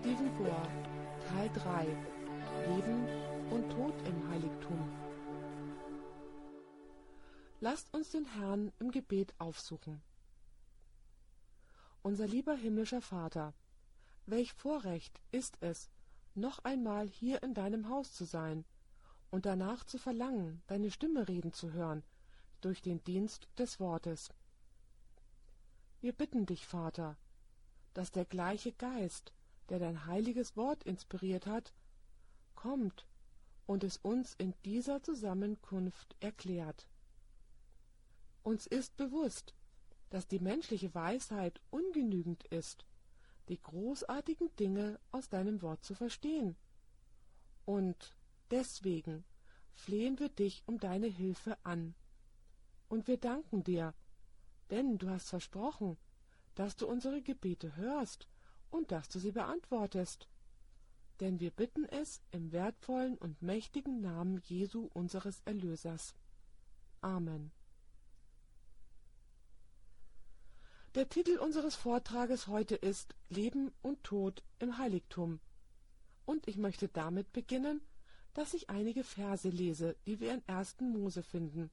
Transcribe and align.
Stephen 0.00 0.36
Gohr, 0.36 0.62
Teil 1.28 1.50
3 1.54 1.84
Leben 2.68 3.08
und 3.50 3.68
Tod 3.70 3.94
im 4.06 4.30
Heiligtum. 4.30 4.88
Lasst 7.60 7.92
uns 7.92 8.10
den 8.10 8.24
Herrn 8.24 8.70
im 8.78 8.92
Gebet 8.92 9.34
aufsuchen. 9.38 10.00
Unser 12.02 12.28
lieber 12.28 12.54
himmlischer 12.54 13.00
Vater, 13.00 13.54
welch 14.26 14.52
Vorrecht 14.52 15.20
ist 15.32 15.56
es, 15.60 15.90
noch 16.36 16.60
einmal 16.60 17.08
hier 17.08 17.42
in 17.42 17.54
deinem 17.54 17.88
Haus 17.88 18.12
zu 18.12 18.24
sein 18.24 18.64
und 19.32 19.46
danach 19.46 19.82
zu 19.82 19.98
verlangen, 19.98 20.62
deine 20.68 20.92
Stimme 20.92 21.26
reden 21.26 21.52
zu 21.52 21.72
hören 21.72 22.04
durch 22.60 22.82
den 22.82 23.02
Dienst 23.02 23.48
des 23.58 23.80
Wortes. 23.80 24.30
Wir 26.00 26.12
bitten 26.12 26.46
dich, 26.46 26.66
Vater, 26.66 27.16
dass 27.94 28.12
der 28.12 28.26
gleiche 28.26 28.70
Geist, 28.70 29.32
der 29.68 29.78
dein 29.78 30.06
heiliges 30.06 30.56
Wort 30.56 30.82
inspiriert 30.84 31.46
hat, 31.46 31.72
kommt 32.54 33.06
und 33.66 33.84
es 33.84 33.98
uns 33.98 34.34
in 34.38 34.54
dieser 34.64 35.02
Zusammenkunft 35.02 36.16
erklärt. 36.20 36.88
Uns 38.42 38.66
ist 38.66 38.96
bewusst, 38.96 39.54
dass 40.10 40.26
die 40.26 40.40
menschliche 40.40 40.94
Weisheit 40.94 41.60
ungenügend 41.70 42.44
ist, 42.44 42.86
die 43.48 43.60
großartigen 43.60 44.54
Dinge 44.56 44.98
aus 45.10 45.28
deinem 45.28 45.60
Wort 45.62 45.84
zu 45.84 45.94
verstehen. 45.94 46.56
Und 47.64 48.14
deswegen 48.50 49.24
flehen 49.74 50.18
wir 50.18 50.30
dich 50.30 50.62
um 50.66 50.78
deine 50.78 51.06
Hilfe 51.06 51.58
an. 51.62 51.94
Und 52.88 53.06
wir 53.06 53.18
danken 53.18 53.64
dir, 53.64 53.94
denn 54.70 54.98
du 54.98 55.10
hast 55.10 55.28
versprochen, 55.28 55.98
dass 56.54 56.76
du 56.76 56.86
unsere 56.86 57.22
Gebete 57.22 57.76
hörst 57.76 58.28
und 58.70 58.92
dass 58.92 59.08
du 59.08 59.18
sie 59.18 59.32
beantwortest. 59.32 60.28
Denn 61.20 61.40
wir 61.40 61.50
bitten 61.50 61.84
es 61.84 62.20
im 62.30 62.52
wertvollen 62.52 63.18
und 63.18 63.42
mächtigen 63.42 64.00
Namen 64.00 64.40
Jesu 64.44 64.88
unseres 64.94 65.42
Erlösers. 65.44 66.14
Amen. 67.00 67.50
Der 70.94 71.08
Titel 71.08 71.38
unseres 71.38 71.74
Vortrages 71.74 72.46
heute 72.46 72.74
ist 72.74 73.14
Leben 73.28 73.72
und 73.82 74.02
Tod 74.04 74.42
im 74.58 74.78
Heiligtum. 74.78 75.38
Und 76.24 76.48
ich 76.48 76.56
möchte 76.56 76.88
damit 76.88 77.32
beginnen, 77.32 77.80
dass 78.34 78.54
ich 78.54 78.70
einige 78.70 79.04
Verse 79.04 79.48
lese, 79.48 79.96
die 80.06 80.20
wir 80.20 80.32
in 80.32 80.42
1. 80.46 80.80
Mose 80.80 81.22
finden. 81.22 81.70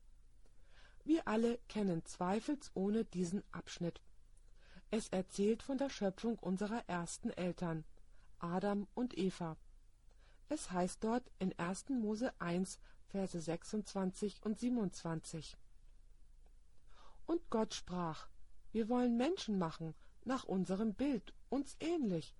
Wir 1.03 1.27
alle 1.27 1.59
kennen 1.69 2.03
zweifelsohne 2.05 3.05
diesen 3.05 3.43
Abschnitt. 3.51 4.01
Es 4.91 5.09
erzählt 5.09 5.63
von 5.63 5.77
der 5.77 5.89
Schöpfung 5.89 6.37
unserer 6.39 6.83
ersten 6.87 7.29
Eltern, 7.31 7.83
Adam 8.39 8.87
und 8.93 9.17
Eva. 9.17 9.57
Es 10.47 10.71
heißt 10.71 11.03
dort 11.03 11.23
in 11.39 11.57
1. 11.57 11.89
Mose 11.89 12.31
1, 12.39 12.79
Verse 13.07 13.39
26 13.39 14.43
und 14.43 14.59
27. 14.59 15.57
Und 17.25 17.49
Gott 17.49 17.73
sprach, 17.73 18.27
wir 18.71 18.89
wollen 18.89 19.17
Menschen 19.17 19.57
machen, 19.57 19.95
nach 20.23 20.43
unserem 20.43 20.93
Bild, 20.93 21.33
uns 21.49 21.75
ähnlich. 21.79 22.35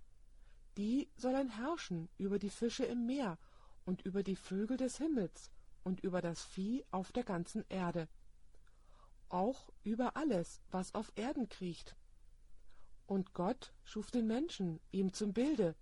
Die 0.78 1.10
sollen 1.16 1.50
herrschen 1.50 2.10
über 2.18 2.40
die 2.40 2.50
Fische 2.50 2.86
im 2.86 3.06
Meer 3.06 3.38
und 3.86 4.02
über 4.02 4.24
die 4.24 4.36
Vögel 4.36 4.78
des 4.78 4.98
Himmels 4.98 5.50
und 5.84 6.02
über 6.02 6.22
das 6.22 6.44
Vieh 6.44 6.84
auf 6.92 7.12
der 7.12 7.24
ganzen 7.24 7.64
Erde. 7.70 8.08
Auch 9.30 9.72
über 9.84 10.18
alles, 10.18 10.62
was 10.72 10.94
auf 10.94 11.12
Erden 11.16 11.48
kriecht. 11.48 11.96
Und 13.08 13.34
Gott 13.34 13.74
schuf 13.84 14.12
den 14.12 14.28
Menschen 14.28 14.80
ihm 14.92 15.14
zum 15.14 15.34
Bilde, 15.34 15.76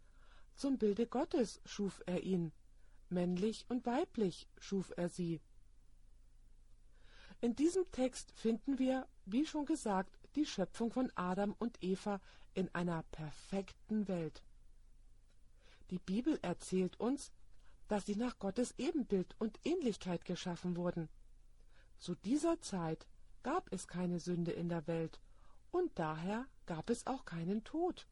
zum 0.56 0.78
Bilde 0.78 1.08
Gottes 1.08 1.62
schuf 1.66 2.02
er 2.06 2.24
ihn, 2.24 2.52
männlich 3.10 3.66
und 3.70 3.86
weiblich 3.86 4.48
schuf 4.60 4.94
er 4.98 5.10
sie. 5.10 5.42
In 7.42 7.56
diesem 7.56 7.90
Text 7.92 8.32
finden 8.36 8.80
wir, 8.80 9.08
wie 9.26 9.46
schon 9.46 9.66
gesagt, 9.66 10.18
die 10.36 10.46
Schöpfung 10.46 10.92
von 10.92 11.12
Adam 11.16 11.56
und 11.60 11.82
Eva 11.84 12.22
in 12.54 12.74
einer 12.74 13.04
perfekten 13.12 14.08
Welt. 14.08 14.44
Die 15.90 16.00
Bibel 16.00 16.40
erzählt 16.42 17.00
uns, 17.00 17.32
dass 17.88 18.06
sie 18.06 18.16
nach 18.16 18.40
Gottes 18.40 18.74
Ebenbild 18.78 19.36
und 19.40 19.60
Ähnlichkeit 19.66 20.26
geschaffen 20.26 20.78
wurden. 20.78 21.10
Zu 22.00 22.16
dieser 22.16 22.62
Zeit 22.62 23.06
gab 23.44 23.72
es 23.72 23.88
keine 23.88 24.20
Sünde 24.20 24.52
in 24.52 24.70
der 24.70 24.88
Welt 24.88 25.20
und 25.74 25.98
daher 25.98 26.46
gab 26.68 26.92
es 26.92 27.08
auch 27.08 27.26
keinen 27.26 27.64
Tod. 27.64 28.08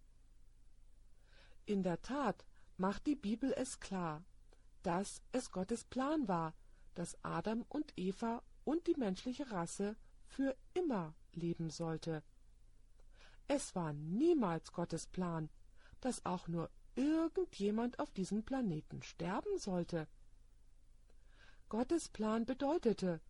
In 1.66 1.84
der 1.84 2.02
Tat 2.02 2.44
macht 2.76 3.06
die 3.06 3.16
Bibel 3.16 3.54
es 3.56 3.80
klar, 3.80 4.24
dass 4.82 5.22
es 5.32 5.52
Gottes 5.52 5.86
Plan 5.86 6.28
war, 6.28 6.56
dass 6.96 7.24
Adam 7.24 7.64
und 7.70 7.94
Eva 7.96 8.42
und 8.64 8.88
die 8.88 8.96
menschliche 8.96 9.52
Rasse 9.52 9.96
für 10.26 10.58
immer 10.74 11.14
leben 11.34 11.70
sollte. 11.70 12.24
Es 13.48 13.76
war 13.76 13.94
niemals 13.94 14.72
Gottes 14.72 15.06
Plan, 15.06 15.50
dass 16.00 16.26
auch 16.26 16.48
nur 16.48 16.72
irgendjemand 16.96 18.00
auf 18.00 18.10
diesem 18.10 18.44
Planeten 18.44 19.04
sterben 19.04 19.60
sollte. 19.60 20.08
Gottes 21.70 22.10
Plan 22.10 22.46
bedeutete, 22.48 23.22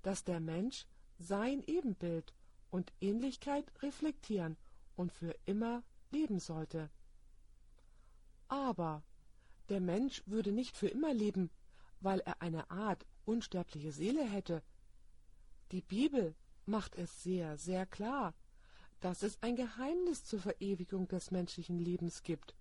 dass 0.00 0.24
der 0.24 0.40
Mensch 0.40 0.86
sein 1.18 1.62
Ebenbild 1.66 2.32
und 2.74 2.92
Ähnlichkeit 3.00 3.70
reflektieren 3.82 4.56
und 4.96 5.12
für 5.12 5.32
immer 5.44 5.84
leben 6.10 6.40
sollte. 6.40 6.90
Aber 8.48 9.04
der 9.68 9.78
Mensch 9.78 10.24
würde 10.26 10.50
nicht 10.50 10.76
für 10.76 10.88
immer 10.88 11.14
leben, 11.14 11.50
weil 12.00 12.18
er 12.18 12.42
eine 12.42 12.68
Art 12.72 13.06
unsterbliche 13.26 13.92
Seele 13.92 14.24
hätte. 14.24 14.60
Die 15.70 15.82
Bibel 15.82 16.34
macht 16.66 16.96
es 16.96 17.22
sehr, 17.22 17.56
sehr 17.58 17.86
klar, 17.86 18.34
dass 18.98 19.22
es 19.22 19.40
ein 19.40 19.54
Geheimnis 19.54 20.24
zur 20.24 20.40
Verewigung 20.40 21.06
des 21.06 21.30
menschlichen 21.30 21.78
Lebens 21.78 22.24
gibt. 22.24 22.56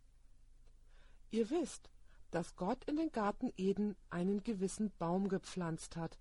Ihr 1.32 1.50
wisst, 1.50 1.90
dass 2.30 2.56
Gott 2.56 2.84
in 2.84 2.98
den 2.98 3.12
Garten 3.12 3.52
Eden 3.58 3.96
einen 4.12 4.44
gewissen 4.44 4.92
Baum 5.00 5.28
gepflanzt 5.28 5.96
hat. 5.96 6.20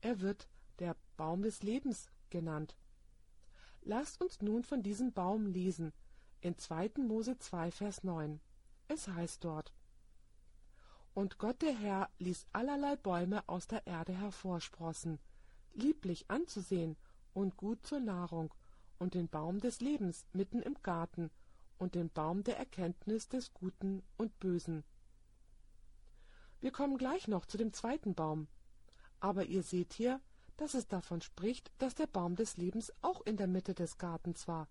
Er 0.00 0.20
wird 0.20 0.48
der 0.80 0.96
Baum 1.16 1.42
des 1.42 1.62
Lebens 1.62 2.10
genannt. 2.30 2.76
Lasst 3.88 4.20
uns 4.20 4.42
nun 4.42 4.64
von 4.64 4.82
diesem 4.82 5.12
Baum 5.12 5.46
lesen, 5.46 5.92
in 6.40 6.58
2. 6.58 6.94
Mose 6.98 7.38
2, 7.38 7.70
Vers 7.70 8.02
9. 8.02 8.40
Es 8.88 9.06
heißt 9.06 9.44
dort, 9.44 9.72
Und 11.14 11.38
Gott 11.38 11.62
der 11.62 11.72
Herr 11.72 12.10
ließ 12.18 12.48
allerlei 12.52 12.96
Bäume 12.96 13.48
aus 13.48 13.68
der 13.68 13.86
Erde 13.86 14.12
hervorsprossen, 14.12 15.20
lieblich 15.72 16.28
anzusehen 16.28 16.96
und 17.32 17.56
gut 17.56 17.86
zur 17.86 18.00
Nahrung, 18.00 18.52
und 18.98 19.14
den 19.14 19.28
Baum 19.28 19.60
des 19.60 19.80
Lebens 19.80 20.26
mitten 20.32 20.62
im 20.62 20.74
Garten, 20.82 21.30
und 21.78 21.94
den 21.94 22.10
Baum 22.10 22.42
der 22.42 22.58
Erkenntnis 22.58 23.28
des 23.28 23.54
Guten 23.54 24.02
und 24.16 24.36
Bösen. 24.40 24.82
Wir 26.58 26.72
kommen 26.72 26.98
gleich 26.98 27.28
noch 27.28 27.46
zu 27.46 27.56
dem 27.56 27.72
zweiten 27.72 28.16
Baum. 28.16 28.48
Aber 29.20 29.44
ihr 29.44 29.62
seht 29.62 29.92
hier, 29.92 30.20
dass 30.56 30.74
es 30.74 30.88
davon 30.88 31.20
spricht, 31.20 31.70
dass 31.78 31.94
der 31.94 32.06
Baum 32.06 32.36
des 32.36 32.56
Lebens 32.56 32.92
auch 33.02 33.20
in 33.22 33.36
der 33.36 33.46
Mitte 33.46 33.74
des 33.74 33.98
Gartens 33.98 34.48
war. 34.48 34.68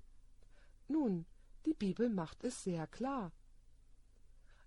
Nun, 0.87 1.25
die 1.65 1.73
Bibel 1.73 2.09
macht 2.09 2.43
es 2.43 2.63
sehr 2.63 2.87
klar. 2.87 3.31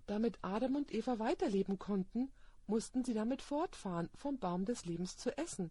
Damit 0.06 0.38
Adam 0.42 0.76
und 0.76 0.92
Eva 0.92 1.18
weiterleben 1.18 1.78
konnten, 1.78 2.30
mussten 2.66 3.04
sie 3.04 3.14
damit 3.14 3.42
fortfahren, 3.42 4.10
vom 4.14 4.38
Baum 4.38 4.64
des 4.64 4.84
Lebens 4.84 5.16
zu 5.16 5.36
essen. 5.36 5.70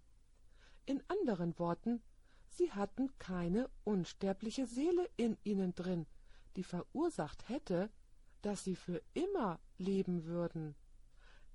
In 0.85 1.03
anderen 1.07 1.57
Worten, 1.59 2.01
sie 2.49 2.71
hatten 2.71 3.11
keine 3.19 3.69
unsterbliche 3.83 4.65
Seele 4.65 5.09
in 5.17 5.37
ihnen 5.43 5.75
drin, 5.75 6.05
die 6.55 6.63
verursacht 6.63 7.50
hätte, 7.50 7.89
dass 8.41 8.63
sie 8.63 8.75
für 8.75 9.01
immer 9.13 9.59
leben 9.77 10.25
würden. 10.25 10.75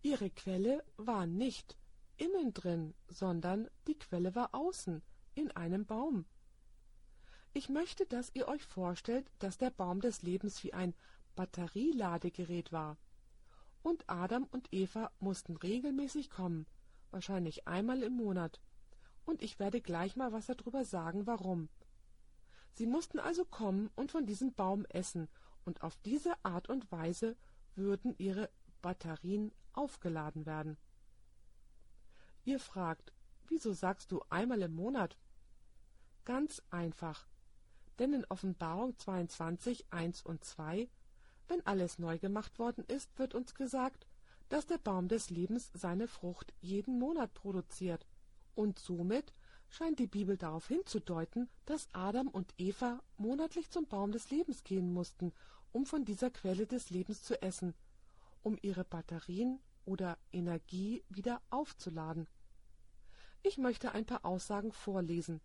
Ihre 0.03 0.31
Quelle 0.31 0.85
war 0.97 1.27
nicht 1.27 1.77
innen 2.17 2.53
drin, 2.55 2.95
sondern 3.09 3.69
die 3.87 3.99
Quelle 3.99 4.35
war 4.35 4.55
außen, 4.55 5.03
in 5.35 5.51
einem 5.53 5.87
Baum. 5.87 6.27
Ich 7.55 7.69
möchte, 7.69 8.07
dass 8.07 8.35
ihr 8.35 8.49
euch 8.49 8.63
vorstellt, 8.65 9.31
dass 9.39 9.59
der 9.59 9.71
Baum 9.71 10.01
des 10.01 10.23
Lebens 10.23 10.63
wie 10.65 10.73
ein 10.73 10.95
Batterieladegerät 11.35 12.73
war. 12.73 12.97
Und 13.83 14.09
Adam 14.09 14.45
und 14.45 14.73
Eva 14.73 15.11
mussten 15.19 15.57
regelmäßig 15.57 16.31
kommen, 16.31 16.67
wahrscheinlich 17.11 17.67
einmal 17.67 18.03
im 18.03 18.15
Monat. 18.15 18.61
Und 19.25 19.43
ich 19.43 19.59
werde 19.59 19.81
gleich 19.81 20.17
mal 20.17 20.33
was 20.33 20.47
darüber 20.47 20.85
sagen, 20.85 21.27
warum. 21.27 21.69
Sie 22.73 22.87
mussten 22.87 23.19
also 23.19 23.45
kommen 23.45 23.91
und 23.97 24.11
von 24.11 24.27
diesem 24.27 24.55
Baum 24.55 24.85
essen, 24.87 25.29
und 25.65 25.83
auf 25.83 25.97
diese 25.99 26.33
Art 26.45 26.69
und 26.69 26.91
Weise 26.91 27.37
würden 27.77 28.15
ihre 28.19 28.51
Batterien 28.81 29.53
aufgeladen 29.73 30.47
werden. 30.47 30.77
Ihr 32.45 32.59
fragt, 32.59 33.13
wieso 33.49 33.73
sagst 33.73 34.11
du 34.11 34.21
einmal 34.29 34.63
im 34.63 34.75
Monat? 34.75 35.17
Ganz 36.25 36.61
einfach. 36.71 37.27
Denn 37.99 38.13
in 38.13 38.25
Offenbarung 38.25 38.99
22, 38.99 39.93
1 39.93 40.23
und 40.23 40.45
2 40.45 40.89
Wenn 41.49 41.65
alles 41.67 41.99
neu 41.99 42.19
gemacht 42.19 42.59
worden 42.59 42.85
ist, 42.87 43.17
wird 43.19 43.35
uns 43.35 43.55
gesagt, 43.55 44.07
dass 44.49 44.67
der 44.67 44.79
Baum 44.79 45.09
des 45.09 45.31
Lebens 45.31 45.71
seine 45.75 46.09
Frucht 46.09 46.53
jeden 46.61 46.99
Monat 46.99 47.33
produziert. 47.35 48.07
Und 48.55 48.79
somit 48.79 49.33
scheint 49.69 49.99
die 49.99 50.07
Bibel 50.07 50.37
darauf 50.37 50.69
hinzudeuten, 50.69 51.49
dass 51.65 51.89
Adam 51.93 52.29
und 52.29 52.53
Eva 52.59 53.03
monatlich 53.17 53.71
zum 53.71 53.87
Baum 53.87 54.13
des 54.13 54.31
Lebens 54.31 54.65
gehen 54.65 54.93
mussten, 54.93 55.33
um 55.73 55.87
von 55.87 56.05
dieser 56.05 56.31
Quelle 56.31 56.67
des 56.67 56.91
Lebens 56.91 57.23
zu 57.23 57.41
essen, 57.41 57.75
um 58.43 58.59
ihre 58.63 58.85
Batterien 58.85 59.61
oder 59.85 60.19
Energie 60.33 61.03
wieder 61.09 61.41
aufzuladen. 61.51 62.27
Ich 63.43 63.59
möchte 63.59 63.93
ein 63.93 64.07
paar 64.07 64.25
Aussagen 64.25 64.73
vorlesen. 64.73 65.41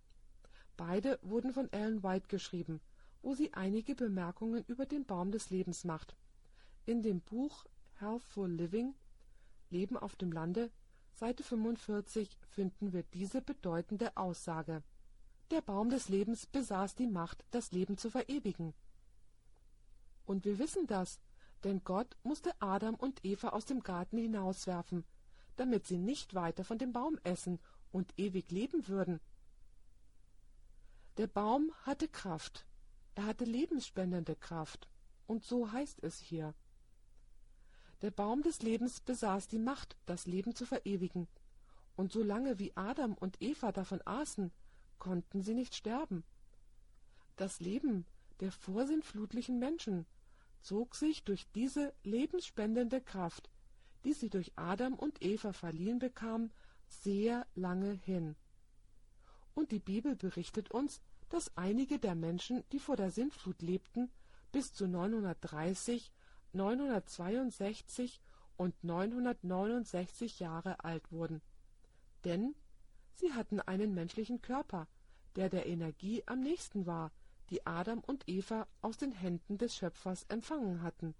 Beide 0.76 1.20
wurden 1.22 1.52
von 1.52 1.72
Ellen 1.72 2.04
White 2.04 2.28
geschrieben, 2.28 2.80
wo 3.22 3.34
sie 3.34 3.54
einige 3.54 3.96
Bemerkungen 3.96 4.64
über 4.68 4.86
den 4.86 5.06
Baum 5.06 5.32
des 5.32 5.50
Lebens 5.50 5.84
macht. 5.84 6.16
In 6.86 7.02
dem 7.02 7.22
Buch 7.22 7.66
Healthful 8.00 8.52
Living 8.52 8.94
Leben 9.70 9.98
auf 9.98 10.16
dem 10.16 10.32
Lande, 10.32 10.72
Seite 11.14 11.44
45, 11.44 12.38
finden 12.48 12.94
wir 12.94 13.04
diese 13.04 13.42
bedeutende 13.42 14.16
Aussage. 14.16 14.84
Der 15.52 15.62
Baum 15.62 15.90
des 15.90 16.10
Lebens 16.10 16.46
besaß 16.46 16.96
die 16.96 17.08
Macht, 17.08 17.44
das 17.52 17.72
Leben 17.72 17.98
zu 17.98 18.10
verewigen. 18.10 18.74
Und 20.26 20.46
wir 20.46 20.60
wissen 20.60 20.88
das, 20.88 21.20
denn 21.64 21.84
Gott 21.84 22.16
musste 22.24 22.52
Adam 22.62 22.96
und 22.96 23.24
Eva 23.26 23.50
aus 23.50 23.66
dem 23.66 23.82
Garten 23.82 24.18
hinauswerfen, 24.18 25.06
damit 25.56 25.88
sie 25.88 25.98
nicht 25.98 26.34
weiter 26.34 26.64
von 26.64 26.78
dem 26.78 26.94
Baum 26.94 27.18
essen 27.24 27.60
und 27.92 28.14
ewig 28.18 28.52
leben 28.52 28.88
würden. 28.88 29.20
Der 31.18 31.28
Baum 31.28 31.72
hatte 31.84 32.08
Kraft, 32.08 32.66
er 33.16 33.26
hatte 33.26 33.46
lebensspendende 33.46 34.36
Kraft, 34.36 34.88
und 35.26 35.44
so 35.44 35.72
heißt 35.72 36.04
es 36.04 36.20
hier. 36.20 36.54
Der 38.02 38.12
Baum 38.12 38.44
des 38.44 38.62
Lebens 38.62 39.02
besaß 39.02 39.48
die 39.48 39.58
Macht, 39.58 39.98
das 40.06 40.28
Leben 40.28 40.54
zu 40.54 40.66
verewigen, 40.66 41.28
und 41.96 42.12
so 42.12 42.22
lange 42.22 42.60
wie 42.60 42.72
Adam 42.78 43.14
und 43.14 43.42
Eva 43.42 43.72
davon 43.72 44.02
aßen, 44.06 44.52
konnten 45.00 45.42
sie 45.42 45.56
nicht 45.56 45.74
sterben. 45.74 46.24
Das 47.36 47.60
Leben 47.60 48.06
der 48.40 48.52
vorsinnflutlichen 48.52 49.58
Menschen 49.58 50.06
zog 50.68 50.96
sich 50.96 51.24
durch 51.24 51.48
diese 51.56 51.94
lebensspendende 52.04 53.00
Kraft, 53.00 53.50
die 54.04 54.12
sie 54.12 54.30
durch 54.30 54.52
Adam 54.58 54.96
und 54.96 55.24
Eva 55.24 55.54
verliehen 55.54 55.98
bekamen, 55.98 56.52
sehr 56.88 57.48
lange 57.56 57.92
hin. 57.92 58.36
Und 59.54 59.72
die 59.72 59.80
Bibel 59.80 60.18
berichtet 60.18 60.70
uns, 60.72 61.02
dass 61.30 61.56
einige 61.56 62.00
der 62.00 62.16
Menschen, 62.16 62.66
die 62.74 62.80
vor 62.80 62.98
der 62.98 63.12
Sintflut 63.12 63.62
lebten, 63.62 64.12
bis 64.52 64.74
zu 64.74 64.88
930, 64.88 66.12
962 66.52 68.20
und 68.58 68.84
969 68.84 70.40
Jahre 70.40 70.84
alt 70.84 71.12
wurden. 71.14 71.42
Denn 72.26 72.56
sie 73.14 73.34
hatten 73.34 73.62
einen 73.62 73.94
menschlichen 73.94 74.42
Körper, 74.42 74.88
der 75.38 75.50
der 75.50 75.66
Energie 75.66 76.24
am 76.26 76.42
nächsten 76.42 76.86
war, 76.86 77.12
die 77.50 77.66
Adam 77.66 78.00
und 78.00 78.28
Eva 78.28 78.68
aus 78.82 78.98
den 78.98 79.12
Händen 79.12 79.58
des 79.58 79.76
Schöpfers 79.76 80.24
empfangen 80.30 80.82
hatten. 80.82 81.16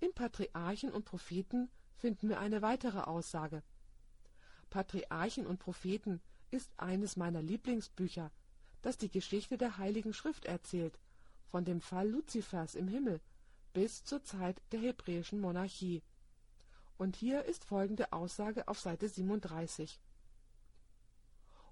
In 0.00 0.12
Patriarchen 0.12 0.92
und 0.92 1.04
Propheten 1.04 1.70
finden 1.96 2.28
wir 2.28 2.40
eine 2.40 2.60
weitere 2.62 3.00
Aussage. 3.00 3.62
Patriarchen 4.70 5.46
und 5.46 5.58
Propheten 5.58 6.20
ist 6.50 6.70
eines 6.76 7.16
meiner 7.16 7.42
Lieblingsbücher, 7.42 8.30
das 8.82 8.98
die 8.98 9.10
Geschichte 9.10 9.56
der 9.56 9.78
Heiligen 9.78 10.12
Schrift 10.12 10.44
erzählt, 10.44 10.98
von 11.46 11.64
dem 11.64 11.80
Fall 11.80 12.08
Luzifers 12.08 12.74
im 12.74 12.88
Himmel 12.88 13.20
bis 13.72 14.04
zur 14.04 14.22
Zeit 14.22 14.60
der 14.72 14.80
hebräischen 14.80 15.40
Monarchie. 15.40 16.02
Und 16.96 17.16
hier 17.16 17.44
ist 17.44 17.64
folgende 17.64 18.12
Aussage 18.12 18.68
auf 18.68 18.78
Seite 18.78 19.08
37. 19.08 20.00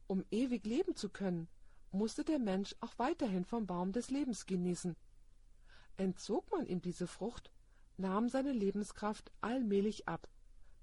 Um 0.06 0.24
ewig 0.30 0.64
leben 0.64 0.96
zu 0.96 1.08
können, 1.08 1.48
musste 1.92 2.24
der 2.24 2.38
Mensch 2.38 2.74
auch 2.80 2.98
weiterhin 2.98 3.44
vom 3.44 3.66
Baum 3.66 3.92
des 3.92 4.10
Lebens 4.10 4.46
genießen. 4.46 4.96
Entzog 5.96 6.50
man 6.50 6.66
ihm 6.66 6.80
diese 6.80 7.06
Frucht, 7.06 7.52
nahm 7.96 8.28
seine 8.28 8.52
Lebenskraft 8.52 9.30
allmählich 9.40 10.08
ab, 10.08 10.28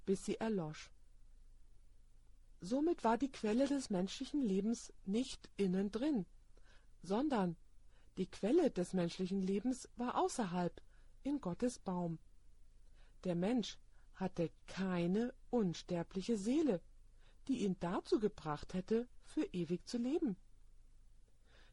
bis 0.06 0.26
sie 0.26 0.36
erlosch. 0.36 0.92
Somit 2.62 3.04
war 3.04 3.18
die 3.18 3.32
Quelle 3.32 3.68
des 3.68 3.90
menschlichen 3.90 4.42
Lebens 4.42 4.94
nicht 5.06 5.50
innen 5.58 5.92
drin, 5.92 6.26
sondern 7.02 7.56
die 8.18 8.28
Quelle 8.28 8.70
des 8.70 8.94
menschlichen 8.94 9.42
Lebens 9.42 9.88
war 9.96 10.18
außerhalb, 10.18 10.82
in 11.24 11.42
Gottes 11.42 11.80
Baum. 11.80 12.20
Der 13.24 13.36
Mensch 13.36 13.78
hatte 14.16 14.52
keine 14.68 15.34
unsterbliche 15.50 16.38
Seele, 16.38 16.82
die 17.48 17.64
ihn 17.64 17.78
dazu 17.80 18.20
gebracht 18.20 18.74
hätte, 18.74 19.08
für 19.24 19.44
ewig 19.54 19.88
zu 19.88 19.98
leben. 19.98 20.36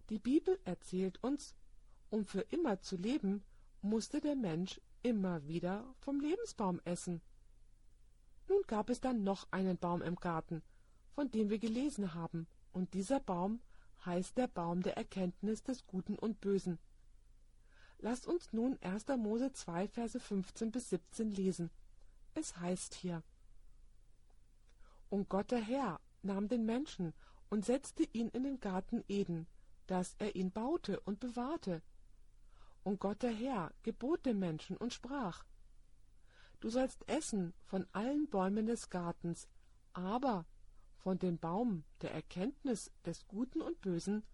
Die 0.08 0.18
Bibel 0.18 0.58
erzählt 0.64 1.22
uns, 1.22 1.54
um 2.10 2.24
für 2.24 2.42
immer 2.42 2.80
zu 2.80 2.96
leben, 2.96 3.42
musste 3.82 4.20
der 4.20 4.36
Mensch 4.36 4.80
immer 5.02 5.46
wieder 5.46 5.84
vom 5.98 6.20
Lebensbaum 6.20 6.80
essen. 6.84 7.20
Nun 8.48 8.62
gab 8.66 8.90
es 8.90 9.00
dann 9.00 9.24
noch 9.24 9.48
einen 9.50 9.76
Baum 9.76 10.02
im 10.02 10.16
Garten, 10.16 10.62
von 11.10 11.30
dem 11.30 11.50
wir 11.50 11.58
gelesen 11.58 12.14
haben, 12.14 12.46
und 12.72 12.94
dieser 12.94 13.20
Baum 13.20 13.60
heißt 14.04 14.36
der 14.36 14.46
Baum 14.46 14.82
der 14.82 14.96
Erkenntnis 14.96 15.64
des 15.64 15.86
Guten 15.86 16.16
und 16.16 16.40
Bösen. 16.40 16.78
Lasst 17.98 18.26
uns 18.26 18.52
nun 18.52 18.78
1. 18.82 19.06
Mose 19.16 19.52
2, 19.52 19.88
Verse 19.88 20.20
15 20.20 20.70
bis 20.70 20.90
17 20.90 21.32
lesen. 21.32 21.70
Es 22.34 22.58
heißt 22.58 22.94
hier: 22.94 23.22
Und 25.08 25.28
Gott 25.28 25.50
der 25.50 25.62
Herr 25.62 26.00
nahm 26.22 26.48
den 26.48 26.66
Menschen 26.66 27.14
und 27.48 27.64
setzte 27.64 28.04
ihn 28.12 28.28
in 28.28 28.44
den 28.44 28.60
Garten 28.60 29.02
Eden, 29.08 29.46
dass 29.86 30.14
er 30.18 30.34
ihn 30.36 30.50
baute 30.50 31.00
und 31.00 31.20
bewahrte. 31.20 31.82
Und 32.82 33.00
Gott 33.00 33.22
der 33.22 33.32
Herr 33.32 33.72
gebot 33.82 34.26
dem 34.26 34.38
Menschen 34.38 34.76
und 34.76 34.92
sprach: 34.92 35.44
Du 36.60 36.70
sollst 36.70 37.08
essen 37.08 37.52
von 37.64 37.86
allen 37.92 38.28
Bäumen 38.28 38.66
des 38.66 38.90
Gartens, 38.90 39.48
aber 39.92 40.46
von 40.96 41.18
dem 41.18 41.38
Baum 41.38 41.84
der 42.00 42.12
Erkenntnis 42.12 42.90
des 43.04 43.26
Guten 43.28 43.60
und 43.60 43.80
Bösen 43.80 44.24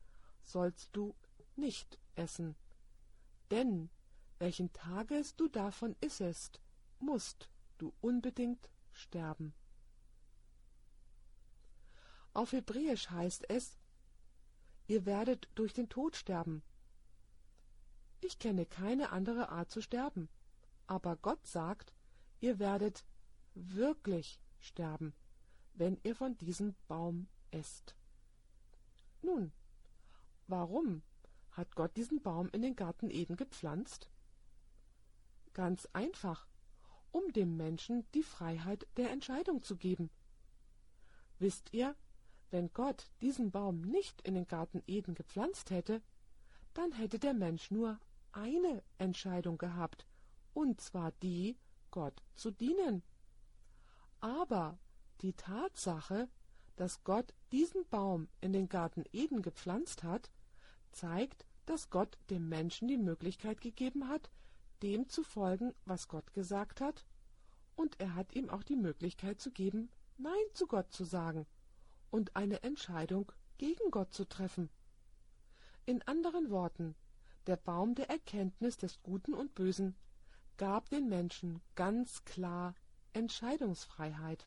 sollst 0.43 0.91
du 0.93 1.15
nicht 1.57 1.99
essen. 2.15 2.57
Denn 3.51 3.91
welchen 4.39 4.73
Tages 4.73 5.37
du 5.37 5.49
davon 5.49 5.95
issest, 6.01 6.61
musst 6.99 7.49
du 7.79 7.93
unbedingt 8.01 8.71
sterben. 8.93 9.55
Auf 12.33 12.53
Hebräisch 12.53 13.11
heißt 13.11 13.51
es, 13.51 13.79
ihr 14.93 15.07
werdet 15.07 15.49
durch 15.55 15.73
den 15.73 15.89
Tod 15.89 16.17
sterben. 16.17 16.63
Ich 18.21 18.39
kenne 18.39 18.67
keine 18.67 19.11
andere 19.11 19.49
Art 19.49 19.71
zu 19.71 19.81
sterben, 19.81 20.29
aber 20.87 21.17
Gott 21.17 21.47
sagt, 21.47 21.93
ihr 22.41 22.59
werdet 22.59 23.05
wirklich 23.55 24.41
sterben 24.61 25.13
wenn 25.75 25.99
ihr 26.03 26.15
von 26.15 26.37
diesem 26.39 26.75
Baum 26.89 27.29
esst. 27.51 27.97
Nun, 29.23 29.53
warum 30.47 31.03
hat 31.51 31.75
Gott 31.77 31.97
diesen 31.97 32.23
Baum 32.23 32.49
in 32.53 32.63
den 32.63 32.77
Garten 32.77 33.11
Eden 33.11 33.37
gepflanzt? 33.37 34.11
Ganz 35.55 35.89
einfach, 35.93 36.47
um 37.11 37.33
dem 37.33 37.57
Menschen 37.57 38.05
die 38.13 38.23
Freiheit 38.23 38.87
der 38.97 39.11
Entscheidung 39.11 39.63
zu 39.63 39.77
geben. 39.77 40.11
Wisst 41.39 41.73
ihr, 41.73 41.95
wenn 42.53 42.73
Gott 42.75 43.07
diesen 43.23 43.51
Baum 43.51 43.81
nicht 43.81 44.21
in 44.23 44.35
den 44.35 44.47
Garten 44.47 44.83
Eden 44.87 45.15
gepflanzt 45.15 45.71
hätte, 45.71 46.03
dann 46.75 46.93
hätte 46.93 47.19
der 47.19 47.33
Mensch 47.33 47.71
nur 47.71 47.99
eine 48.33 48.83
Entscheidung 48.99 49.59
gehabt, 49.59 50.07
und 50.55 50.81
zwar 50.81 51.13
die, 51.23 51.57
Gott 51.91 52.23
zu 52.35 52.51
dienen. 52.51 53.03
Aber 54.21 54.79
die 55.23 55.33
Tatsache, 55.33 56.29
dass 56.77 57.03
Gott 57.05 57.33
diesen 57.53 57.87
Baum 57.89 58.29
in 58.41 58.53
den 58.53 58.69
Garten 58.69 59.05
Eden 59.13 59.43
gepflanzt 59.43 60.03
hat, 60.03 60.31
zeigt, 60.93 61.47
dass 61.65 61.91
Gott 61.91 62.19
dem 62.29 62.49
Menschen 62.49 62.89
die 62.89 62.99
Möglichkeit 62.99 63.61
gegeben 63.61 64.09
hat, 64.09 64.31
dem 64.83 65.09
zu 65.09 65.23
folgen, 65.23 65.75
was 65.87 66.09
Gott 66.09 66.35
gesagt 66.35 66.81
hat, 66.81 67.07
und 67.77 67.99
er 67.99 68.15
hat 68.15 68.35
ihm 68.35 68.51
auch 68.51 68.63
die 68.63 68.77
Möglichkeit 68.77 69.41
zu 69.41 69.51
geben, 69.51 69.91
Nein 70.19 70.45
zu 70.53 70.67
Gott 70.67 70.93
zu 70.93 71.05
sagen 71.05 71.47
und 72.13 72.37
eine 72.37 72.63
Entscheidung 72.63 73.33
gegen 73.59 73.91
Gott 73.91 74.13
zu 74.13 74.25
treffen. 74.29 74.69
In 75.87 76.03
anderen 76.03 76.51
Worten, 76.51 76.95
der 77.47 77.57
Baum 77.57 77.97
der 77.97 78.09
Erkenntnis 78.09 78.77
des 78.77 79.03
Guten 79.03 79.35
und 79.35 79.55
Bösen 79.55 79.97
gab 80.59 80.89
den 80.91 81.09
Menschen 81.09 81.61
ganz 81.75 82.25
klar 82.25 82.75
Entscheidungsfreiheit. 83.15 84.47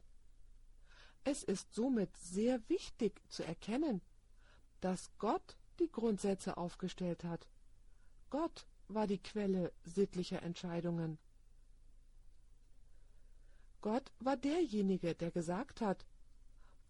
Es 1.23 1.43
ist 1.43 1.73
somit 1.73 2.15
sehr 2.17 2.61
wichtig 2.69 3.19
zu 3.29 3.43
erkennen, 3.43 4.01
dass 4.79 5.09
Gott 5.17 5.57
die 5.79 5.91
Grundsätze 5.91 6.57
aufgestellt 6.57 7.23
hat. 7.23 7.47
Gott 8.29 8.67
war 8.87 9.07
die 9.07 9.21
Quelle 9.21 9.73
sittlicher 9.83 10.43
Entscheidungen. 10.43 11.17
Gott 13.81 14.11
war 14.19 14.37
derjenige, 14.37 15.15
der 15.15 15.31
gesagt 15.31 15.81
hat, 15.81 16.05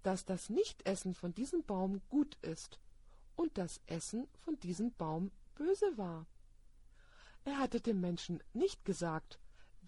dass 0.06 0.24
das 0.24 0.52
Nichtessen 0.52 1.16
von 1.16 1.34
diesem 1.34 1.64
Baum 1.64 2.00
gut 2.10 2.38
ist 2.44 2.80
und 3.36 3.58
das 3.58 3.82
Essen 3.88 4.28
von 4.38 4.60
diesem 4.60 4.94
Baum 4.94 5.32
böse 5.56 5.98
war. 5.98 6.28
Er 7.44 7.58
hatte 7.58 7.82
dem 7.82 8.02
Menschen 8.02 8.44
nicht 8.54 8.86
gesagt, 8.86 9.40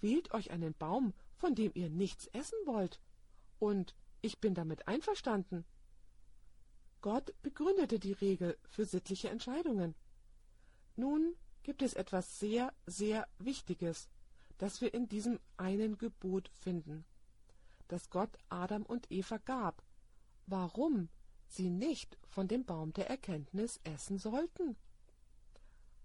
wählt 0.02 0.34
euch 0.34 0.50
einen 0.50 0.74
Baum, 0.74 1.14
von 1.36 1.54
dem 1.54 1.72
ihr 1.76 1.92
nichts 1.92 2.26
essen 2.34 2.58
wollt, 2.66 3.00
und 3.60 3.94
ich 4.22 4.40
bin 4.40 4.56
damit 4.56 4.88
einverstanden. 4.88 5.66
Gott 7.02 7.32
begründete 7.44 8.00
die 8.00 8.14
Regel 8.14 8.58
für 8.68 8.86
sittliche 8.86 9.30
Entscheidungen. 9.30 9.94
Nun 10.96 11.36
gibt 11.62 11.84
es 11.84 11.94
etwas 11.94 12.40
sehr, 12.40 12.74
sehr 12.88 13.28
Wichtiges, 13.38 14.10
das 14.58 14.82
wir 14.82 14.96
in 14.96 15.08
diesem 15.10 15.40
einen 15.58 16.00
Gebot 16.00 16.50
finden, 16.50 17.06
das 17.88 18.10
Gott 18.10 18.36
Adam 18.50 18.82
und 18.82 19.12
Eva 19.12 19.38
gab, 19.38 19.84
warum 20.48 21.10
sie 21.48 21.70
nicht 21.70 22.18
von 22.28 22.48
dem 22.48 22.66
Baum 22.66 22.94
der 22.94 23.10
Erkenntnis 23.10 23.80
essen 23.84 24.18
sollten. 24.18 24.76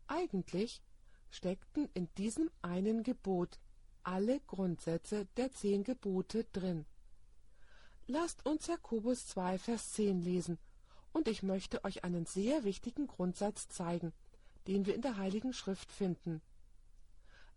Eigentlich 0.07 0.83
steckten 1.31 1.89
in 1.95 2.13
diesem 2.15 2.51
einen 2.61 3.03
Gebot 3.03 3.59
alle 4.03 4.41
Grundsätze 4.41 5.27
der 5.37 5.51
zehn 5.53 5.85
Gebote 5.85 6.45
drin. 6.53 6.85
Lasst 8.07 8.45
uns 8.45 8.67
Jakobus 8.67 9.27
2, 9.29 9.59
Vers 9.59 9.93
10 9.93 10.21
lesen, 10.21 10.59
und 11.13 11.29
ich 11.29 11.43
möchte 11.43 11.85
euch 11.85 12.05
einen 12.05 12.27
sehr 12.27 12.65
wichtigen 12.65 13.07
Grundsatz 13.07 13.69
zeigen, 13.69 14.13
den 14.67 14.87
wir 14.87 14.95
in 14.95 15.03
der 15.03 15.17
Heiligen 15.17 15.53
Schrift 15.53 15.93
finden. 15.93 16.43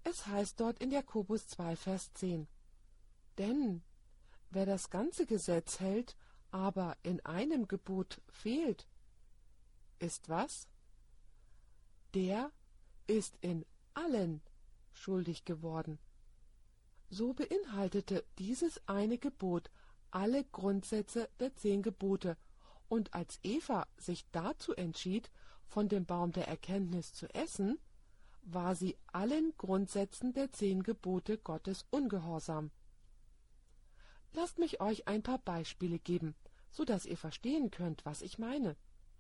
Es 0.04 0.27
heißt 0.27 0.60
dort 0.60 0.80
in 0.80 0.92
Jakobus 0.92 1.48
2, 1.48 1.75
Vers 1.75 2.13
10, 2.13 2.48
Denn 3.38 3.82
wer 4.51 4.65
das 4.65 4.89
ganze 4.89 5.25
Gesetz 5.25 5.80
hält, 5.80 6.15
aber 6.55 6.95
in 7.03 7.19
einem 7.25 7.67
Gebot 7.67 8.21
fehlt, 8.29 8.88
ist 10.00 10.29
was? 10.29 10.69
Der 12.13 12.50
ist 13.07 13.38
in 13.41 13.65
allen 13.93 14.41
schuldig 14.93 15.43
geworden. 15.43 16.00
So 17.09 17.33
beinhaltete 17.33 18.24
dieses 18.39 18.81
eine 18.88 19.17
Gebot 19.17 19.69
alle 20.12 20.45
Grundsätze 20.45 21.27
der 21.41 21.53
zehn 21.57 21.83
Gebote, 21.83 22.38
und 22.88 23.13
als 23.13 23.38
Eva 23.43 23.85
sich 23.97 24.25
dazu 24.31 24.74
entschied, 24.75 25.29
von 25.67 25.89
dem 25.89 26.05
Baum 26.05 26.31
der 26.31 26.47
Erkenntnis 26.47 27.12
zu 27.12 27.27
essen, 27.35 27.79
war 28.43 28.75
sie 28.75 28.95
allen 29.07 29.53
Grundsätzen 29.57 30.31
der 30.31 30.53
zehn 30.53 30.83
Gebote 30.83 31.38
Gottes 31.38 31.85
ungehorsam. 31.89 32.71
Lasst 34.31 34.57
mich 34.57 34.79
euch 34.79 35.09
ein 35.09 35.21
paar 35.21 35.39
Beispiele 35.39 36.00
geben, 36.00 36.33
so 36.75 36.84
dass 36.84 37.05
ihr 37.05 37.17
verstehen 37.17 37.72
könnt, 37.72 38.05
was 38.05 38.22
ich 38.22 38.38
meine. 38.38 38.75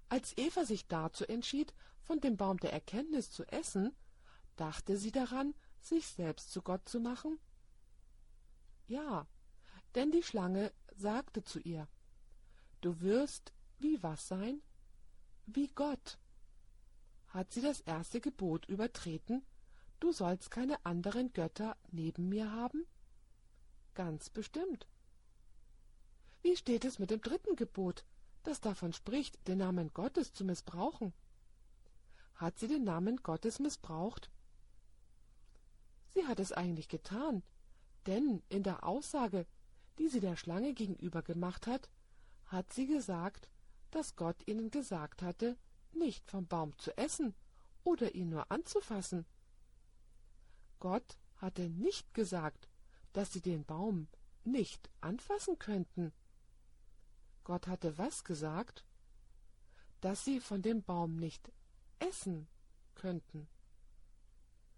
Als 0.09 0.37
Eva 0.37 0.65
sich 0.65 0.87
dazu 0.87 1.25
entschied, 1.25 1.73
von 2.01 2.19
dem 2.19 2.35
Baum 2.35 2.57
der 2.57 2.73
Erkenntnis 2.73 3.31
zu 3.31 3.45
essen, 3.45 3.95
dachte 4.57 4.97
sie 4.97 5.13
daran, 5.13 5.55
sich 5.79 6.05
selbst 6.05 6.51
zu 6.51 6.61
Gott 6.61 6.87
zu 6.89 6.99
machen? 6.99 7.39
Ja, 8.87 9.25
denn 9.95 10.11
die 10.11 10.21
Schlange 10.21 10.73
sagte 10.97 11.43
zu 11.43 11.59
ihr, 11.59 11.87
Du 12.81 12.99
wirst 12.99 13.53
wie 13.79 14.03
was 14.03 14.27
sein? 14.27 14.61
Wie 15.45 15.67
Gott. 15.69 16.19
Hat 17.29 17.53
sie 17.53 17.61
das 17.61 17.79
erste 17.79 18.19
Gebot 18.19 18.65
übertreten? 18.65 19.45
Du 20.01 20.11
sollst 20.11 20.51
keine 20.51 20.85
anderen 20.85 21.31
Götter 21.31 21.77
neben 21.89 22.27
mir 22.27 22.51
haben? 22.51 22.85
Ganz 23.93 24.29
bestimmt. 24.29 24.87
Wie 26.45 26.55
steht 26.55 26.85
es 26.85 26.99
mit 26.99 27.09
dem 27.09 27.21
dritten 27.21 27.55
Gebot, 27.55 28.05
das 28.43 28.61
davon 28.61 28.93
spricht, 28.93 29.47
den 29.47 29.57
Namen 29.57 29.91
Gottes 29.95 30.31
zu 30.31 30.45
missbrauchen? 30.45 31.11
Hat 32.35 32.59
sie 32.59 32.67
den 32.67 32.83
Namen 32.83 33.17
Gottes 33.23 33.57
missbraucht? 33.57 34.29
Sie 36.09 36.27
hat 36.27 36.39
es 36.39 36.51
eigentlich 36.51 36.87
getan, 36.87 37.41
denn 38.05 38.43
in 38.47 38.61
der 38.61 38.83
Aussage, 38.83 39.47
die 39.97 40.07
sie 40.07 40.19
der 40.19 40.35
Schlange 40.35 40.75
gegenüber 40.75 41.23
gemacht 41.23 41.65
hat, 41.65 41.89
hat 42.45 42.71
sie 42.71 42.85
gesagt, 42.85 43.49
dass 43.89 44.15
Gott 44.15 44.37
ihnen 44.45 44.69
gesagt 44.69 45.23
hatte, 45.23 45.57
nicht 45.93 46.29
vom 46.29 46.45
Baum 46.45 46.77
zu 46.77 46.95
essen 46.95 47.33
oder 47.83 48.13
ihn 48.13 48.29
nur 48.29 48.51
anzufassen. 48.51 49.25
Gott 50.77 51.17
hatte 51.37 51.71
nicht 51.71 52.13
gesagt, 52.13 52.69
dass 53.13 53.33
sie 53.33 53.41
den 53.41 53.65
Baum 53.65 54.07
nicht 54.43 54.91
anfassen 55.01 55.57
könnten. 55.57 56.13
Gott 57.45 57.67
hatte 57.67 57.97
was 57.97 58.23
gesagt? 58.23 58.83
Dass 60.01 60.25
sie 60.25 60.39
von 60.41 60.61
dem 60.61 60.83
Baum 60.83 61.15
nicht 61.15 61.51
essen 61.99 62.47
könnten. 62.95 63.47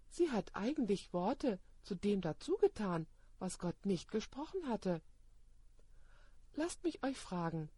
Sie 0.10 0.30
hat 0.32 0.54
eigentlich 0.54 1.12
Worte 1.14 1.60
zu 1.84 1.96
dem 1.96 2.22
dazugetan, 2.22 3.08
was 3.40 3.58
Gott 3.58 3.86
nicht 3.86 4.12
gesprochen 4.12 4.68
hatte. 4.68 5.02
Lasst 6.56 6.84
mich 6.84 7.04
euch 7.04 7.18
fragen, 7.18 7.70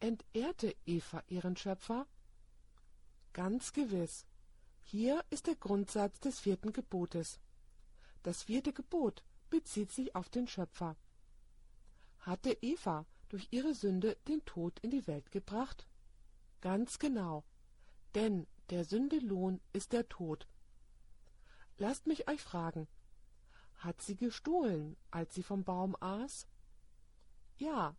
entehrte 0.00 0.76
Eva 0.84 1.22
ihren 1.28 1.56
Schöpfer? 1.56 2.06
Ganz 3.32 3.72
gewiss. 3.72 4.26
Hier 4.82 5.24
ist 5.30 5.46
der 5.46 5.56
Grundsatz 5.56 6.20
des 6.20 6.40
vierten 6.40 6.72
Gebotes. 6.72 7.40
Das 8.22 8.42
vierte 8.42 8.72
Gebot 8.72 9.24
bezieht 9.48 9.92
sich 9.92 10.14
auf 10.14 10.28
den 10.28 10.46
Schöpfer. 10.46 10.96
Hatte 12.18 12.56
Eva 12.60 13.06
durch 13.28 13.48
ihre 13.50 13.74
Sünde 13.74 14.16
den 14.28 14.44
Tod 14.44 14.78
in 14.80 14.90
die 14.90 15.06
Welt 15.06 15.30
gebracht? 15.30 15.86
Ganz 16.60 16.98
genau, 16.98 17.44
denn 18.14 18.46
der 18.70 18.84
Sünde 18.84 19.18
Lohn 19.18 19.60
ist 19.72 19.92
der 19.92 20.08
Tod. 20.08 20.46
Lasst 21.76 22.06
mich 22.06 22.28
euch 22.28 22.40
fragen, 22.40 22.88
hat 23.76 24.00
sie 24.00 24.16
gestohlen, 24.16 24.96
als 25.10 25.34
sie 25.34 25.42
vom 25.42 25.64
Baum 25.64 25.96
aß? 26.00 26.46
Ja, 27.58 27.96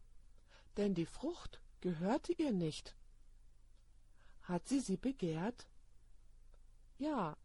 denn 0.78 0.96
die 0.96 1.06
Frucht 1.06 1.62
gehörte 1.82 2.34
ihr 2.34 2.52
nicht. 2.52 2.96
Hat 4.44 4.68
sie 4.68 4.80
sie 4.80 4.98
begehrt? 4.98 5.68
Ja, 6.98 7.38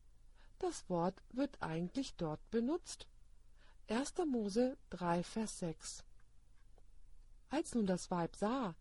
das 0.59 0.89
Wort 0.89 1.23
wird 1.31 1.61
eigentlich 1.63 2.15
dort 2.17 2.41
benutzt. 2.51 3.07
1. 3.89 4.15
Mose 4.27 4.77
3, 4.91 5.23
Vers 5.23 5.59
6. 5.59 6.05
Als 7.50 7.75
nun 7.75 7.87
das 7.87 8.11
Weib 8.11 8.37
sah, 8.37 8.75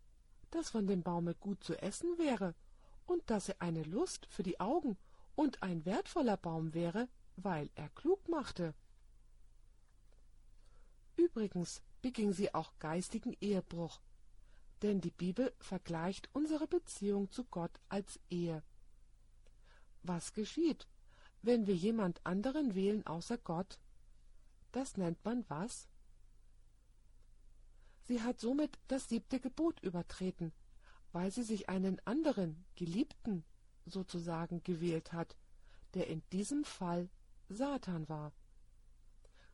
dass 0.51 0.69
von 0.69 0.88
dem 0.88 1.03
Baume 1.03 1.35
gut 1.35 1.63
zu 1.63 1.79
essen 1.81 2.17
wäre 2.17 2.55
und 3.05 3.29
dass 3.29 3.49
er 3.49 3.61
eine 3.61 3.83
Lust 3.83 4.27
für 4.27 4.43
die 4.43 4.59
Augen 4.59 4.97
und 5.35 5.63
ein 5.63 5.85
wertvoller 5.85 6.38
Baum 6.38 6.73
wäre, 6.73 7.09
weil 7.35 7.69
er 7.75 7.89
klug 7.89 8.27
machte. 8.29 8.73
Übrigens 11.15 11.81
beging 12.01 12.31
sie 12.31 12.53
auch 12.53 12.71
geistigen 12.79 13.35
Ehebruch, 13.41 13.99
denn 14.81 15.01
die 15.01 15.11
Bibel 15.11 15.53
vergleicht 15.59 16.29
unsere 16.33 16.67
Beziehung 16.67 17.31
zu 17.31 17.43
Gott 17.45 17.79
als 17.89 18.19
Ehe. 18.29 18.63
Was 20.03 20.33
geschieht, 20.33 20.88
wenn 21.41 21.67
wir 21.67 21.75
jemand 21.75 22.25
anderen 22.25 22.75
wählen 22.75 23.05
außer 23.05 23.38
Gott? 23.38 23.79
Das 24.71 24.97
nennt 24.97 25.23
man 25.25 25.43
was? 25.49 25.89
Sie 28.10 28.24
hat 28.24 28.39
somit 28.39 28.80
das 28.88 29.08
siebte 29.08 29.39
Gebot 29.39 29.80
übertreten, 29.82 30.51
weil 31.12 31.30
sie 31.30 31.44
sich 31.44 31.70
einen 31.70 32.01
anderen, 32.06 32.66
Geliebten, 32.74 33.44
sozusagen 33.86 34.63
gewählt 34.63 35.13
hat, 35.13 35.38
der 35.94 36.08
in 36.08 36.24
diesem 36.32 36.63
Fall 36.63 37.08
Satan 37.50 38.10
war. 38.10 38.34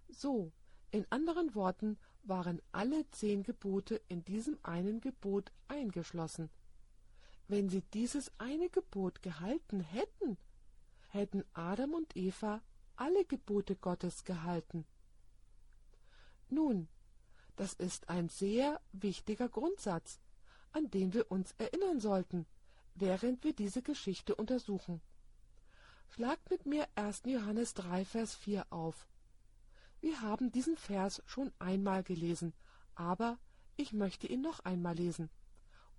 So, 0.08 0.54
in 0.92 1.06
anderen 1.10 1.54
Worten 1.54 1.98
waren 2.24 2.62
alle 2.72 3.06
zehn 3.10 3.44
Gebote 3.44 4.02
in 4.08 4.24
diesem 4.24 4.58
einen 4.64 5.02
Gebot 5.02 5.52
eingeschlossen. 5.68 6.50
Wenn 7.50 7.68
sie 7.68 7.82
dieses 7.94 8.32
eine 8.38 8.70
Gebot 8.70 9.22
gehalten 9.22 9.82
hätten, 9.82 10.38
hätten 11.10 11.44
Adam 11.52 11.94
und 11.94 12.16
Eva 12.16 12.62
alle 12.96 13.26
Gebote 13.26 13.76
Gottes 13.76 14.24
gehalten. 14.24 14.86
Nun, 16.48 16.88
das 17.56 17.74
ist 17.74 18.10
ein 18.10 18.30
sehr 18.30 18.82
wichtiger 18.92 19.50
Grundsatz, 19.50 20.20
an 20.72 20.90
den 20.92 21.14
wir 21.14 21.32
uns 21.32 21.54
erinnern 21.58 22.00
sollten, 22.00 22.46
während 22.96 23.44
wir 23.44 23.54
diese 23.54 23.82
Geschichte 23.82 24.36
untersuchen. 24.36 25.02
Schlagt 26.10 26.50
mit 26.50 26.66
mir 26.66 26.88
1. 26.96 27.24
Johannes 27.26 27.74
3, 27.74 28.06
Vers 28.06 28.36
4 28.36 28.72
auf. 28.72 29.08
Wir 30.02 30.22
haben 30.22 30.52
diesen 30.52 30.78
Vers 30.78 31.22
schon 31.26 31.52
einmal 31.60 32.04
gelesen, 32.04 32.54
aber 32.96 33.38
ich 33.78 33.94
möchte 33.94 34.28
ihn 34.28 34.42
noch 34.42 34.60
einmal 34.62 34.96
lesen. 34.96 35.30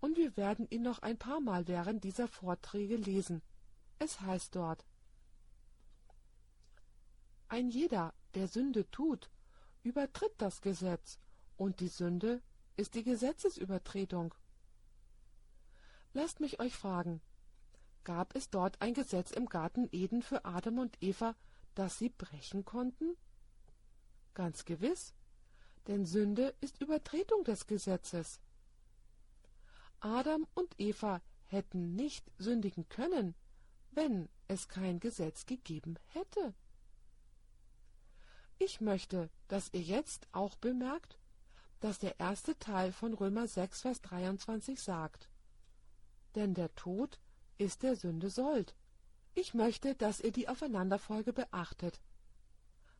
Und 0.00 0.16
wir 0.16 0.36
werden 0.36 0.66
ihn 0.70 0.82
noch 0.82 1.00
ein 1.00 1.18
paar 1.18 1.40
Mal 1.40 1.66
während 1.66 2.04
dieser 2.04 2.28
Vorträge 2.28 2.96
lesen. 2.96 3.42
Es 3.98 4.20
heißt 4.20 4.54
dort 4.54 4.84
Ein 7.48 7.70
jeder, 7.70 8.14
der 8.34 8.48
Sünde 8.48 8.90
tut, 8.90 9.30
übertritt 9.82 10.34
das 10.38 10.60
Gesetz, 10.60 11.18
und 11.56 11.80
die 11.80 11.88
Sünde 11.88 12.42
ist 12.76 12.94
die 12.94 13.04
Gesetzesübertretung. 13.04 14.34
Lasst 16.12 16.40
mich 16.40 16.60
euch 16.60 16.74
fragen, 16.74 17.20
gab 18.04 18.34
es 18.36 18.50
dort 18.50 18.80
ein 18.80 18.94
Gesetz 18.94 19.30
im 19.30 19.46
Garten 19.46 19.88
Eden 19.92 20.22
für 20.22 20.44
Adam 20.44 20.78
und 20.78 20.96
Eva, 21.02 21.34
das 21.74 21.98
sie 21.98 22.08
brechen 22.08 22.64
konnten? 22.64 23.16
Ganz 24.34 24.64
gewiss, 24.64 25.14
denn 25.86 26.04
Sünde 26.04 26.54
ist 26.60 26.80
Übertretung 26.80 27.44
des 27.44 27.66
Gesetzes. 27.66 28.40
Adam 30.00 30.46
und 30.54 30.74
Eva 30.78 31.20
hätten 31.44 31.94
nicht 31.94 32.30
sündigen 32.38 32.88
können, 32.88 33.34
wenn 33.92 34.28
es 34.48 34.68
kein 34.68 35.00
Gesetz 35.00 35.46
gegeben 35.46 35.98
hätte. 36.08 36.54
Ich 38.58 38.80
möchte, 38.80 39.30
dass 39.48 39.72
ihr 39.72 39.82
jetzt 39.82 40.28
auch 40.32 40.56
bemerkt, 40.56 41.18
dass 41.80 41.98
der 41.98 42.18
erste 42.18 42.58
Teil 42.58 42.92
von 42.92 43.14
Römer 43.14 43.46
6, 43.46 43.82
Vers 43.82 44.00
23 44.02 44.80
sagt, 44.80 45.28
denn 46.34 46.54
der 46.54 46.74
Tod 46.74 47.18
ist 47.58 47.82
der 47.82 47.96
Sünde 47.96 48.30
Sold. 48.30 48.74
Ich 49.34 49.54
möchte, 49.54 49.94
dass 49.94 50.20
ihr 50.20 50.32
die 50.32 50.48
Aufeinanderfolge 50.48 51.32
beachtet. 51.32 52.00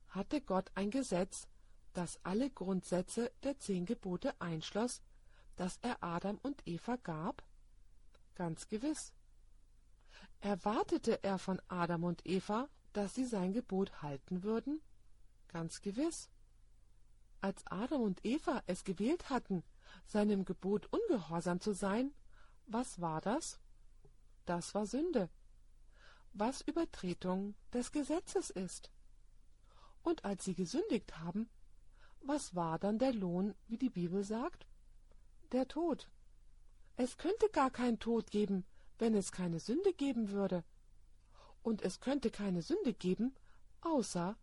Hatte 0.08 0.40
Gott 0.40 0.70
ein 0.74 0.90
Gesetz, 0.90 1.48
das 1.92 2.18
alle 2.24 2.50
Grundsätze 2.50 3.32
der 3.42 3.58
zehn 3.58 3.86
Gebote 3.86 4.38
einschloss, 4.40 5.02
das 5.56 5.78
er 5.82 6.02
Adam 6.02 6.38
und 6.42 6.66
Eva 6.66 6.96
gab? 6.96 7.42
Ganz 8.34 8.68
gewiss. 8.68 9.12
Erwartete 10.40 11.22
er 11.24 11.38
von 11.38 11.60
Adam 11.68 12.04
und 12.04 12.26
Eva, 12.26 12.68
dass 12.92 13.14
sie 13.14 13.24
sein 13.24 13.52
Gebot 13.52 14.02
halten 14.02 14.42
würden? 14.42 14.80
Ganz 15.48 15.80
gewiss. 15.80 16.28
Als 17.40 17.64
Adam 17.66 18.02
und 18.02 18.24
Eva 18.24 18.62
es 18.66 18.84
gewählt 18.84 19.30
hatten, 19.30 19.62
seinem 20.06 20.44
Gebot 20.44 20.88
ungehorsam 20.92 21.60
zu 21.60 21.72
sein, 21.72 22.12
was 22.66 23.00
war 23.00 23.20
das? 23.20 23.60
Das 24.44 24.74
war 24.74 24.86
Sünde, 24.86 25.28
was 26.32 26.60
Übertretung 26.60 27.54
des 27.72 27.92
Gesetzes 27.92 28.50
ist. 28.50 28.90
Und 30.02 30.24
als 30.24 30.44
sie 30.44 30.54
gesündigt 30.54 31.18
haben, 31.18 31.48
was 32.20 32.54
war 32.54 32.78
dann 32.78 32.98
der 32.98 33.12
Lohn, 33.12 33.54
wie 33.68 33.78
die 33.78 33.90
Bibel 33.90 34.24
sagt? 34.24 34.66
Der 35.52 35.68
Tod. 35.68 36.08
Es 36.96 37.18
könnte 37.18 37.48
gar 37.50 37.70
keinen 37.70 37.98
Tod 37.98 38.30
geben, 38.30 38.64
wenn 38.98 39.14
es 39.14 39.30
keine 39.30 39.60
Sünde 39.60 39.92
geben 39.92 40.30
würde. 40.30 40.64
Und 41.62 41.82
es 41.82 42.00
könnte 42.00 42.30
keine 42.30 42.62
Sünde 42.62 42.94
geben, 42.94 43.34
außer 43.80 44.36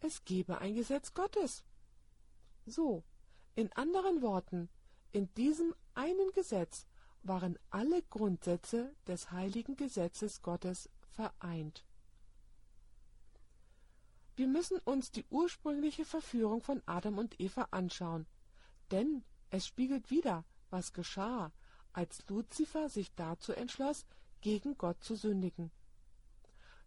es 0.00 0.24
gebe 0.24 0.58
ein 0.58 0.74
Gesetz 0.74 1.14
Gottes. 1.14 1.64
So, 2.66 3.02
in 3.54 3.72
anderen 3.72 4.22
Worten, 4.22 4.68
in 5.12 5.32
diesem 5.34 5.74
einen 5.94 6.32
Gesetz 6.32 6.86
waren 7.22 7.58
alle 7.70 8.02
Grundsätze 8.02 8.94
des 9.06 9.30
heiligen 9.30 9.76
Gesetzes 9.76 10.42
Gottes 10.42 10.88
vereint. 11.10 11.84
Wir 14.34 14.48
müssen 14.48 14.78
uns 14.78 15.10
die 15.10 15.26
ursprüngliche 15.28 16.04
Verführung 16.04 16.62
von 16.62 16.82
Adam 16.86 17.18
und 17.18 17.38
Eva 17.38 17.68
anschauen, 17.70 18.26
denn 18.90 19.22
es 19.50 19.66
spiegelt 19.66 20.10
wider, 20.10 20.44
was 20.70 20.94
geschah, 20.94 21.52
als 21.92 22.26
Luzifer 22.28 22.88
sich 22.88 23.14
dazu 23.14 23.52
entschloss, 23.52 24.06
gegen 24.40 24.76
Gott 24.78 25.04
zu 25.04 25.14
sündigen. 25.14 25.70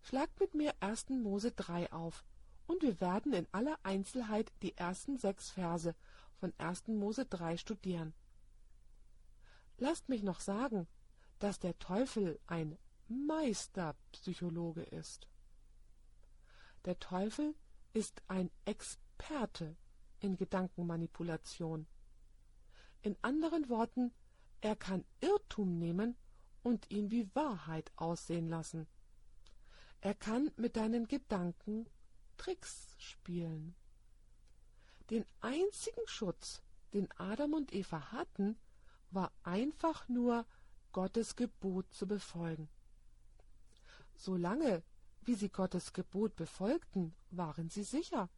Schlagt 0.01 0.39
mit 0.39 0.55
mir 0.55 0.73
1. 0.79 1.09
Mose 1.09 1.51
3 1.51 1.93
auf, 1.93 2.25
und 2.67 2.81
wir 2.81 2.99
werden 2.99 3.33
in 3.33 3.47
aller 3.51 3.77
Einzelheit 3.83 4.51
die 4.61 4.75
ersten 4.77 5.17
sechs 5.17 5.49
Verse 5.49 5.95
von 6.39 6.53
1. 6.57 6.87
Mose 6.87 7.25
3 7.25 7.57
studieren. 7.57 8.13
Lasst 9.77 10.09
mich 10.09 10.23
noch 10.23 10.39
sagen, 10.39 10.87
dass 11.39 11.59
der 11.59 11.77
Teufel 11.79 12.39
ein 12.47 12.77
Meisterpsychologe 13.07 14.83
ist. 14.83 15.27
Der 16.85 16.99
Teufel 16.99 17.55
ist 17.93 18.21
ein 18.27 18.49
Experte 18.65 19.75
in 20.19 20.37
Gedankenmanipulation. 20.37 21.87
In 23.01 23.15
anderen 23.21 23.69
Worten, 23.69 24.11
er 24.61 24.75
kann 24.75 25.05
Irrtum 25.21 25.77
nehmen 25.77 26.15
und 26.63 26.89
ihn 26.89 27.11
wie 27.11 27.29
Wahrheit 27.35 27.91
aussehen 27.95 28.49
lassen. 28.49 28.87
Er 30.01 30.15
kann 30.15 30.51
mit 30.55 30.75
deinen 30.75 31.07
Gedanken 31.07 31.87
Tricks 32.37 32.95
spielen. 32.97 33.75
Den 35.09 35.25
einzigen 35.41 36.07
Schutz, 36.07 36.61
den 36.93 37.09
Adam 37.17 37.53
und 37.53 37.73
Eva 37.73 38.11
hatten, 38.11 38.57
war 39.11 39.31
einfach 39.43 40.07
nur 40.09 40.45
Gottes 40.91 41.35
Gebot 41.35 41.93
zu 41.93 42.07
befolgen. 42.07 42.69
Solange 44.15 44.83
wie 45.25 45.35
sie 45.35 45.49
Gottes 45.49 45.93
Gebot 45.93 46.35
befolgten, 46.35 47.13
waren 47.31 47.69
sie 47.69 47.83
sicher. 47.83 48.29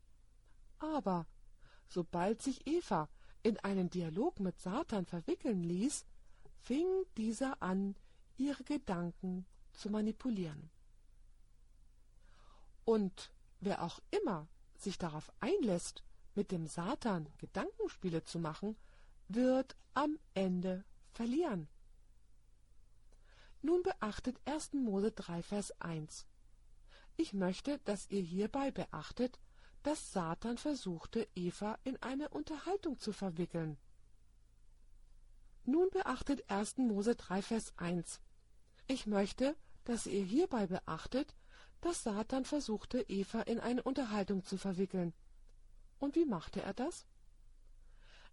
Aber 0.79 1.27
sobald 1.87 2.41
sich 2.41 2.65
Eva 2.65 3.09
in 3.43 3.59
einen 3.59 3.89
Dialog 3.89 4.39
mit 4.39 4.59
Satan 4.59 5.05
verwickeln 5.05 5.63
ließ, 5.63 6.05
fing 6.63 6.87
dieser 7.17 7.61
an, 7.61 7.95
ihre 8.37 8.63
Gedanken 8.63 9.45
zu 9.73 9.89
manipulieren. 9.89 10.69
Und 12.85 13.31
wer 13.59 13.83
auch 13.83 13.99
immer 14.11 14.47
sich 14.77 14.97
darauf 14.97 15.31
einlässt, 15.39 16.03
mit 16.35 16.51
dem 16.51 16.67
Satan 16.67 17.27
Gedankenspiele 17.39 18.23
zu 18.23 18.39
machen, 18.39 18.77
wird 19.27 19.75
am 19.93 20.19
Ende 20.33 20.83
verlieren. 21.11 21.67
Nun 23.61 23.81
beachtet 23.81 24.39
1. 24.45 24.73
Mose 24.73 25.11
3, 25.11 25.41
Vers 25.41 25.81
1. 25.81 26.27
Ich 27.17 27.33
möchte, 27.33 27.79
dass 27.79 28.09
ihr 28.09 28.21
hierbei 28.21 28.69
beachtet, 28.69 29.39
dass 29.81 30.11
Satan 30.13 30.57
versuchte, 30.57 31.27
Eva 31.33 31.79
in 31.83 32.01
eine 32.01 32.29
Unterhaltung 32.29 32.99
zu 32.99 33.11
verwickeln. 33.11 33.77
Nun 35.65 35.89
beachtet 35.89 36.49
1. 36.49 36.77
Mose 36.77 37.15
3, 37.15 37.41
Vers 37.41 37.73
1. 37.77 38.21
Ich 38.87 39.07
möchte, 39.07 39.55
dass 39.83 40.05
ihr 40.05 40.23
hierbei 40.23 40.67
beachtet, 40.67 41.35
dass 41.87 42.03
Satan 42.03 42.43
versuchte, 42.43 42.99
Eva 43.07 43.43
in 43.43 43.61
eine 43.61 43.81
Unterhaltung 43.81 44.43
zu 44.43 44.57
verwickeln. 44.57 45.13
Und 45.99 46.15
wie 46.15 46.25
machte 46.25 46.61
er 46.61 46.73
das? 46.73 47.05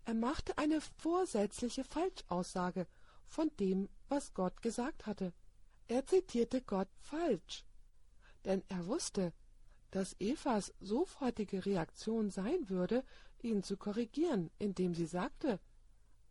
Er 0.05 0.15
machte 0.15 0.59
eine 0.59 0.81
vorsätzliche 0.81 1.85
Falschaussage 1.85 2.89
von 3.29 3.53
dem, 3.61 3.89
was 4.09 4.35
Gott 4.35 4.61
gesagt 4.61 5.07
hatte. 5.07 5.33
Er 5.87 6.05
zitierte 6.05 6.63
Gott 6.63 6.89
falsch, 6.99 7.65
denn 8.45 8.65
er 8.69 8.87
wusste, 8.87 9.33
dass 9.93 10.17
Evas 10.19 10.75
sofortige 10.81 11.65
Reaktion 11.65 12.31
sein 12.31 12.69
würde, 12.69 13.05
ihn 13.41 13.63
zu 13.63 13.77
korrigieren, 13.77 14.51
indem 14.59 14.97
sie 14.97 15.07
sagte 15.07 15.61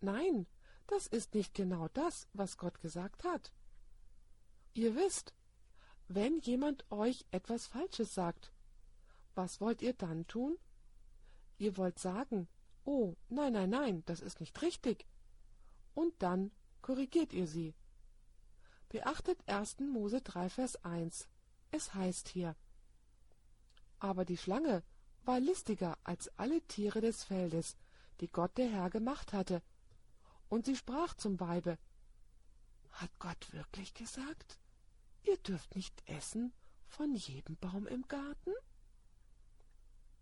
Nein, 0.02 0.46
das 0.88 1.08
ist 1.08 1.36
nicht 1.36 1.54
genau 1.54 1.88
das, 1.94 2.28
was 2.34 2.58
Gott 2.58 2.82
gesagt 2.82 3.24
hat. 3.24 3.54
Ihr 4.74 4.98
wisst, 4.98 5.34
wenn 6.08 6.40
jemand 6.40 6.90
euch 6.92 7.26
etwas 7.32 7.68
Falsches 7.68 8.14
sagt, 8.14 8.52
was 9.36 9.62
wollt 9.62 9.82
ihr 9.82 9.94
dann 9.94 10.28
tun? 10.28 10.58
Ihr 11.58 11.78
wollt 11.78 12.00
sagen, 12.00 12.48
oh, 12.86 13.16
nein, 13.30 13.54
nein, 13.54 13.70
nein, 13.70 14.04
das 14.06 14.20
ist 14.20 14.40
nicht 14.40 14.62
richtig. 14.62 15.06
Und 15.94 16.14
dann 16.20 16.52
korrigiert 16.82 17.34
ihr 17.34 17.48
sie. 17.48 17.74
Beachtet 18.90 19.40
1. 19.48 19.80
Mose 19.80 20.22
3, 20.22 20.50
Vers 20.50 20.84
1. 20.84 21.28
Es 21.72 21.94
heißt 21.94 22.30
hier, 22.30 22.56
aber 24.04 24.26
die 24.26 24.38
Schlange 24.38 24.84
war 25.24 25.40
listiger 25.40 25.98
als 26.04 26.28
alle 26.38 26.62
Tiere 26.64 27.00
des 27.00 27.24
Feldes, 27.24 27.78
die 28.20 28.28
Gott 28.28 28.58
der 28.58 28.70
Herr 28.70 28.90
gemacht 28.90 29.32
hatte. 29.32 29.62
Und 30.50 30.66
sie 30.66 30.76
sprach 30.76 31.14
zum 31.16 31.40
Weibe, 31.40 31.78
Hat 32.92 33.10
Gott 33.20 33.54
wirklich 33.54 33.94
gesagt, 33.94 34.60
ihr 35.24 35.38
dürft 35.38 35.76
nicht 35.76 36.04
essen 36.08 36.54
von 36.88 37.14
jedem 37.16 37.58
Baum 37.58 37.88
im 37.88 38.08
Garten? 38.08 38.52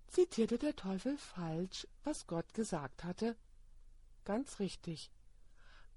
Zitierte 0.07 0.57
der 0.57 0.75
Teufel 0.75 1.17
falsch, 1.17 1.87
was 2.03 2.27
Gott 2.27 2.53
gesagt 2.53 3.03
hatte? 3.03 3.37
Ganz 4.25 4.59
richtig. 4.59 5.11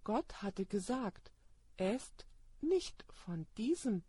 Gott 0.05 0.43
hatte 0.43 0.67
gesagt, 0.67 1.33
esst 1.77 2.27
nicht 2.61 3.05
von 3.11 3.47
diesem. 3.57 4.03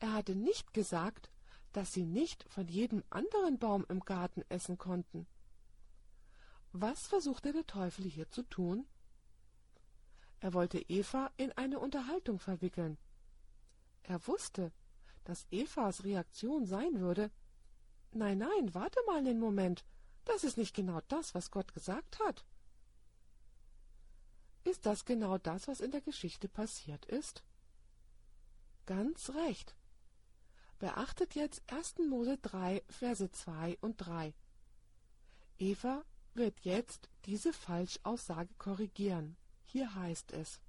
Er 0.00 0.12
hatte 0.12 0.34
nicht 0.34 0.74
gesagt, 0.74 1.30
dass 1.72 1.92
sie 1.92 2.04
nicht 2.04 2.44
von 2.48 2.68
jedem 2.68 3.02
anderen 3.10 3.58
Baum 3.58 3.84
im 3.88 4.00
Garten 4.00 4.42
essen 4.48 4.78
konnten. 4.78 5.26
Was 6.72 7.06
versuchte 7.06 7.52
der 7.52 7.66
Teufel 7.66 8.04
hier 8.04 8.28
zu 8.30 8.42
tun? 8.42 8.86
Er 10.40 10.54
wollte 10.54 10.78
Eva 10.88 11.30
in 11.36 11.52
eine 11.52 11.78
Unterhaltung 11.78 12.38
verwickeln. 12.38 12.98
Er 14.08 14.26
wusste, 14.26 14.72
dass 15.24 15.46
Evas 15.50 16.04
Reaktion 16.04 16.66
sein 16.66 17.00
würde 17.00 17.30
Nein, 18.12 18.38
nein, 18.38 18.74
warte 18.74 18.98
mal 19.06 19.18
einen 19.18 19.38
Moment. 19.38 19.84
Das 20.24 20.44
ist 20.44 20.56
nicht 20.56 20.74
genau 20.74 21.00
das, 21.08 21.34
was 21.34 21.50
Gott 21.50 21.74
gesagt 21.74 22.18
hat. 22.20 22.44
Ist 24.64 24.86
das 24.86 25.04
genau 25.04 25.38
das, 25.38 25.68
was 25.68 25.80
in 25.80 25.90
der 25.90 26.00
Geschichte 26.00 26.48
passiert 26.48 27.06
ist? 27.06 27.42
Ganz 28.86 29.30
recht. 29.30 29.74
Beachtet 30.78 31.34
jetzt 31.34 31.62
1. 31.72 31.98
Mose 32.08 32.38
3, 32.38 32.82
Verse 32.88 33.30
2 33.30 33.78
und 33.80 33.96
3. 33.98 34.34
Eva 35.58 36.04
wird 36.34 36.60
jetzt 36.60 37.10
diese 37.24 37.52
Falschaussage 37.52 38.54
korrigieren. 38.58 39.36
Hier 39.64 39.94
heißt 39.94 40.32
es. 40.32 40.60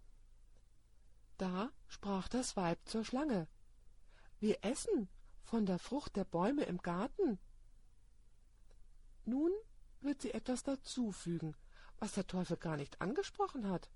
Da 1.40 1.72
sprach 1.88 2.28
das 2.28 2.58
Weib 2.58 2.80
zur 2.84 3.06
Schlange. 3.06 3.48
Wir 4.42 4.58
essen 4.62 5.08
von 5.42 5.66
der 5.66 5.80
Frucht 5.80 6.18
der 6.18 6.26
Bäume 6.26 6.64
im 6.64 6.80
Garten. 6.80 7.40
Nun 9.24 9.52
wird 10.02 10.22
sie 10.22 10.34
etwas 10.34 10.64
dazufügen, 10.64 11.56
was 11.98 12.12
der 12.12 12.28
Teufel 12.28 12.58
gar 12.58 12.76
nicht 12.76 13.00
angesprochen 13.00 13.70
hat. 13.70 13.90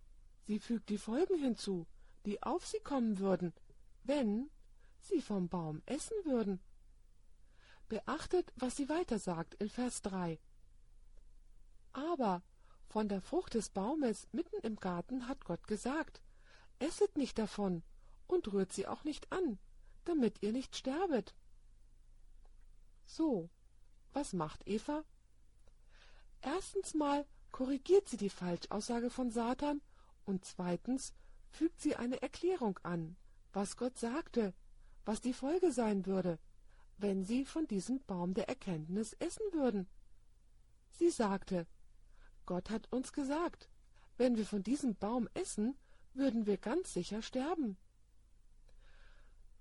Sie 0.43 0.57
fügt 0.57 0.87
die 0.87 0.97
Folgen 0.97 1.37
hinzu, 1.37 1.85
die 2.25 2.41
auf 2.41 2.65
sie 2.65 2.79
kommen 2.79 3.19
würden, 3.19 3.53
wenn 4.03 4.49
sie 5.01 5.21
vom 5.21 5.49
Baum 5.49 5.81
essen 5.85 6.15
würden. 6.23 6.61
Beachtet, 7.89 8.53
was 8.55 8.77
sie 8.77 8.87
weiter 8.87 9.19
sagt 9.19 9.55
in 9.55 9.69
Vers 9.69 10.01
3. 10.03 10.39
Aber 11.91 12.41
von 12.87 13.09
der 13.09 13.21
Frucht 13.21 13.55
des 13.55 13.67
Baumes 13.67 14.29
mitten 14.31 14.61
im 14.61 14.77
Garten 14.77 15.27
hat 15.27 15.43
Gott 15.43 15.67
gesagt, 15.67 16.21
esset 16.83 17.17
nicht 17.17 17.37
davon 17.39 17.83
und 18.27 18.51
rührt 18.51 18.73
sie 18.73 18.87
auch 18.87 19.03
nicht 19.03 19.31
an, 19.31 19.57
damit 20.05 20.41
ihr 20.43 20.51
nicht 20.51 20.75
sterbet. 20.75 21.33
So, 23.05 23.49
was 24.11 24.33
macht 24.33 24.67
Eva? 24.67 25.03
Erstens 26.41 26.93
mal 26.93 27.25
korrigiert 27.51 28.09
sie 28.09 28.17
die 28.17 28.29
Falschaussage 28.29 29.09
von 29.09 29.31
Satan 29.31 29.81
und 30.25 30.45
zweitens 30.45 31.13
fügt 31.49 31.81
sie 31.81 31.95
eine 31.95 32.21
Erklärung 32.21 32.79
an, 32.83 33.15
was 33.53 33.77
Gott 33.77 33.97
sagte, 33.97 34.53
was 35.05 35.21
die 35.21 35.33
Folge 35.33 35.71
sein 35.71 36.05
würde, 36.05 36.39
wenn 36.97 37.23
sie 37.23 37.45
von 37.45 37.67
diesem 37.67 38.03
Baum 38.05 38.33
der 38.33 38.49
Erkenntnis 38.49 39.13
essen 39.13 39.45
würden. 39.51 39.87
Sie 40.91 41.09
sagte, 41.09 41.67
Gott 42.45 42.69
hat 42.69 42.91
uns 42.91 43.13
gesagt, 43.13 43.69
wenn 44.17 44.37
wir 44.37 44.45
von 44.45 44.63
diesem 44.63 44.95
Baum 44.95 45.29
essen, 45.33 45.77
würden 46.13 46.45
wir 46.45 46.57
ganz 46.57 46.93
sicher 46.93 47.21
sterben. 47.21 47.77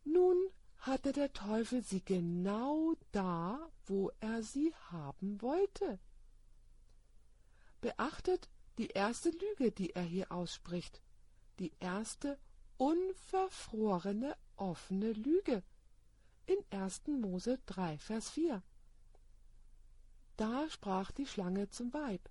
Nun 0.04 0.36
hatte 0.78 1.12
der 1.12 1.32
Teufel 1.32 1.82
sie 1.82 2.04
genau 2.04 2.94
da, 3.12 3.70
wo 3.86 4.10
er 4.20 4.42
sie 4.42 4.74
haben 4.90 5.40
wollte. 5.40 5.98
Beachtet 7.80 8.48
die 8.78 8.88
erste 8.88 9.30
Lüge, 9.30 9.70
die 9.70 9.90
er 9.90 10.02
hier 10.02 10.32
ausspricht, 10.32 11.00
die 11.58 11.72
erste 11.78 12.38
unverfrorene 12.78 14.36
offene 14.56 15.12
Lüge 15.12 15.62
in 16.46 16.56
1. 16.70 17.06
Mose 17.06 17.60
3, 17.66 17.98
Vers 17.98 18.30
4. 18.30 18.62
Da 20.36 20.68
sprach 20.70 21.12
die 21.12 21.26
Schlange 21.26 21.68
zum 21.68 21.92
Weib, 21.92 22.28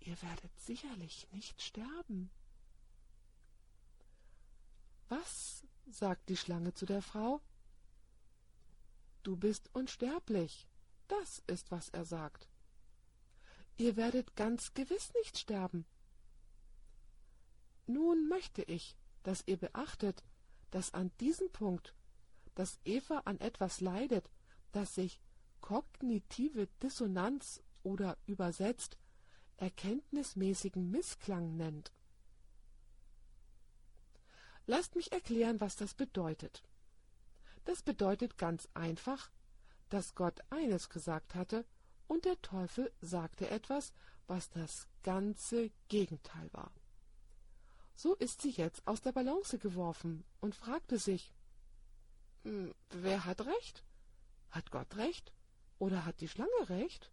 Ihr 0.00 0.20
werdet 0.22 0.58
sicherlich 0.58 1.28
nicht 1.30 1.62
sterben. 1.62 2.30
Was 5.12 5.66
sagt 5.90 6.30
die 6.30 6.38
Schlange 6.38 6.72
zu 6.72 6.86
der 6.86 7.02
Frau. 7.02 7.42
Du 9.22 9.36
bist 9.36 9.68
unsterblich. 9.74 10.66
Das 11.06 11.42
ist, 11.46 11.70
was 11.70 11.90
er 11.90 12.06
sagt. 12.06 12.48
Ihr 13.76 13.96
werdet 13.96 14.34
ganz 14.36 14.72
gewiss 14.72 15.12
nicht 15.18 15.36
sterben. 15.36 15.84
Nun 17.86 18.26
möchte 18.26 18.62
ich, 18.62 18.96
dass 19.22 19.42
ihr 19.44 19.58
beachtet, 19.58 20.24
dass 20.70 20.94
an 20.94 21.10
diesem 21.20 21.52
Punkt, 21.52 21.94
dass 22.54 22.80
Eva 22.84 23.18
an 23.26 23.38
etwas 23.38 23.82
leidet, 23.82 24.30
das 24.72 24.94
sich 24.94 25.20
kognitive 25.60 26.68
Dissonanz 26.82 27.62
oder 27.82 28.16
übersetzt 28.24 28.96
erkenntnismäßigen 29.58 30.90
Missklang 30.90 31.54
nennt. 31.58 31.92
Lasst 34.66 34.94
mich 34.96 35.12
erklären, 35.12 35.60
was 35.60 35.76
das 35.76 35.94
bedeutet. 35.94 36.62
Das 37.64 37.82
bedeutet 37.82 38.38
ganz 38.38 38.68
einfach, 38.74 39.30
dass 39.88 40.14
Gott 40.14 40.40
eines 40.50 40.88
gesagt 40.88 41.34
hatte 41.34 41.64
und 42.08 42.24
der 42.24 42.40
Teufel 42.42 42.92
sagte 43.00 43.48
etwas, 43.50 43.92
was 44.26 44.50
das 44.50 44.86
ganze 45.02 45.70
Gegenteil 45.88 46.48
war. 46.52 46.72
So 47.94 48.14
ist 48.14 48.42
sie 48.42 48.50
jetzt 48.50 48.86
aus 48.86 49.00
der 49.00 49.12
Balance 49.12 49.58
geworfen 49.58 50.24
und 50.40 50.54
fragte 50.54 50.98
sich, 50.98 51.32
hm, 52.44 52.74
wer 52.90 53.24
hat 53.24 53.42
recht? 53.42 53.84
Hat 54.50 54.70
Gott 54.70 54.96
recht? 54.96 55.32
Oder 55.78 56.04
hat 56.04 56.20
die 56.20 56.28
Schlange 56.28 56.68
recht? 56.68 57.10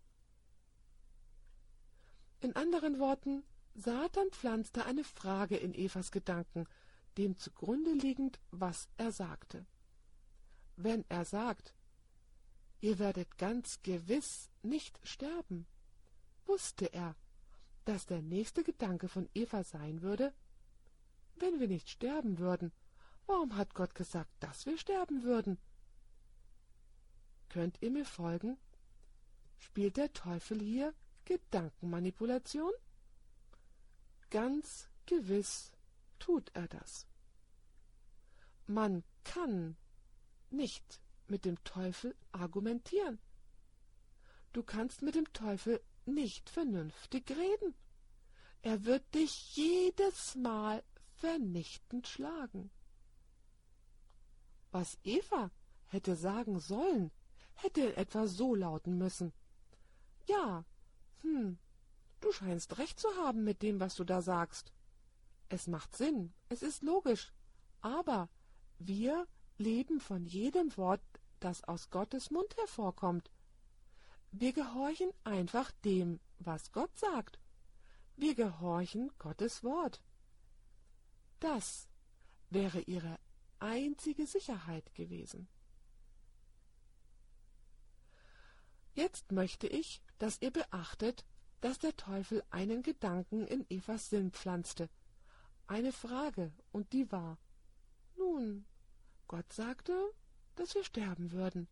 In 2.41 2.55
anderen 2.55 2.99
Worten, 2.99 3.43
Satan 3.75 4.29
pflanzte 4.31 4.85
eine 4.85 5.03
Frage 5.03 5.57
in 5.57 5.73
Evas 5.73 6.11
Gedanken, 6.11 6.67
dem 7.17 7.37
zugrunde 7.37 7.93
liegend, 7.93 8.39
was 8.51 8.87
er 8.97 9.11
sagte. 9.11 9.65
Wenn 10.75 11.03
er 11.09 11.25
sagt, 11.25 11.73
ihr 12.81 12.99
werdet 12.99 13.37
ganz 13.37 13.81
gewiss 13.83 14.49
nicht 14.61 14.99
sterben, 15.03 15.67
wusste 16.45 16.93
er, 16.93 17.15
dass 17.85 18.05
der 18.05 18.21
nächste 18.21 18.63
Gedanke 18.63 19.07
von 19.07 19.29
Eva 19.33 19.63
sein 19.63 20.01
würde, 20.01 20.33
wenn 21.35 21.59
wir 21.59 21.67
nicht 21.67 21.89
sterben 21.89 22.37
würden, 22.39 22.71
warum 23.25 23.55
hat 23.55 23.73
Gott 23.73 23.95
gesagt, 23.95 24.31
dass 24.39 24.65
wir 24.65 24.77
sterben 24.77 25.23
würden? 25.23 25.57
Könnt 27.49 27.81
ihr 27.81 27.91
mir 27.91 28.05
folgen? 28.05 28.57
Spielt 29.57 29.97
der 29.97 30.13
Teufel 30.13 30.59
hier 30.59 30.93
Gedankenmanipulation? 31.25 32.71
Ganz 34.29 34.89
gewiss 35.05 35.71
tut 36.19 36.51
er 36.53 36.67
das. 36.67 37.07
Man 38.67 39.03
kann 39.23 39.75
nicht 40.49 41.01
mit 41.27 41.45
dem 41.45 41.63
Teufel 41.63 42.15
argumentieren. 42.31 43.19
Du 44.53 44.63
kannst 44.63 45.01
mit 45.01 45.15
dem 45.15 45.31
Teufel 45.33 45.81
nicht 46.05 46.49
vernünftig 46.49 47.29
reden. 47.31 47.75
Er 48.61 48.83
wird 48.85 49.13
dich 49.13 49.55
jedes 49.55 50.35
Mal 50.35 50.83
vernichtend 51.15 52.07
schlagen. 52.07 52.71
Was 54.71 54.97
Eva 55.03 55.51
hätte 55.87 56.15
sagen 56.15 56.59
sollen, 56.59 57.11
hätte 57.53 57.95
etwa 57.97 58.27
so 58.27 58.55
lauten 58.55 58.97
müssen. 58.97 59.33
Ja, 60.27 60.65
hm, 61.21 61.57
du 62.19 62.31
scheinst 62.31 62.77
recht 62.77 62.99
zu 62.99 63.07
haben 63.17 63.43
mit 63.43 63.61
dem, 63.61 63.79
was 63.79 63.95
du 63.95 64.03
da 64.03 64.21
sagst. 64.21 64.71
Es 65.49 65.67
macht 65.67 65.95
Sinn, 65.95 66.33
es 66.49 66.61
ist 66.61 66.83
logisch, 66.83 67.33
aber 67.81 68.29
wir 68.77 69.27
leben 69.57 69.99
von 69.99 70.25
jedem 70.25 70.75
Wort, 70.77 71.01
das 71.39 71.63
aus 71.63 71.89
Gottes 71.89 72.31
Mund 72.31 72.55
hervorkommt. 72.57 73.31
Wir 74.31 74.53
gehorchen 74.53 75.11
einfach 75.23 75.71
dem, 75.83 76.19
was 76.37 76.71
Gott 76.71 76.95
sagt. 76.97 77.39
Wir 78.15 78.35
gehorchen 78.35 79.11
Gottes 79.17 79.63
Wort. 79.63 80.01
Das 81.39 81.87
wäre 82.49 82.81
ihre 82.81 83.17
einzige 83.59 84.27
Sicherheit 84.27 84.93
gewesen. 84.93 85.47
Jetzt 88.93 89.31
möchte 89.31 89.67
ich, 89.67 90.01
dass 90.17 90.41
ihr 90.41 90.51
beachtet, 90.51 91.25
dass 91.61 91.79
der 91.79 91.95
Teufel 91.95 92.43
einen 92.49 92.83
Gedanken 92.83 93.47
in 93.47 93.65
Evas 93.69 94.09
Sinn 94.09 94.31
pflanzte, 94.31 94.89
eine 95.69 95.93
Frage, 95.93 96.51
und 96.71 96.91
die 96.93 97.11
war 97.11 97.37
Nun, 98.17 98.65
Gott 99.27 99.53
sagte, 99.53 99.93
dass 100.55 100.73
wir 100.73 100.83
sterben 100.83 101.31
würden. 101.31 101.67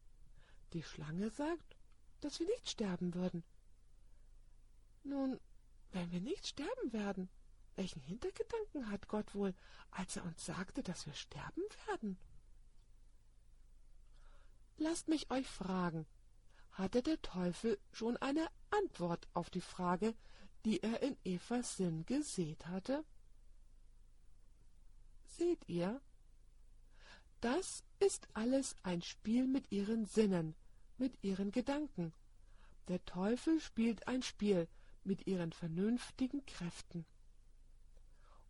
Die 0.74 0.84
Schlange 0.84 1.30
sagt, 1.32 1.76
dass 2.22 2.40
wir 2.40 2.46
nicht 2.46 2.70
sterben 2.70 3.14
würden. 3.16 3.44
Nun, 5.04 5.40
wenn 5.92 6.12
wir 6.12 6.22
nicht 6.22 6.46
sterben 6.48 6.94
werden, 6.94 7.30
welchen 7.76 8.02
Hintergedanken 8.02 8.90
hat 8.90 9.08
Gott 9.08 9.34
wohl, 9.34 9.54
als 9.92 10.16
er 10.16 10.26
uns 10.26 10.46
sagte, 10.46 10.84
dass 10.84 11.06
wir 11.06 11.14
sterben 11.14 11.64
werden? 11.88 12.18
Lasst 14.78 15.08
mich 15.08 15.32
euch 15.32 15.48
fragen, 15.48 16.06
hatte 16.72 17.02
der 17.02 17.20
Teufel 17.24 17.80
schon 17.92 18.16
eine 18.18 18.48
Antwort 18.70 19.28
auf 19.34 19.50
die 19.50 19.62
Frage, 19.62 20.14
die 20.66 20.84
er 20.84 21.02
in 21.02 21.18
Evas 21.24 21.78
Sinn 21.78 22.06
gesät 22.06 22.68
hatte? 22.68 23.04
Seht 25.38 25.68
ihr, 25.70 26.02
das 27.42 27.84
ist 28.00 28.28
alles 28.34 28.76
ein 28.82 29.04
Spiel 29.04 29.46
mit 29.46 29.72
ihren 29.72 30.06
Sinnen, 30.06 30.56
mit 30.98 31.14
ihren 31.24 31.52
Gedanken. 31.52 32.12
Der 32.88 33.04
Teufel 33.06 33.60
spielt 33.60 34.08
ein 34.08 34.24
Spiel 34.24 34.68
mit 35.04 35.28
ihren 35.28 35.52
vernünftigen 35.52 36.46
Kräften. 36.46 37.06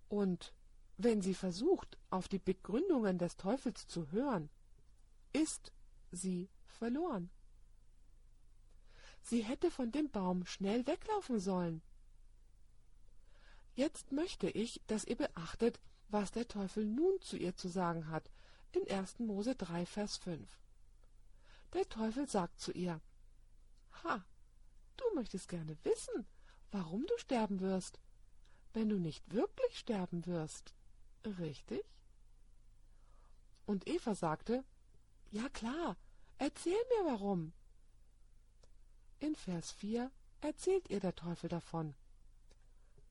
Und 0.07 0.53
wenn 0.97 1.21
sie 1.21 1.33
versucht, 1.33 1.97
auf 2.09 2.29
die 2.29 2.39
Begründungen 2.39 3.17
des 3.17 3.35
Teufels 3.35 3.87
zu 3.87 4.11
hören, 4.11 4.49
ist 5.33 5.73
sie 6.11 6.49
verloren. 6.65 7.29
Sie 9.21 9.43
hätte 9.43 9.69
von 9.69 9.91
dem 9.91 10.09
Baum 10.09 10.45
schnell 10.45 10.87
weglaufen 10.87 11.39
sollen. 11.39 11.81
Jetzt 13.75 14.13
möchte 14.13 14.49
ich, 14.49 14.81
dass 14.87 15.03
ihr 15.03 15.17
beachtet, 15.17 15.81
was 16.09 16.31
der 16.31 16.47
Teufel 16.47 16.85
nun 16.85 17.21
zu 17.21 17.37
ihr 17.37 17.55
zu 17.55 17.67
sagen 17.67 18.09
hat, 18.09 18.29
in 18.71 18.89
1. 18.89 19.19
Mose 19.19 19.55
3, 19.55 19.85
Vers 19.85 20.17
5. 20.17 20.59
Der 21.73 21.87
Teufel 21.89 22.27
sagt 22.27 22.59
zu 22.59 22.71
ihr, 22.71 23.01
Ha, 24.03 24.23
du 24.97 25.03
möchtest 25.15 25.49
gerne 25.49 25.77
wissen, 25.83 26.25
warum 26.71 27.05
du 27.05 27.17
sterben 27.17 27.59
wirst, 27.59 27.99
wenn 28.73 28.89
du 28.89 28.97
nicht 28.97 29.33
wirklich 29.33 29.77
sterben 29.77 30.25
wirst. 30.25 30.73
Richtig? 31.25 31.83
Und 33.65 33.87
Eva 33.87 34.15
sagte, 34.15 34.63
Ja 35.31 35.49
klar, 35.49 35.97
erzähl 36.37 36.71
mir 36.73 37.11
warum. 37.11 37.53
In 39.19 39.35
Vers 39.35 39.71
4 39.71 40.11
erzählt 40.41 40.89
ihr 40.89 40.99
der 40.99 41.15
Teufel 41.15 41.49
davon, 41.49 41.95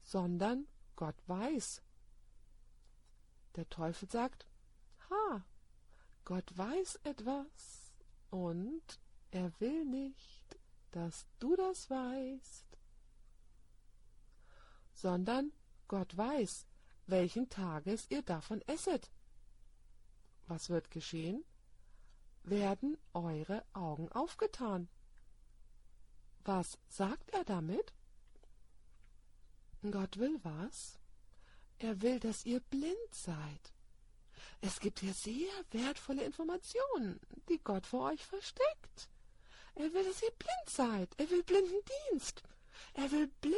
sondern 0.02 0.66
Gott 0.94 1.16
weiß. 1.26 1.82
Der 3.56 3.68
Teufel 3.68 4.08
sagt, 4.10 4.46
Ha, 5.10 5.44
Gott 6.24 6.56
weiß 6.56 7.00
etwas 7.04 7.94
und 8.30 9.00
er 9.30 9.52
will 9.60 9.84
nicht, 9.84 10.58
dass 10.90 11.26
du 11.38 11.56
das 11.56 11.88
weißt, 11.88 12.78
sondern 14.92 15.52
Gott 15.88 16.16
weiß, 16.16 16.66
welchen 17.06 17.48
Tages 17.48 18.10
ihr 18.10 18.22
davon 18.22 18.60
esset. 18.62 19.10
Was 20.46 20.70
wird 20.70 20.90
geschehen? 20.90 21.44
Werden 22.42 22.96
eure 23.12 23.64
Augen 23.72 24.10
aufgetan. 24.12 24.88
Was 26.44 26.78
sagt 26.88 27.30
er 27.30 27.44
damit? 27.44 27.92
Gott 29.82 30.18
will 30.18 30.38
was? 30.42 30.98
Er 31.78 32.00
will, 32.00 32.18
dass 32.20 32.46
ihr 32.46 32.60
blind 32.60 33.14
seid. 33.14 33.72
Es 34.60 34.80
gibt 34.80 35.00
hier 35.00 35.12
sehr 35.12 35.52
wertvolle 35.70 36.24
Informationen, 36.24 37.20
die 37.48 37.58
Gott 37.58 37.86
vor 37.86 38.10
euch 38.10 38.24
versteckt. 38.24 39.10
Er 39.74 39.92
will, 39.92 40.04
dass 40.04 40.22
ihr 40.22 40.30
blind 40.30 40.70
seid. 40.70 41.14
Er 41.18 41.30
will 41.30 41.42
blinden 41.42 41.80
Dienst. 42.10 42.42
Er 42.94 43.10
will 43.12 43.28
blinde 43.40 43.56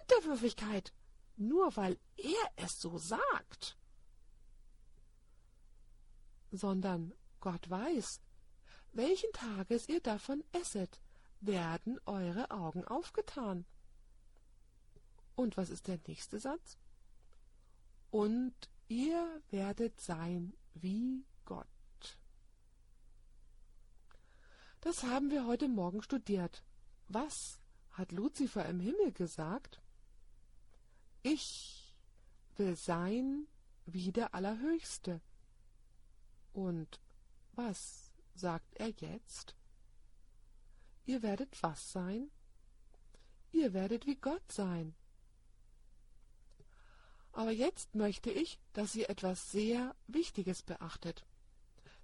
Unterwürfigkeit, 0.00 0.92
nur 1.36 1.76
weil 1.76 1.98
er 2.16 2.50
es 2.56 2.80
so 2.80 2.96
sagt. 2.96 3.76
Sondern 6.50 7.12
Gott 7.40 7.68
weiß, 7.68 8.20
welchen 8.92 9.32
Tages 9.32 9.88
ihr 9.88 10.00
davon 10.00 10.42
esset, 10.52 11.00
werden 11.40 11.98
eure 12.06 12.50
Augen 12.50 12.84
aufgetan. 12.86 13.66
Und 15.34 15.56
was 15.56 15.70
ist 15.70 15.88
der 15.88 15.98
nächste 16.06 16.38
Satz? 16.38 16.78
Und 18.12 18.54
ihr 18.88 19.42
werdet 19.50 19.98
sein 19.98 20.52
wie 20.74 21.24
Gott. 21.46 21.66
Das 24.82 25.02
haben 25.02 25.30
wir 25.30 25.46
heute 25.46 25.66
Morgen 25.66 26.02
studiert. 26.02 26.62
Was 27.08 27.58
hat 27.92 28.12
Luzifer 28.12 28.66
im 28.66 28.80
Himmel 28.80 29.12
gesagt? 29.12 29.80
Ich 31.22 31.96
will 32.56 32.76
sein 32.76 33.46
wie 33.86 34.12
der 34.12 34.34
Allerhöchste. 34.34 35.22
Und 36.52 37.00
was 37.52 38.12
sagt 38.34 38.74
er 38.74 38.90
jetzt? 38.90 39.56
Ihr 41.06 41.22
werdet 41.22 41.62
was 41.62 41.92
sein? 41.92 42.30
Ihr 43.52 43.72
werdet 43.72 44.04
wie 44.04 44.16
Gott 44.16 44.52
sein. 44.52 44.94
Aber 47.32 47.50
jetzt 47.50 47.94
möchte 47.94 48.30
ich, 48.30 48.58
dass 48.72 48.94
ihr 48.94 49.08
etwas 49.08 49.50
sehr 49.50 49.94
Wichtiges 50.06 50.62
beachtet. 50.62 51.24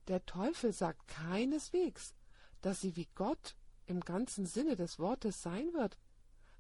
Der 0.09 0.25
Teufel 0.25 0.73
sagt 0.73 1.07
keineswegs, 1.09 2.15
dass 2.63 2.81
sie 2.81 2.97
wie 2.97 3.09
Gott 3.15 3.57
im 3.87 4.01
ganzen 4.01 4.47
Sinne 4.47 4.75
des 4.75 4.99
Wortes 4.99 5.43
sein 5.43 5.73
wird. 5.75 5.99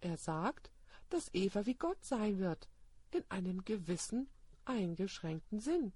Er 0.00 0.16
sagt, 0.16 0.70
dass 1.08 1.32
Eva 1.32 1.64
wie 1.66 1.74
Gott 1.74 2.04
sein 2.04 2.38
wird, 2.38 2.68
in 3.10 3.24
einem 3.30 3.64
gewissen, 3.64 4.28
eingeschränkten 4.66 5.60
Sinn. 5.60 5.92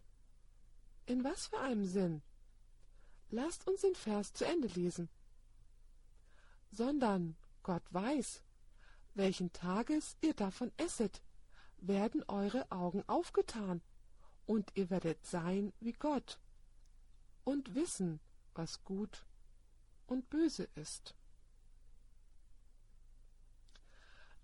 In 1.05 1.25
was 1.25 1.49
für 1.49 1.59
einem 1.59 1.85
Sinn? 1.85 2.23
Lasst 3.29 3.67
uns 3.67 3.83
den 3.83 3.95
Vers 3.95 4.33
zu 4.33 4.47
Ende 4.47 4.69
lesen 4.69 5.11
sondern 6.73 7.37
Gott 7.63 7.83
weiß, 7.91 8.43
welchen 9.15 9.53
Tages 9.53 10.17
ihr 10.23 10.35
davon 10.35 10.73
esset, 10.79 11.23
werden 11.83 12.23
eure 12.29 12.71
Augen 12.71 13.03
aufgetan, 13.09 13.83
und 14.47 14.71
ihr 14.75 14.91
werdet 14.91 15.25
sein 15.25 15.73
wie 15.81 15.93
Gott 15.93 16.39
und 17.45 17.75
wissen, 17.75 18.21
was 18.55 18.83
gut 18.85 19.25
und 20.07 20.29
böse 20.31 20.69
ist. 20.75 21.15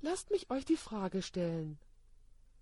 Lasst 0.00 0.30
mich 0.30 0.50
euch 0.50 0.64
die 0.64 0.76
Frage 0.76 1.22
stellen, 1.22 1.78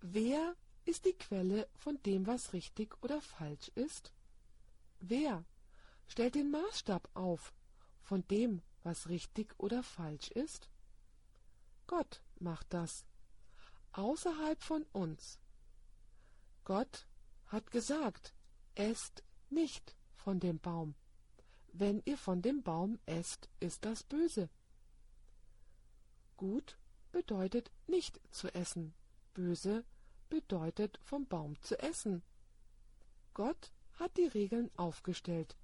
wer 0.01 0.57
ist 0.85 1.05
die 1.05 1.13
Quelle 1.13 1.69
von 1.75 2.03
dem, 2.05 2.27
was 2.27 2.53
richtig 2.53 2.97
oder 3.03 3.21
falsch 3.21 3.69
ist? 3.75 4.13
Wer 5.01 5.45
stellt 6.07 6.35
den 6.35 6.51
Maßstab 6.51 7.09
auf 7.15 7.53
von 8.03 8.27
dem, 8.29 8.63
was 8.83 9.09
richtig 9.09 9.55
oder 9.59 9.83
falsch 9.83 10.31
ist? 10.31 10.69
Gott 11.87 12.23
macht 12.39 12.67
das, 12.73 13.06
außerhalb 13.97 14.63
von 14.63 14.85
uns. 14.93 15.39
Gott 16.65 17.07
hat 17.47 17.71
gesagt, 17.71 18.35
esst 18.75 19.23
nicht 19.51 19.97
von 20.15 20.41
dem 20.41 20.59
Baum. 20.59 20.95
Wenn 21.73 22.03
ihr 22.05 22.19
von 22.19 22.43
dem 22.43 22.63
Baum 22.63 22.99
esst, 23.07 23.49
ist 23.61 23.85
das 23.85 24.03
böse. 24.03 24.49
Gut 26.37 26.79
bedeutet 27.13 27.71
nicht 27.87 28.21
zu 28.31 28.53
essen, 28.55 28.95
böse 29.33 29.85
bedeutet 30.29 30.99
vom 31.03 31.27
Baum 31.27 31.61
zu 31.63 31.79
essen. 31.79 32.23
Gott 33.33 33.73
hat 33.93 34.17
die 34.17 34.27
Regeln 34.27 34.71
aufgestellt, 34.77 35.57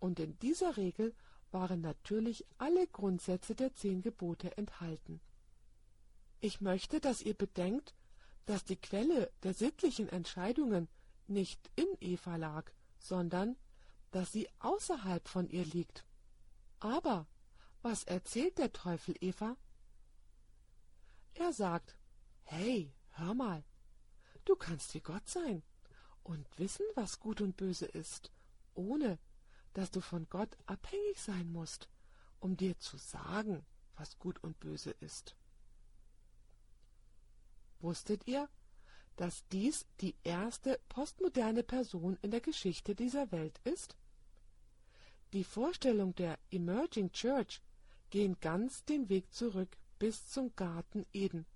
und 0.00 0.18
in 0.20 0.38
dieser 0.40 0.76
Regel 0.76 1.14
waren 1.50 1.80
natürlich 1.80 2.44
alle 2.58 2.86
Grundsätze 2.88 3.54
der 3.54 3.72
zehn 3.74 4.02
Gebote 4.02 4.56
enthalten. 4.56 5.20
Ich 6.40 6.60
möchte, 6.60 7.00
dass 7.00 7.22
ihr 7.22 7.34
bedenkt, 7.34 7.94
dass 8.44 8.64
die 8.64 8.76
Quelle 8.76 9.32
der 9.42 9.54
sittlichen 9.54 10.08
Entscheidungen 10.08 10.88
nicht 11.26 11.70
in 11.74 11.88
Eva 12.00 12.36
lag, 12.36 12.70
sondern 12.98 13.56
dass 14.10 14.32
sie 14.32 14.48
außerhalb 14.60 15.28
von 15.28 15.48
ihr 15.48 15.64
liegt. 15.64 16.04
Aber 16.78 17.26
was 17.82 18.04
erzählt 18.04 18.58
der 18.58 18.72
Teufel 18.72 19.14
Eva? 19.20 19.56
Er 21.34 21.52
sagt, 21.52 21.96
Hey, 22.44 22.94
hör 23.10 23.34
mal, 23.34 23.64
du 24.44 24.54
kannst 24.54 24.94
wie 24.94 25.00
Gott 25.00 25.28
sein 25.28 25.64
und 26.22 26.46
wissen, 26.58 26.86
was 26.94 27.18
gut 27.18 27.40
und 27.40 27.56
böse 27.56 27.86
ist, 27.86 28.30
ohne 28.74 29.18
dass 29.72 29.90
du 29.90 30.00
von 30.00 30.28
Gott 30.30 30.56
abhängig 30.66 31.20
sein 31.20 31.50
musst, 31.50 31.88
um 32.38 32.56
dir 32.56 32.78
zu 32.78 32.96
sagen, 32.98 33.66
was 33.96 34.18
gut 34.18 34.42
und 34.44 34.60
böse 34.60 34.92
ist. 35.00 35.34
Wusstet 37.86 38.26
ihr, 38.26 38.48
dass 39.14 39.46
dies 39.46 39.86
die 40.00 40.16
erste 40.24 40.80
postmoderne 40.88 41.62
Person 41.62 42.18
in 42.20 42.32
der 42.32 42.40
Geschichte 42.40 42.96
dieser 42.96 43.30
Welt 43.30 43.60
ist? 43.62 43.94
Die 45.32 45.44
Vorstellung 45.44 46.12
der 46.16 46.36
Emerging 46.50 47.12
Church 47.12 47.62
gehen 48.10 48.36
ganz 48.40 48.84
den 48.86 49.08
Weg 49.08 49.32
zurück 49.32 49.76
bis 50.00 50.26
zum 50.26 50.50
Garten 50.56 51.06
Eden. 51.12 51.46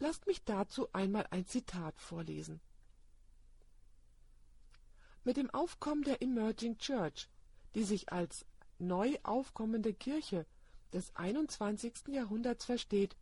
Lasst 0.00 0.26
mich 0.26 0.42
dazu 0.42 0.92
einmal 0.92 1.28
ein 1.30 1.46
Zitat 1.46 2.00
vorlesen. 2.00 2.60
Mit 5.22 5.36
dem 5.36 5.50
Aufkommen 5.50 6.02
der 6.02 6.20
Emerging 6.20 6.78
Church, 6.78 7.28
die 7.76 7.84
sich 7.84 8.10
als 8.12 8.44
neu 8.80 9.16
aufkommende 9.22 9.94
Kirche 9.94 10.46
des 10.92 11.14
21. 11.14 12.08
Jahrhunderts 12.08 12.64
versteht, 12.64 13.14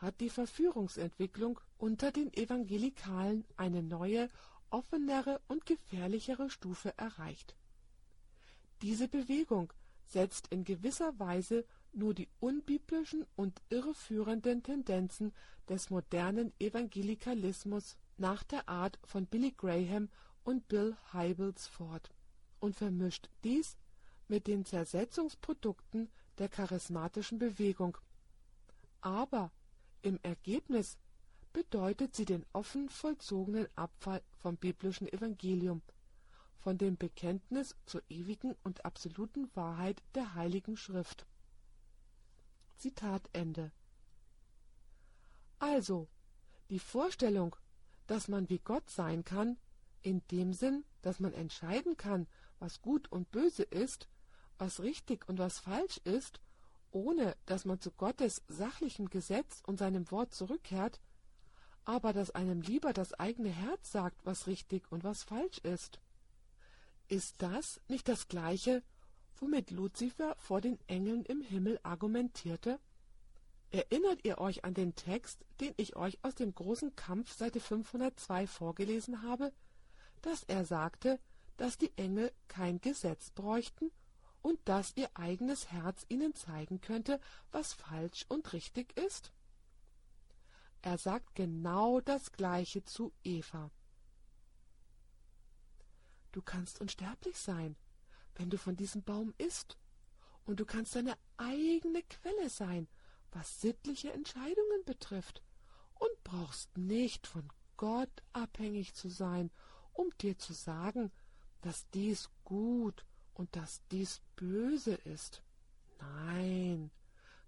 hat 0.00 0.20
die 0.20 0.30
Verführungsentwicklung 0.30 1.60
unter 1.76 2.10
den 2.10 2.32
Evangelikalen 2.32 3.44
eine 3.56 3.82
neue, 3.82 4.30
offenere 4.70 5.40
und 5.48 5.66
gefährlichere 5.66 6.48
Stufe 6.48 6.96
erreicht. 6.96 7.54
Diese 8.82 9.08
Bewegung 9.08 9.72
setzt 10.06 10.48
in 10.48 10.64
gewisser 10.64 11.18
Weise 11.18 11.66
nur 11.92 12.14
die 12.14 12.28
unbiblischen 12.40 13.26
und 13.36 13.60
irreführenden 13.68 14.62
Tendenzen 14.62 15.32
des 15.68 15.90
modernen 15.90 16.52
Evangelikalismus 16.58 17.96
nach 18.16 18.42
der 18.44 18.68
Art 18.68 18.98
von 19.04 19.26
Billy 19.26 19.52
Graham 19.56 20.08
und 20.44 20.66
Bill 20.68 20.96
Hybels 21.12 21.66
fort 21.66 22.10
und 22.58 22.76
vermischt 22.76 23.28
dies 23.44 23.76
mit 24.28 24.46
den 24.46 24.64
Zersetzungsprodukten 24.64 26.08
der 26.38 26.48
charismatischen 26.48 27.38
Bewegung. 27.38 27.98
Aber 29.00 29.50
im 30.02 30.18
Ergebnis 30.22 30.98
bedeutet 31.52 32.14
sie 32.14 32.24
den 32.24 32.46
offen 32.52 32.88
vollzogenen 32.88 33.68
Abfall 33.76 34.22
vom 34.38 34.56
biblischen 34.56 35.08
Evangelium, 35.08 35.82
von 36.58 36.78
dem 36.78 36.96
Bekenntnis 36.96 37.76
zur 37.86 38.02
ewigen 38.08 38.54
und 38.62 38.84
absoluten 38.84 39.50
Wahrheit 39.54 40.02
der 40.14 40.34
Heiligen 40.34 40.76
Schrift. 40.76 41.26
Zitat 42.76 43.28
Ende. 43.32 43.72
Also, 45.58 46.08
die 46.70 46.78
Vorstellung, 46.78 47.56
dass 48.06 48.28
man 48.28 48.48
wie 48.48 48.58
Gott 48.58 48.88
sein 48.88 49.24
kann, 49.24 49.58
in 50.02 50.22
dem 50.30 50.52
Sinn, 50.52 50.84
dass 51.02 51.20
man 51.20 51.32
entscheiden 51.32 51.96
kann, 51.96 52.26
was 52.58 52.80
gut 52.80 53.10
und 53.12 53.30
böse 53.30 53.64
ist, 53.64 54.08
was 54.58 54.80
richtig 54.80 55.28
und 55.28 55.38
was 55.38 55.58
falsch 55.58 55.98
ist, 56.04 56.40
ohne 56.90 57.36
dass 57.46 57.64
man 57.64 57.80
zu 57.80 57.90
Gottes 57.90 58.42
sachlichem 58.48 59.10
Gesetz 59.10 59.62
und 59.66 59.78
seinem 59.78 60.10
Wort 60.10 60.34
zurückkehrt, 60.34 61.00
aber 61.84 62.12
dass 62.12 62.30
einem 62.30 62.60
lieber 62.60 62.92
das 62.92 63.14
eigene 63.14 63.50
Herz 63.50 63.92
sagt, 63.92 64.24
was 64.24 64.46
richtig 64.46 64.90
und 64.90 65.04
was 65.04 65.22
falsch 65.22 65.58
ist. 65.58 66.00
Ist 67.08 67.36
das 67.38 67.80
nicht 67.88 68.08
das 68.08 68.28
gleiche, 68.28 68.82
womit 69.36 69.70
Luzifer 69.70 70.36
vor 70.36 70.60
den 70.60 70.78
Engeln 70.86 71.24
im 71.24 71.40
Himmel 71.40 71.80
argumentierte? 71.82 72.78
Erinnert 73.72 74.24
ihr 74.24 74.38
euch 74.38 74.64
an 74.64 74.74
den 74.74 74.94
Text, 74.94 75.44
den 75.60 75.72
ich 75.76 75.96
euch 75.96 76.18
aus 76.22 76.34
dem 76.34 76.54
großen 76.54 76.94
Kampf 76.96 77.32
Seite 77.32 77.60
502 77.60 78.46
vorgelesen 78.46 79.22
habe, 79.22 79.52
dass 80.22 80.42
er 80.44 80.64
sagte, 80.64 81.18
dass 81.56 81.78
die 81.78 81.92
Engel 81.96 82.32
kein 82.48 82.80
Gesetz 82.80 83.30
bräuchten 83.30 83.90
und 84.42 84.58
dass 84.64 84.96
ihr 84.96 85.10
eigenes 85.14 85.70
Herz 85.70 86.04
ihnen 86.08 86.34
zeigen 86.34 86.80
könnte, 86.80 87.20
was 87.52 87.72
falsch 87.72 88.24
und 88.28 88.52
richtig 88.52 88.96
ist? 88.96 89.32
Er 90.82 90.96
sagt 90.96 91.34
genau 91.34 92.00
das 92.00 92.32
Gleiche 92.32 92.84
zu 92.84 93.12
Eva. 93.22 93.70
Du 96.32 96.40
kannst 96.42 96.80
unsterblich 96.80 97.36
sein, 97.36 97.76
wenn 98.36 98.50
du 98.50 98.56
von 98.56 98.76
diesem 98.76 99.02
Baum 99.02 99.34
isst, 99.36 99.76
und 100.44 100.58
du 100.58 100.64
kannst 100.64 100.96
deine 100.96 101.16
eigene 101.36 102.02
Quelle 102.02 102.48
sein, 102.48 102.88
was 103.30 103.60
sittliche 103.60 104.12
Entscheidungen 104.12 104.84
betrifft, 104.84 105.42
und 105.94 106.24
brauchst 106.24 106.76
nicht 106.78 107.26
von 107.26 107.46
Gott 107.76 108.10
abhängig 108.32 108.94
zu 108.94 109.08
sein, 109.08 109.50
um 109.92 110.10
dir 110.18 110.38
zu 110.38 110.54
sagen, 110.54 111.12
dass 111.60 111.88
dies 111.90 112.30
gut 112.44 113.04
und 113.40 113.56
dass 113.56 113.80
dies 113.90 114.20
böse 114.36 114.92
ist. 114.92 115.42
Nein, 115.98 116.90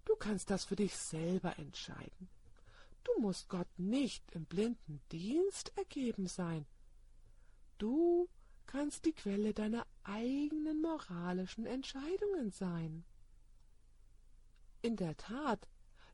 du 0.05 0.15
kannst 0.15 0.49
das 0.49 0.65
für 0.65 0.75
dich 0.75 0.97
selber 0.97 1.59
entscheiden. 1.59 2.29
Du 3.03 3.21
musst 3.21 3.47
Gott 3.47 3.67
nicht 3.77 4.23
im 4.31 4.45
blinden 4.45 5.01
Dienst 5.11 5.71
ergeben 5.77 6.25
sein. 6.25 6.65
Du 7.77 8.27
kannst 8.65 9.05
die 9.05 9.11
Quelle 9.13 9.53
deiner 9.53 9.85
eigenen 10.03 10.81
moralischen 10.81 11.67
Entscheidungen 11.67 12.49
sein. 12.49 13.05
In 14.81 14.95
der 14.95 15.15
Tat, 15.15 15.67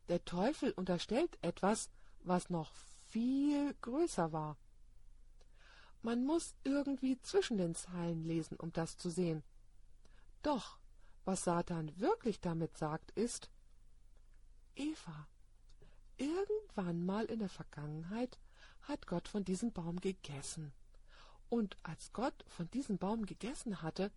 der 0.10 0.26
Teufel 0.26 0.74
unterstellt 0.74 1.40
etwas, 1.42 1.90
was 2.20 2.50
noch 2.50 2.74
viel 3.08 3.74
größer 3.76 4.34
war. 4.34 4.58
Man 6.02 6.26
muss 6.26 6.54
irgendwie 6.66 7.18
zwischen 7.22 7.58
den 7.58 7.76
Zeilen 7.76 8.26
lesen, 8.26 8.58
um 8.58 8.74
das 8.74 8.98
zu 8.98 9.10
sehen. 9.10 9.42
Doch, 10.42 10.80
was 11.26 11.44
Satan 11.44 12.00
wirklich 12.00 12.40
damit 12.40 12.78
sagt, 12.78 13.12
ist 13.12 13.50
Eva, 14.76 15.28
irgendwann 16.18 17.06
mal 17.06 17.26
in 17.26 17.40
der 17.40 17.50
Vergangenheit 17.50 18.40
hat 18.84 19.08
Gott 19.08 19.28
von 19.28 19.44
diesem 19.44 19.72
Baum 19.74 20.00
gegessen. 20.00 20.74
Und 21.50 21.78
als 21.84 22.14
Gott 22.14 22.46
von 22.48 22.70
diesem 22.72 22.98
Baum 22.98 23.26
gegessen 23.26 23.82
hatte, 23.82 24.12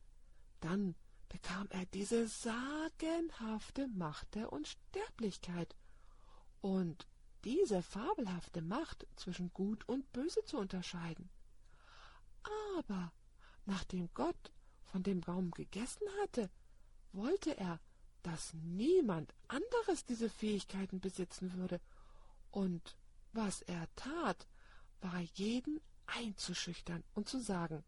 dann 0.60 0.94
bekam 1.28 1.66
er 1.70 1.86
diese 1.86 2.28
sagenhafte 2.28 3.88
Macht 3.88 4.34
der 4.34 4.52
Unsterblichkeit 4.52 5.74
und 6.60 7.08
diese 7.44 7.82
fabelhafte 7.82 8.62
Macht 8.62 9.06
zwischen 9.16 9.52
Gut 9.52 9.88
und 9.88 10.12
Böse 10.12 10.44
zu 10.44 10.58
unterscheiden. 10.58 11.30
Aber 12.76 13.12
nachdem 13.66 14.12
Gott 14.14 14.52
von 14.92 15.02
dem 15.02 15.20
Baum 15.20 15.50
gegessen 15.50 16.06
hatte, 16.20 16.50
wollte 17.12 17.58
er, 17.58 17.80
dass 18.22 18.54
niemand 18.54 19.34
anderes 19.48 20.04
diese 20.04 20.30
Fähigkeiten 20.30 21.00
besitzen 21.00 21.54
würde, 21.54 21.80
und 22.50 22.96
was 23.32 23.62
er 23.62 23.88
tat, 23.96 24.46
war 25.00 25.18
jeden 25.34 25.80
einzuschüchtern 26.06 27.02
und 27.14 27.28
zu 27.28 27.40
sagen 27.40 27.82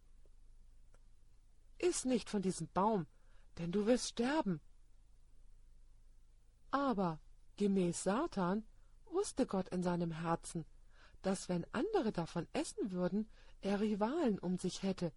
Iss 1.79 2.05
nicht 2.05 2.31
von 2.31 2.40
diesem 2.40 2.69
Baum, 2.69 3.07
denn 3.59 3.71
du 3.71 3.87
wirst 3.87 4.09
sterben. 4.09 4.61
Aber 6.71 7.21
gemäß 7.57 8.03
Satan 8.03 8.64
wusste 9.11 9.47
Gott 9.47 9.69
in 9.69 9.83
seinem 9.83 10.11
Herzen, 10.11 10.64
dass 11.23 11.49
wenn 11.49 11.67
andere 11.73 12.11
davon 12.11 12.49
essen 12.53 12.90
würden, 12.90 13.29
er 13.61 13.81
Rivalen 13.81 14.38
um 14.38 14.59
sich 14.59 14.83
hätte, 14.83 15.12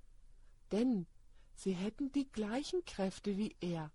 denn 0.72 1.08
sie 1.58 1.74
hätten 1.74 2.12
die 2.12 2.32
gleichen 2.32 2.86
Kräfte 2.86 3.36
wie 3.38 3.56
er. 3.60 3.92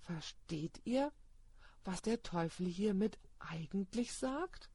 Versteht 0.00 0.80
ihr, 0.84 1.12
was 1.84 2.00
der 2.00 2.22
Teufel 2.22 2.66
hiermit 2.66 3.18
eigentlich 3.40 4.12
sagt? 4.12 4.70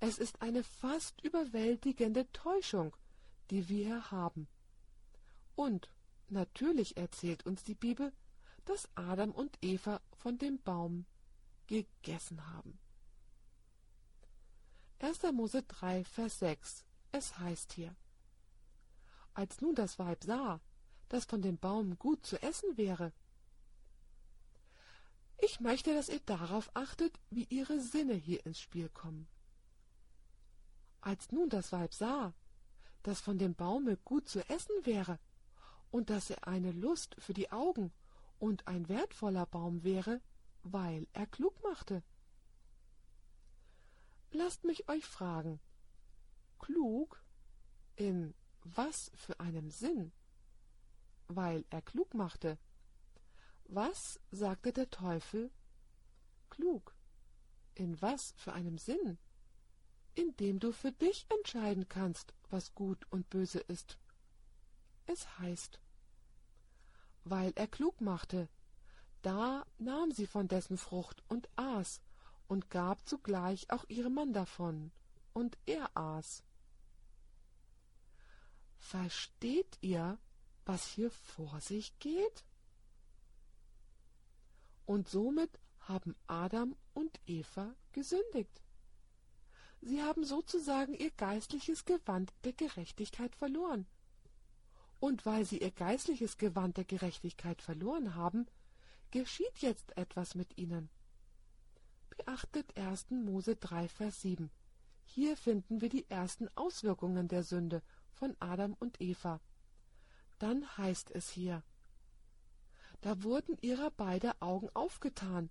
Es 0.00 0.18
ist 0.18 0.42
eine 0.42 0.62
fast 0.62 1.20
überwältigende 1.22 2.30
Täuschung, 2.32 2.94
die 3.50 3.68
wir 3.68 3.84
hier 3.84 4.10
haben. 4.10 4.48
Und 5.56 5.88
natürlich 6.28 6.96
erzählt 6.96 7.46
uns 7.46 7.64
die 7.64 7.74
Bibel, 7.74 8.12
dass 8.64 8.88
Adam 8.94 9.30
und 9.30 9.56
Eva 9.62 10.00
von 10.16 10.36
dem 10.38 10.60
Baum 10.62 11.06
gegessen 11.66 12.46
haben. 12.54 12.78
1. 15.00 15.22
Mose 15.32 15.62
3, 15.62 16.04
Vers 16.04 16.40
6. 16.40 16.84
Es 17.12 17.38
heißt 17.38 17.72
hier: 17.72 17.94
Als 19.38 19.60
nun 19.60 19.76
das 19.76 20.00
Weib 20.00 20.24
sah, 20.24 20.60
dass 21.10 21.24
von 21.24 21.40
dem 21.40 21.58
Baum 21.58 21.96
gut 21.96 22.26
zu 22.26 22.42
essen 22.42 22.76
wäre. 22.76 23.12
Ich 25.40 25.60
möchte, 25.60 25.94
dass 25.94 26.08
ihr 26.08 26.18
darauf 26.26 26.68
achtet, 26.74 27.20
wie 27.30 27.44
ihre 27.44 27.78
Sinne 27.78 28.14
hier 28.14 28.44
ins 28.44 28.58
Spiel 28.58 28.88
kommen. 28.88 29.28
Als 31.00 31.30
nun 31.30 31.48
das 31.50 31.70
Weib 31.70 31.94
sah, 31.94 32.34
dass 33.04 33.20
von 33.20 33.38
dem 33.38 33.54
Baume 33.54 33.96
gut 33.98 34.28
zu 34.28 34.40
essen 34.50 34.74
wäre 34.82 35.20
und 35.92 36.10
dass 36.10 36.30
er 36.30 36.48
eine 36.48 36.72
Lust 36.72 37.14
für 37.20 37.32
die 37.32 37.52
Augen 37.52 37.92
und 38.40 38.66
ein 38.66 38.88
wertvoller 38.88 39.46
Baum 39.46 39.84
wäre, 39.84 40.20
weil 40.64 41.06
er 41.12 41.28
klug 41.28 41.62
machte. 41.62 42.02
Lasst 44.32 44.64
mich 44.64 44.88
euch 44.88 45.04
fragen, 45.04 45.60
klug 46.58 47.22
in 47.94 48.34
was 48.64 49.10
für 49.14 49.38
einem 49.40 49.70
Sinn? 49.70 50.12
Weil 51.28 51.64
er 51.70 51.82
klug 51.82 52.14
machte. 52.14 52.58
Was 53.64 54.20
sagte 54.30 54.72
der 54.72 54.90
Teufel? 54.90 55.50
Klug. 56.50 56.94
In 57.74 58.00
was 58.00 58.34
für 58.36 58.52
einem 58.52 58.78
Sinn? 58.78 59.18
Indem 60.14 60.58
du 60.58 60.72
für 60.72 60.92
dich 60.92 61.26
entscheiden 61.38 61.88
kannst, 61.88 62.34
was 62.50 62.74
gut 62.74 63.06
und 63.10 63.30
böse 63.30 63.60
ist. 63.60 63.98
Es 65.06 65.38
heißt, 65.38 65.80
weil 67.24 67.52
er 67.56 67.66
klug 67.66 68.00
machte, 68.00 68.48
da 69.22 69.64
nahm 69.78 70.12
sie 70.12 70.26
von 70.26 70.48
dessen 70.48 70.78
Frucht 70.78 71.22
und 71.28 71.48
aß 71.56 72.00
und 72.46 72.70
gab 72.70 73.06
zugleich 73.06 73.70
auch 73.70 73.84
ihrem 73.88 74.14
Mann 74.14 74.32
davon, 74.32 74.90
und 75.32 75.58
er 75.66 75.96
aß. 75.96 76.42
Versteht 78.78 79.78
ihr, 79.80 80.18
was 80.64 80.86
hier 80.86 81.10
vor 81.10 81.60
sich 81.60 81.98
geht? 81.98 82.44
Und 84.86 85.08
somit 85.08 85.60
haben 85.80 86.16
Adam 86.26 86.76
und 86.94 87.20
Eva 87.26 87.74
gesündigt. 87.92 88.62
Sie 89.80 90.02
haben 90.02 90.24
sozusagen 90.24 90.94
ihr 90.94 91.10
geistliches 91.10 91.84
Gewand 91.84 92.32
der 92.44 92.52
Gerechtigkeit 92.52 93.34
verloren. 93.36 93.86
Und 95.00 95.24
weil 95.24 95.44
sie 95.44 95.58
ihr 95.58 95.70
geistliches 95.70 96.36
Gewand 96.36 96.76
der 96.76 96.84
Gerechtigkeit 96.84 97.62
verloren 97.62 98.14
haben, 98.14 98.46
geschieht 99.10 99.58
jetzt 99.58 99.96
etwas 99.96 100.34
mit 100.34 100.58
ihnen. 100.58 100.90
Beachtet 102.10 102.76
1. 102.76 103.10
Mose 103.10 103.56
3, 103.56 103.88
Vers 103.88 104.22
7. 104.22 104.50
Hier 105.04 105.36
finden 105.36 105.80
wir 105.80 105.88
die 105.88 106.08
ersten 106.10 106.48
Auswirkungen 106.56 107.28
der 107.28 107.44
Sünde 107.44 107.82
von 108.18 108.36
Adam 108.40 108.74
und 108.80 109.00
Eva. 109.00 109.40
Dann 110.38 110.76
heißt 110.76 111.10
es 111.12 111.30
hier, 111.30 111.62
da 113.00 113.22
wurden 113.22 113.56
ihrer 113.60 113.90
beide 113.92 114.40
Augen 114.42 114.68
aufgetan, 114.74 115.50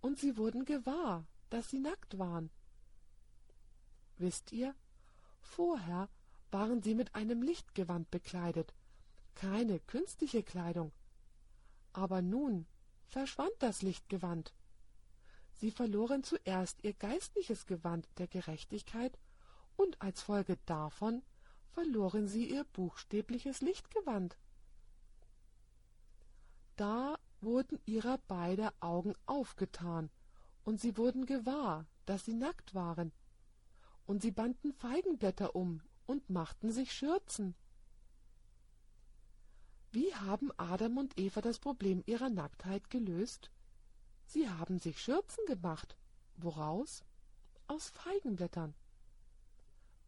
und 0.00 0.18
sie 0.18 0.36
wurden 0.36 0.64
gewahr, 0.64 1.26
dass 1.50 1.70
sie 1.70 1.80
nackt 1.80 2.18
waren. 2.18 2.50
Wisst 4.16 4.52
ihr, 4.52 4.74
vorher 5.40 6.08
waren 6.50 6.82
sie 6.82 6.94
mit 6.94 7.14
einem 7.14 7.42
Lichtgewand 7.42 8.10
bekleidet, 8.10 8.74
keine 9.34 9.80
künstliche 9.80 10.42
Kleidung. 10.42 10.92
Aber 11.92 12.22
nun 12.22 12.66
verschwand 13.08 13.54
das 13.58 13.82
Lichtgewand. 13.82 14.52
Sie 15.54 15.70
verloren 15.70 16.22
zuerst 16.22 16.84
ihr 16.84 16.92
geistliches 16.92 17.66
Gewand 17.66 18.08
der 18.18 18.28
Gerechtigkeit, 18.28 19.18
und 19.76 20.00
als 20.00 20.22
Folge 20.22 20.58
davon 20.66 21.22
verloren 21.74 22.26
sie 22.28 22.48
ihr 22.50 22.64
buchstäbliches 22.64 23.60
Lichtgewand. 23.60 24.38
Da 26.76 27.18
wurden 27.40 27.78
ihrer 27.84 28.18
beider 28.18 28.72
Augen 28.80 29.14
aufgetan, 29.26 30.10
und 30.64 30.80
sie 30.80 30.96
wurden 30.96 31.26
gewahr, 31.26 31.86
dass 32.06 32.24
sie 32.24 32.34
nackt 32.34 32.74
waren. 32.74 33.12
Und 34.06 34.22
sie 34.22 34.30
banden 34.30 34.72
Feigenblätter 34.72 35.54
um 35.54 35.82
und 36.06 36.30
machten 36.30 36.72
sich 36.72 36.92
Schürzen. 36.92 37.54
Wie 39.90 40.14
haben 40.14 40.50
Adam 40.56 40.96
und 40.98 41.18
Eva 41.18 41.40
das 41.40 41.58
Problem 41.58 42.02
ihrer 42.06 42.30
Nacktheit 42.30 42.88
gelöst? 42.90 43.50
Sie 44.26 44.48
haben 44.48 44.78
sich 44.78 45.00
Schürzen 45.00 45.44
gemacht. 45.46 45.96
Woraus? 46.36 47.04
Aus 47.66 47.90
Feigenblättern. 47.90 48.74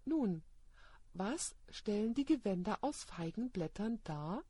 Nun, 0.04 0.42
was 1.18 1.54
stellen 1.70 2.14
die 2.14 2.24
Gewänder 2.24 2.78
aus 2.82 3.04
Feigenblättern 3.04 4.00
dar? 4.04 4.42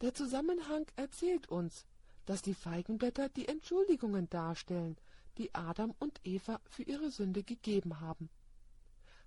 Der 0.00 0.14
Zusammenhang 0.14 0.86
erzählt 0.96 1.48
uns, 1.48 1.86
dass 2.26 2.42
die 2.42 2.54
Feigenblätter 2.54 3.28
die 3.28 3.48
Entschuldigungen 3.48 4.28
darstellen, 4.30 4.96
die 5.38 5.54
Adam 5.54 5.94
und 5.98 6.20
Eva 6.24 6.60
für 6.64 6.82
ihre 6.82 7.10
Sünde 7.10 7.42
gegeben 7.42 8.00
haben. 8.00 8.30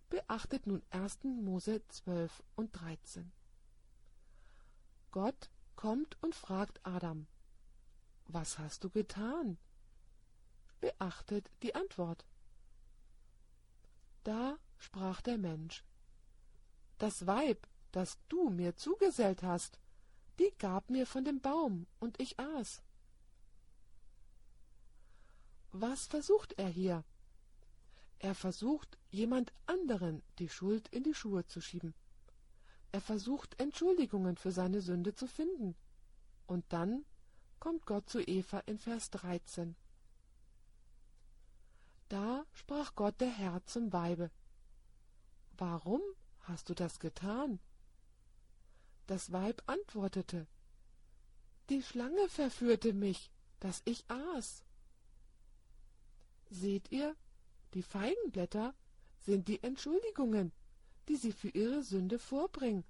Beachtet 0.09 0.67
nun 0.67 0.81
1. 0.89 1.23
Mose 1.23 1.81
12 1.87 2.43
und 2.55 2.71
13. 2.79 3.31
Gott 5.11 5.49
kommt 5.75 6.17
und 6.21 6.33
fragt 6.33 6.79
Adam, 6.83 7.27
was 8.25 8.57
hast 8.57 8.83
du 8.83 8.89
getan? 8.89 9.57
Beachtet 10.79 11.49
die 11.63 11.75
Antwort. 11.75 12.25
Da 14.23 14.57
sprach 14.77 15.21
der 15.21 15.37
Mensch, 15.37 15.83
das 16.97 17.27
Weib, 17.27 17.67
das 17.91 18.17
du 18.29 18.49
mir 18.49 18.75
zugesellt 18.75 19.43
hast, 19.43 19.79
die 20.39 20.51
gab 20.59 20.89
mir 20.89 21.05
von 21.05 21.25
dem 21.25 21.41
Baum, 21.41 21.87
und 21.99 22.19
ich 22.19 22.39
aß. 22.39 22.81
Was 25.71 26.07
versucht 26.07 26.53
er 26.53 26.69
hier? 26.69 27.03
Er 28.19 28.33
versucht, 28.33 28.97
jemand 29.09 29.53
anderen 29.67 30.23
die 30.39 30.49
Schuld 30.49 30.87
in 30.89 31.03
die 31.03 31.13
Schuhe 31.13 31.45
zu 31.45 31.61
schieben. 31.61 31.93
Er 32.91 33.01
versucht, 33.01 33.59
Entschuldigungen 33.59 34.37
für 34.37 34.51
seine 34.51 34.81
Sünde 34.81 35.13
zu 35.13 35.27
finden. 35.27 35.75
Und 36.47 36.65
dann 36.69 37.05
kommt 37.59 37.85
Gott 37.85 38.09
zu 38.09 38.19
Eva 38.21 38.59
in 38.59 38.79
Vers 38.79 39.11
13. 39.11 39.75
Da 42.09 42.45
sprach 42.53 42.95
Gott 42.95 43.19
der 43.19 43.29
Herr 43.29 43.63
zum 43.65 43.91
Weibe. 43.91 44.31
Warum 45.57 46.01
hast 46.41 46.69
du 46.69 46.73
das 46.75 46.99
getan? 46.99 47.59
Das 49.07 49.31
Weib 49.31 49.63
antwortete, 49.65 50.47
Die 51.69 51.81
Schlange 51.81 52.29
verführte 52.29 52.93
mich, 52.93 53.31
dass 53.59 53.81
ich 53.85 54.05
aß. 54.09 54.63
Seht 56.49 56.91
ihr, 56.91 57.15
die 57.73 57.81
Feigenblätter 57.81 58.73
sind 59.19 59.47
die 59.47 59.61
Entschuldigungen, 59.63 60.51
die 61.07 61.15
sie 61.15 61.31
für 61.31 61.49
ihre 61.49 61.83
Sünde 61.83 62.19
vorbringen. 62.19 62.85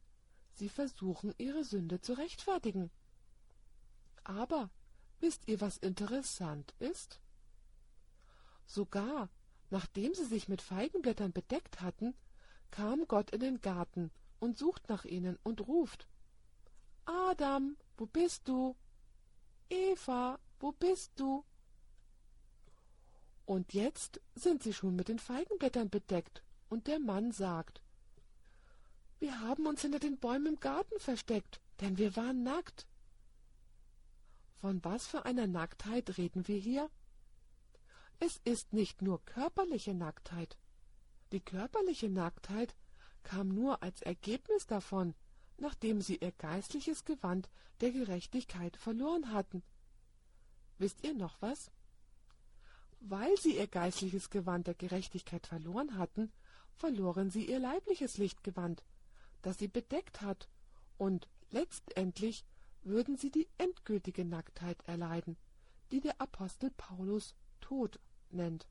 Sie 0.54 0.70
versuchen, 0.70 1.34
ihre 1.38 1.64
Sünde 1.64 2.02
zu 2.02 2.14
rechtfertigen. 2.14 2.92
Aber 4.24 4.70
wisst 5.20 5.48
ihr, 5.48 5.62
was 5.62 5.78
interessant 5.78 6.74
ist? 6.80 7.20
Sogar 8.66 9.30
nachdem 9.70 10.14
sie 10.14 10.26
sich 10.26 10.48
mit 10.48 10.62
Feigenblättern 10.62 11.34
bedeckt 11.34 11.82
hatten, 11.82 12.14
kam 12.72 13.08
Gott 13.08 13.32
in 13.32 13.40
den 13.40 13.62
Garten 13.62 14.12
und 14.40 14.58
sucht 14.58 14.90
nach 14.90 15.06
ihnen 15.06 15.38
und 15.44 15.68
ruft 15.68 16.08
Adam, 17.06 17.78
wo 17.98 18.06
bist 18.06 18.48
du? 18.48 18.76
Eva, 19.70 20.40
wo 20.60 20.72
bist 20.74 21.12
du? 21.16 21.44
Und 23.46 23.74
jetzt 23.74 24.20
sind 24.36 24.62
sie 24.62 24.74
schon 24.74 24.96
mit 24.96 25.08
den 25.08 25.20
Feigenblättern 25.20 25.90
bedeckt, 25.90 26.44
und 26.70 26.88
der 26.88 27.00
Mann 27.00 27.32
sagt 27.32 27.82
Wir 29.20 29.40
haben 29.40 29.68
uns 29.68 29.82
hinter 29.82 30.00
den 30.00 30.18
Bäumen 30.18 30.48
im 30.48 30.60
Garten 30.60 31.00
versteckt, 31.00 31.62
denn 31.80 31.98
wir 31.98 32.16
waren 32.18 32.44
nackt. 32.44 32.86
Von 34.60 34.84
was 34.84 35.08
für 35.08 35.24
einer 35.24 35.48
Nacktheit 35.48 36.18
reden 36.18 36.48
wir 36.48 36.58
hier? 36.58 36.90
Es 38.20 38.42
ist 38.44 38.74
nicht 38.74 39.02
nur 39.02 39.24
körperliche 39.24 39.94
Nacktheit. 39.94 40.58
Die 41.32 41.42
körperliche 41.42 42.10
Nacktheit 42.10 42.76
kam 43.24 43.50
nur 43.50 43.84
als 43.84 44.02
Ergebnis 44.02 44.66
davon, 44.66 45.14
nachdem 45.58 46.02
sie 46.02 46.18
ihr 46.18 46.32
geistliches 46.32 47.04
Gewand 47.04 47.50
der 47.82 47.92
Gerechtigkeit 47.92 48.78
verloren 48.78 49.34
hatten. 49.34 49.64
Wisst 50.78 51.04
ihr 51.04 51.14
noch 51.14 51.42
was? 51.42 51.72
Weil 53.00 53.36
sie 53.38 53.58
ihr 53.58 53.68
geistliches 53.68 54.30
Gewand 54.30 54.68
der 54.68 54.76
Gerechtigkeit 54.76 55.46
verloren 55.48 55.98
hatten, 55.98 56.32
verloren 56.76 57.30
sie 57.30 57.46
ihr 57.46 57.60
leibliches 57.60 58.18
Lichtgewand, 58.18 58.84
das 59.42 59.58
sie 59.58 59.68
bedeckt 59.68 60.22
hat, 60.22 60.48
und 60.98 61.28
letztendlich 61.52 62.46
würden 62.84 63.18
sie 63.18 63.32
die 63.32 63.48
endgültige 63.58 64.26
Nacktheit 64.26 64.82
erleiden, 64.88 65.38
die 65.92 66.00
der 66.00 66.20
Apostel 66.22 66.72
Paulus 66.72 67.36
Tod 67.60 68.00
nennt. 68.30 68.68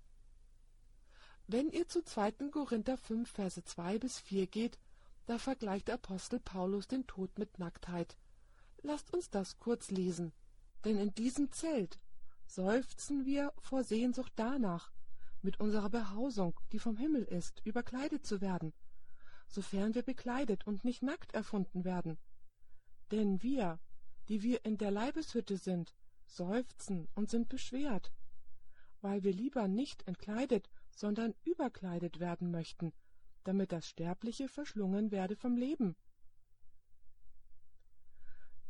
Wenn 1.49 1.70
ihr 1.70 1.86
zu 1.86 2.03
2. 2.03 2.32
Korinther 2.51 2.97
5, 2.97 3.30
Verse 3.30 3.62
2 3.62 3.99
bis 3.99 4.18
4 4.18 4.49
geht, 4.49 4.80
da 5.26 5.38
vergleicht 5.38 5.88
Apostel 5.90 6.40
Paulus 6.40 6.88
den 6.88 7.07
Tod 7.07 7.38
mit 7.38 7.61
Nacktheit. 7.61 8.16
Lasst 8.82 9.14
uns 9.14 9.30
das 9.30 9.61
kurz 9.61 9.92
lesen. 9.92 10.32
Denn 10.84 10.99
in 10.99 11.14
diesem 11.14 11.53
Zelt 11.53 12.01
seufzen 12.47 13.26
wir 13.26 13.53
vor 13.61 13.84
Sehnsucht 13.84 14.32
danach, 14.34 14.90
mit 15.40 15.61
unserer 15.61 15.88
Behausung, 15.88 16.59
die 16.72 16.80
vom 16.80 16.97
Himmel 16.97 17.22
ist, 17.22 17.62
überkleidet 17.64 18.26
zu 18.26 18.40
werden, 18.40 18.72
sofern 19.47 19.94
wir 19.94 20.03
bekleidet 20.03 20.66
und 20.66 20.84
nicht 20.84 21.05
nackt 21.05 21.32
erfunden 21.32 21.84
werden. 21.84 22.18
Denn 23.12 23.40
wir, 23.40 23.78
die 24.28 24.42
wir 24.42 24.64
in 24.64 24.78
der 24.78 24.90
Leibeshütte 24.90 25.57
sind, 25.57 25.94
seufzen 26.24 27.07
und 27.14 27.30
sind 27.30 27.49
beschwert, 27.49 28.12
weil 29.01 29.22
wir 29.22 29.32
lieber 29.32 29.68
nicht 29.68 30.09
entkleidet, 30.09 30.68
sondern 30.97 31.34
überkleidet 31.44 32.18
werden 32.18 32.51
möchten, 32.51 32.92
damit 33.44 33.70
das 33.70 33.88
Sterbliche 33.88 34.49
verschlungen 34.49 35.12
werde 35.12 35.36
vom 35.36 35.57
Leben. 35.57 35.94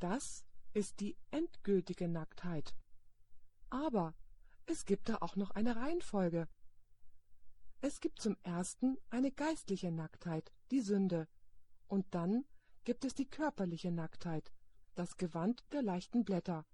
Das 0.01 0.45
ist 0.75 1.01
die 1.01 1.17
endgültige 1.31 2.09
Nacktheit. 2.09 2.77
Aber 3.71 4.15
es 4.67 4.85
gibt 4.85 5.09
da 5.09 5.19
auch 5.21 5.37
noch 5.37 5.53
eine 5.53 5.77
Reihenfolge. 5.77 6.49
Es 7.81 8.01
gibt 8.01 8.21
zum 8.21 8.37
ersten 8.43 8.99
eine 9.09 9.31
geistliche 9.31 9.93
Nacktheit, 9.93 10.53
die 10.71 10.81
Sünde, 10.81 11.29
und 11.87 12.05
dann 12.11 12.45
gibt 12.85 13.05
es 13.05 13.15
die 13.15 13.29
körperliche 13.29 13.93
Nacktheit, 13.93 14.53
das 14.97 15.17
Gewand 15.17 15.65
der 15.73 15.83
leichten 15.83 16.25
Blätter, 16.25 16.67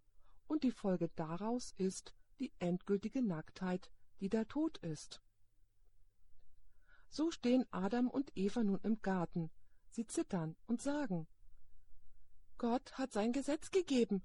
und 0.46 0.64
die 0.64 0.70
Folge 0.70 1.10
daraus 1.14 1.72
ist 1.76 2.14
die 2.40 2.52
endgültige 2.58 3.22
Nacktheit, 3.22 3.90
die 4.20 4.28
der 4.28 4.48
Tod 4.48 4.78
ist. 4.78 5.22
So 7.14 7.30
stehen 7.30 7.66
Adam 7.70 8.08
und 8.08 8.32
Eva 8.36 8.64
nun 8.64 8.80
im 8.84 9.02
Garten. 9.02 9.50
Sie 9.90 10.06
zittern 10.06 10.56
und 10.66 10.80
sagen, 10.80 11.26
Gott 12.56 12.96
hat 12.96 13.12
sein 13.12 13.32
Gesetz 13.32 13.70
gegeben. 13.70 14.22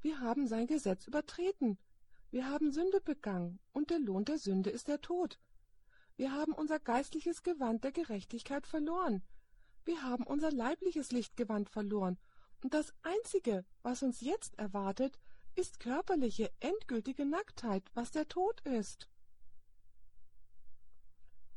Wir 0.00 0.18
haben 0.18 0.48
sein 0.48 0.66
Gesetz 0.66 1.06
übertreten. 1.06 1.78
Wir 2.32 2.48
haben 2.48 2.72
Sünde 2.72 3.00
begangen, 3.00 3.60
und 3.72 3.90
der 3.90 4.00
Lohn 4.00 4.24
der 4.24 4.38
Sünde 4.38 4.70
ist 4.70 4.88
der 4.88 5.00
Tod. 5.00 5.38
Wir 6.16 6.32
haben 6.32 6.52
unser 6.52 6.80
geistliches 6.80 7.44
Gewand 7.44 7.84
der 7.84 7.92
Gerechtigkeit 7.92 8.66
verloren. 8.66 9.22
Wir 9.84 10.02
haben 10.02 10.26
unser 10.26 10.50
leibliches 10.50 11.12
Lichtgewand 11.12 11.70
verloren, 11.70 12.18
und 12.60 12.74
das 12.74 12.92
Einzige, 13.02 13.64
was 13.82 14.02
uns 14.02 14.20
jetzt 14.20 14.58
erwartet, 14.58 15.16
ist 15.54 15.78
körperliche, 15.78 16.50
endgültige 16.58 17.24
Nacktheit, 17.24 17.84
was 17.94 18.10
der 18.10 18.26
Tod 18.26 18.62
ist. 18.62 19.08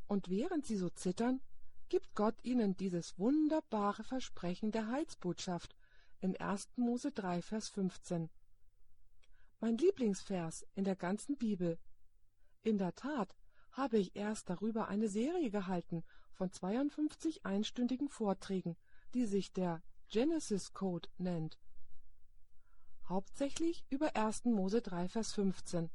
Und 0.09 0.27
während 0.27 0.65
sie 0.65 0.75
so 0.75 0.89
zittern, 0.89 1.39
gibt 1.87 2.15
Gott 2.15 2.33
ihnen 2.43 2.75
dieses 2.75 3.19
wunderbare 3.19 4.03
Versprechen 4.03 4.71
der 4.71 4.87
Heilsbotschaft 4.87 5.75
in 6.19 6.35
1. 6.35 6.67
Mose 6.77 7.11
3, 7.11 7.43
Vers 7.43 7.69
15. 7.69 8.27
Mein 9.59 9.77
Lieblingsvers 9.77 10.65
in 10.73 10.83
der 10.83 10.95
ganzen 10.95 11.37
Bibel. 11.37 11.77
In 12.63 12.79
der 12.79 12.95
Tat 12.95 13.35
habe 13.71 13.99
ich 13.99 14.15
erst 14.15 14.49
darüber 14.49 14.87
eine 14.87 15.09
Serie 15.09 15.51
gehalten 15.51 16.03
von 16.31 16.51
52 16.51 17.45
einstündigen 17.45 18.09
Vorträgen, 18.09 18.77
die 19.13 19.27
sich 19.27 19.53
der 19.53 19.83
Genesis 20.07 20.73
Code 20.73 21.07
nennt. 21.19 21.59
Hauptsächlich 23.07 23.85
über 23.91 24.15
1. 24.15 24.45
Mose 24.45 24.81
3, 24.81 25.07
Vers 25.07 25.33
15 25.33 25.91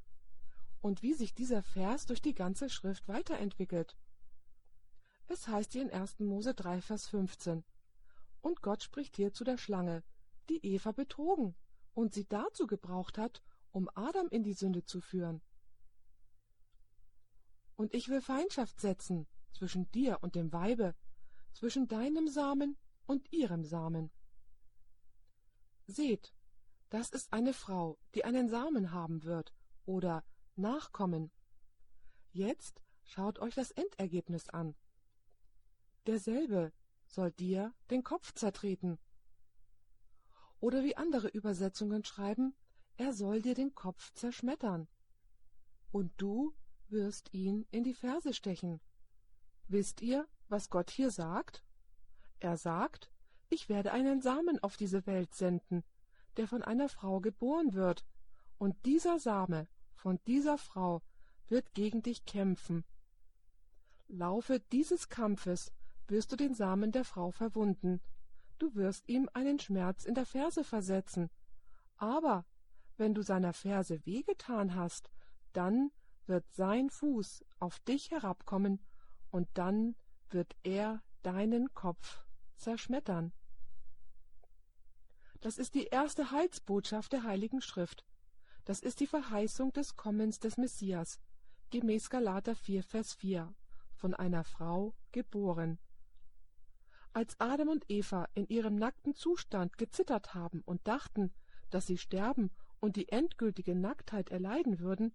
und 0.84 1.02
wie 1.02 1.14
sich 1.14 1.34
dieser 1.34 1.64
Vers 1.64 2.06
durch 2.06 2.22
die 2.22 2.34
ganze 2.34 2.68
Schrift 2.68 3.08
weiterentwickelt. 3.08 3.96
Es 5.28 5.48
heißt 5.48 5.72
hier 5.72 5.82
in 5.82 5.90
1. 5.90 6.20
Mose 6.20 6.54
3, 6.54 6.80
Vers 6.80 7.08
15 7.08 7.64
Und 8.40 8.62
Gott 8.62 8.82
spricht 8.82 9.16
hier 9.16 9.32
zu 9.32 9.44
der 9.44 9.56
Schlange, 9.56 10.02
die 10.48 10.64
Eva 10.64 10.92
betrogen 10.92 11.54
und 11.94 12.12
sie 12.12 12.26
dazu 12.26 12.66
gebraucht 12.66 13.18
hat, 13.18 13.42
um 13.72 13.88
Adam 13.94 14.28
in 14.28 14.42
die 14.42 14.52
Sünde 14.52 14.84
zu 14.84 15.00
führen. 15.00 15.40
Und 17.76 17.94
ich 17.94 18.08
will 18.08 18.20
Feindschaft 18.20 18.80
setzen 18.80 19.26
zwischen 19.52 19.90
dir 19.92 20.18
und 20.22 20.34
dem 20.34 20.52
Weibe, 20.52 20.94
zwischen 21.52 21.88
deinem 21.88 22.28
Samen 22.28 22.76
und 23.06 23.32
ihrem 23.32 23.64
Samen. 23.64 24.10
Seht, 25.86 26.34
das 26.90 27.10
ist 27.10 27.32
eine 27.32 27.52
Frau, 27.52 27.98
die 28.14 28.24
einen 28.24 28.48
Samen 28.48 28.92
haben 28.92 29.24
wird, 29.24 29.52
oder 29.86 30.24
Nachkommen. 30.56 31.30
Jetzt 32.32 32.80
schaut 33.02 33.38
euch 33.38 33.54
das 33.54 33.70
Endergebnis 33.72 34.48
an. 34.48 34.74
Derselbe 36.06 36.72
soll 37.06 37.32
dir 37.32 37.72
den 37.90 38.02
Kopf 38.02 38.32
zertreten. 38.34 38.98
Oder 40.60 40.84
wie 40.84 40.96
andere 40.96 41.28
Übersetzungen 41.28 42.04
schreiben, 42.04 42.54
er 42.96 43.12
soll 43.12 43.42
dir 43.42 43.54
den 43.54 43.74
Kopf 43.74 44.12
zerschmettern. 44.12 44.88
Und 45.92 46.12
du 46.16 46.54
wirst 46.88 47.32
ihn 47.32 47.66
in 47.70 47.84
die 47.84 47.94
Ferse 47.94 48.34
stechen. 48.34 48.80
Wisst 49.68 50.02
ihr, 50.02 50.28
was 50.48 50.68
Gott 50.70 50.90
hier 50.90 51.10
sagt? 51.10 51.64
Er 52.40 52.56
sagt, 52.56 53.10
ich 53.48 53.68
werde 53.68 53.92
einen 53.92 54.20
Samen 54.20 54.62
auf 54.62 54.76
diese 54.76 55.06
Welt 55.06 55.34
senden, 55.34 55.84
der 56.36 56.46
von 56.46 56.62
einer 56.62 56.88
Frau 56.88 57.20
geboren 57.20 57.74
wird, 57.74 58.04
und 58.58 58.76
dieser 58.84 59.18
Same 59.18 59.68
von 59.94 60.20
dieser 60.26 60.58
Frau 60.58 61.02
wird 61.48 61.74
gegen 61.74 62.02
dich 62.02 62.24
kämpfen. 62.26 62.84
Laufe 64.08 64.60
dieses 64.60 65.08
Kampfes 65.08 65.72
wirst 66.08 66.32
du 66.32 66.36
den 66.36 66.54
Samen 66.54 66.92
der 66.92 67.04
Frau 67.04 67.30
verwunden, 67.30 68.00
du 68.58 68.74
wirst 68.74 69.08
ihm 69.08 69.28
einen 69.32 69.58
Schmerz 69.58 70.04
in 70.04 70.14
der 70.14 70.26
Ferse 70.26 70.64
versetzen, 70.64 71.30
aber 71.96 72.44
wenn 72.96 73.14
du 73.14 73.22
seiner 73.22 73.52
Ferse 73.52 74.04
wehgetan 74.06 74.74
hast, 74.74 75.10
dann 75.52 75.90
wird 76.26 76.44
sein 76.52 76.90
Fuß 76.90 77.44
auf 77.58 77.80
dich 77.80 78.10
herabkommen, 78.10 78.80
und 79.30 79.48
dann 79.54 79.96
wird 80.30 80.54
er 80.62 81.02
deinen 81.24 81.74
Kopf 81.74 82.24
zerschmettern. 82.54 83.32
Das 85.40 85.58
ist 85.58 85.74
die 85.74 85.86
erste 85.86 86.30
Heilsbotschaft 86.30 87.12
der 87.12 87.24
Heiligen 87.24 87.60
Schrift. 87.60 88.06
Das 88.64 88.78
ist 88.78 89.00
die 89.00 89.08
Verheißung 89.08 89.72
des 89.72 89.96
Kommens 89.96 90.38
des 90.38 90.56
Messias, 90.56 91.18
gemäß 91.70 92.10
Galater 92.10 92.54
4, 92.54 92.84
Vers 92.84 93.14
4, 93.14 93.52
von 93.96 94.14
einer 94.14 94.44
Frau 94.44 94.94
geboren. 95.10 95.80
Als 97.14 97.38
Adam 97.38 97.68
und 97.68 97.84
Eva 97.88 98.28
in 98.34 98.48
ihrem 98.48 98.74
nackten 98.74 99.14
Zustand 99.14 99.78
gezittert 99.78 100.34
haben 100.34 100.62
und 100.62 100.88
dachten, 100.88 101.32
dass 101.70 101.86
sie 101.86 101.96
sterben 101.96 102.50
und 102.80 102.96
die 102.96 103.08
endgültige 103.08 103.76
Nacktheit 103.76 104.30
erleiden 104.30 104.80
würden, 104.80 105.14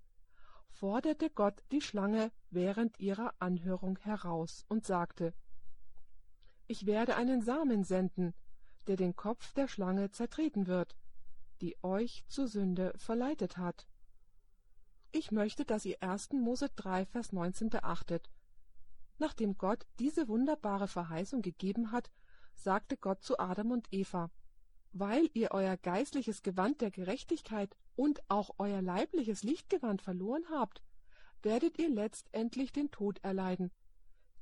forderte 0.70 1.30
Gott 1.30 1.62
die 1.74 1.82
Schlange 1.82 2.32
während 2.52 2.98
ihrer 3.02 3.34
Anhörung 3.40 4.00
heraus 4.00 4.64
und 4.70 4.86
sagte 4.86 5.34
Ich 6.68 6.86
werde 6.86 7.18
einen 7.18 7.42
Samen 7.42 7.84
senden, 7.84 8.34
der 8.88 8.96
den 8.96 9.18
Kopf 9.18 9.54
der 9.54 9.68
Schlange 9.68 10.10
zertreten 10.10 10.68
wird, 10.68 10.96
die 11.60 11.76
euch 11.84 12.24
zur 12.30 12.48
Sünde 12.48 12.94
verleitet 12.96 13.58
hat. 13.58 13.88
Ich 15.12 15.32
möchte, 15.34 15.66
dass 15.66 15.84
ihr 15.84 16.02
1. 16.02 16.30
Mose 16.32 16.70
3, 16.78 17.06
Vers 17.08 17.34
19 17.34 17.70
beachtet. 17.70 18.30
Nachdem 19.20 19.58
Gott 19.58 19.86
diese 20.00 20.30
wunderbare 20.30 20.88
Verheißung 20.88 21.42
gegeben 21.42 21.92
hat, 21.92 22.10
sagte 22.56 22.96
Gott 22.96 23.22
zu 23.22 23.38
Adam 23.38 23.72
und 23.72 23.88
Eva, 23.92 24.32
weil 24.94 25.30
ihr 25.34 25.52
euer 25.52 25.76
geistliches 25.78 26.42
Gewand 26.42 26.82
der 26.82 26.90
Gerechtigkeit 26.90 27.76
und 27.96 28.22
auch 28.30 28.52
euer 28.58 28.82
leibliches 28.82 29.44
Lichtgewand 29.44 30.02
verloren 30.02 30.46
habt, 30.50 30.82
werdet 31.42 31.78
ihr 31.78 31.90
letztendlich 31.90 32.72
den 32.72 32.92
Tod 32.92 33.20
erleiden, 33.22 33.72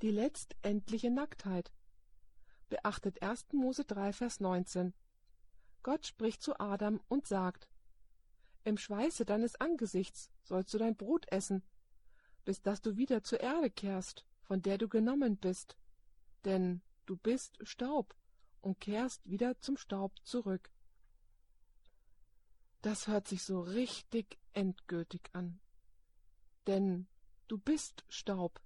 die 0.04 0.12
letztendliche 0.12 1.10
Nacktheit. 1.10 1.72
Beachtet 2.70 3.22
1. 3.24 3.54
Mose 3.54 3.84
3, 3.84 4.14
Vers 4.14 4.40
19. 4.40 4.94
Gott 5.82 6.06
spricht 6.06 6.44
zu 6.44 6.60
Adam 6.60 7.02
und 7.08 7.26
sagt, 7.26 7.68
Im 8.64 8.78
Schweiße 8.78 9.26
deines 9.26 9.60
Angesichts 9.60 10.30
sollst 10.44 10.72
du 10.74 10.78
dein 10.78 10.96
Brot 10.96 11.32
essen, 11.32 11.64
bis 12.46 12.62
dass 12.62 12.82
du 12.82 12.96
wieder 12.96 13.24
zur 13.24 13.40
Erde 13.40 13.72
kehrst, 13.72 14.26
von 14.48 14.62
der 14.62 14.78
du 14.78 14.88
genommen 14.88 15.38
bist. 15.38 15.78
Denn 16.46 16.82
du 17.06 17.18
bist 17.18 17.58
Staub 17.62 18.16
und 18.62 18.80
kehrst 18.80 19.30
wieder 19.30 19.60
zum 19.60 19.78
Staub 19.78 20.14
zurück. 20.24 20.72
Das 22.82 23.08
hört 23.08 23.28
sich 23.28 23.44
so 23.44 23.60
richtig 23.60 24.40
endgültig 24.54 25.30
an. 25.34 25.60
Denn 26.66 27.08
du 27.48 27.58
bist 27.58 28.06
Staub 28.08 28.62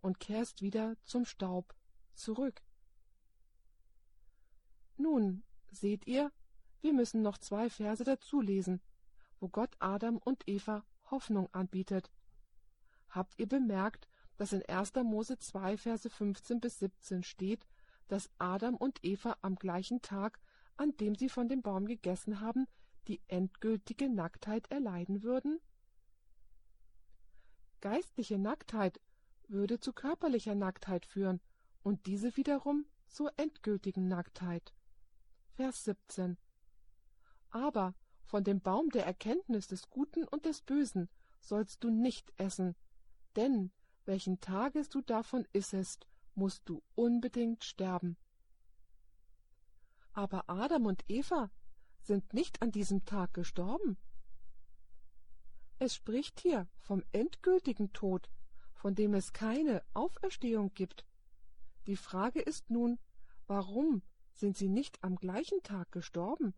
und 0.00 0.18
kehrst 0.20 0.62
wieder 0.62 0.96
zum 1.04 1.24
Staub 1.24 1.74
zurück. 2.14 2.60
Nun, 4.96 5.44
seht 5.70 6.06
ihr, 6.06 6.32
wir 6.80 6.92
müssen 6.92 7.22
noch 7.22 7.38
zwei 7.38 7.70
Verse 7.70 8.02
dazu 8.04 8.40
lesen, 8.40 8.80
wo 9.38 9.48
Gott 9.48 9.74
Adam 9.78 10.18
und 10.18 10.48
Eva 10.48 10.84
Hoffnung 11.10 11.52
anbietet. 11.52 12.10
Habt 13.08 13.38
ihr 13.38 13.46
bemerkt, 13.46 14.08
dass 14.36 14.52
in 14.52 14.64
1. 14.64 14.94
Mose 15.04 15.38
2, 15.38 15.76
Verse 15.76 16.08
15 16.08 16.60
bis 16.60 16.78
17 16.78 17.22
steht, 17.22 17.66
dass 18.08 18.30
Adam 18.38 18.76
und 18.76 19.04
Eva 19.04 19.36
am 19.42 19.56
gleichen 19.56 20.02
Tag, 20.02 20.40
an 20.76 20.96
dem 20.96 21.14
sie 21.14 21.28
von 21.28 21.48
dem 21.48 21.62
Baum 21.62 21.86
gegessen 21.86 22.40
haben, 22.40 22.66
die 23.08 23.20
endgültige 23.28 24.08
Nacktheit 24.08 24.70
erleiden 24.70 25.22
würden? 25.22 25.60
Geistliche 27.80 28.38
Nacktheit 28.38 29.00
würde 29.48 29.80
zu 29.80 29.92
körperlicher 29.92 30.54
Nacktheit 30.54 31.04
führen 31.04 31.40
und 31.82 32.06
diese 32.06 32.36
wiederum 32.36 32.86
zur 33.08 33.32
endgültigen 33.36 34.08
Nacktheit. 34.08 34.72
Vers 35.54 35.84
17 35.84 36.38
Aber 37.50 37.94
von 38.24 38.44
dem 38.44 38.60
Baum 38.60 38.88
der 38.90 39.04
Erkenntnis 39.04 39.66
des 39.66 39.90
Guten 39.90 40.24
und 40.24 40.46
des 40.46 40.62
Bösen 40.62 41.08
sollst 41.40 41.84
du 41.84 41.90
nicht 41.90 42.32
essen, 42.36 42.76
denn 43.36 43.72
welchen 44.06 44.40
Tages 44.40 44.88
du 44.88 45.00
davon 45.00 45.46
issest, 45.52 46.06
musst 46.34 46.62
du 46.68 46.82
unbedingt 46.94 47.64
sterben. 47.64 48.16
Aber 50.12 50.48
Adam 50.48 50.86
und 50.86 51.04
Eva 51.08 51.50
sind 52.00 52.34
nicht 52.34 52.62
an 52.62 52.70
diesem 52.70 53.04
Tag 53.04 53.32
gestorben. 53.34 53.96
Es 55.78 55.94
spricht 55.94 56.40
hier 56.40 56.68
vom 56.78 57.02
endgültigen 57.12 57.92
Tod, 57.92 58.28
von 58.72 58.94
dem 58.94 59.14
es 59.14 59.32
keine 59.32 59.82
Auferstehung 59.94 60.72
gibt. 60.74 61.06
Die 61.86 61.96
Frage 61.96 62.40
ist 62.40 62.70
nun, 62.70 62.98
warum 63.46 64.02
sind 64.32 64.56
sie 64.56 64.68
nicht 64.68 65.02
am 65.02 65.16
gleichen 65.16 65.62
Tag 65.62 65.90
gestorben? 65.92 66.54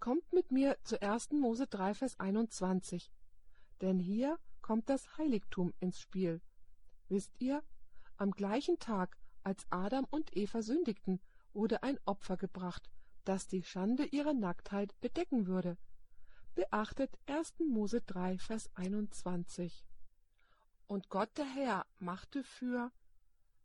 Kommt 0.00 0.32
mit 0.32 0.50
mir 0.50 0.76
zu 0.84 1.00
1. 1.00 1.32
Mose 1.32 1.66
3, 1.66 1.94
Vers 1.94 2.18
21. 2.18 3.12
Denn 3.80 3.98
hier 3.98 4.38
kommt 4.60 4.88
das 4.88 5.18
Heiligtum 5.18 5.72
ins 5.80 6.00
Spiel. 6.00 6.40
Wisst 7.08 7.32
ihr, 7.40 7.62
am 8.16 8.30
gleichen 8.30 8.78
Tag, 8.78 9.16
als 9.42 9.66
Adam 9.70 10.06
und 10.10 10.36
Eva 10.36 10.62
sündigten, 10.62 11.20
wurde 11.52 11.82
ein 11.82 11.98
Opfer 12.06 12.36
gebracht, 12.36 12.88
das 13.24 13.46
die 13.46 13.62
Schande 13.62 14.04
ihrer 14.04 14.34
Nacktheit 14.34 14.98
bedecken 15.00 15.46
würde. 15.46 15.76
Beachtet 16.54 17.18
1. 17.26 17.54
Mose 17.68 18.00
3, 18.02 18.38
Vers 18.38 18.70
21. 18.74 19.84
Und 20.86 21.08
Gott 21.08 21.36
der 21.36 21.46
Herr 21.46 21.86
machte 21.98 22.44
für 22.44 22.92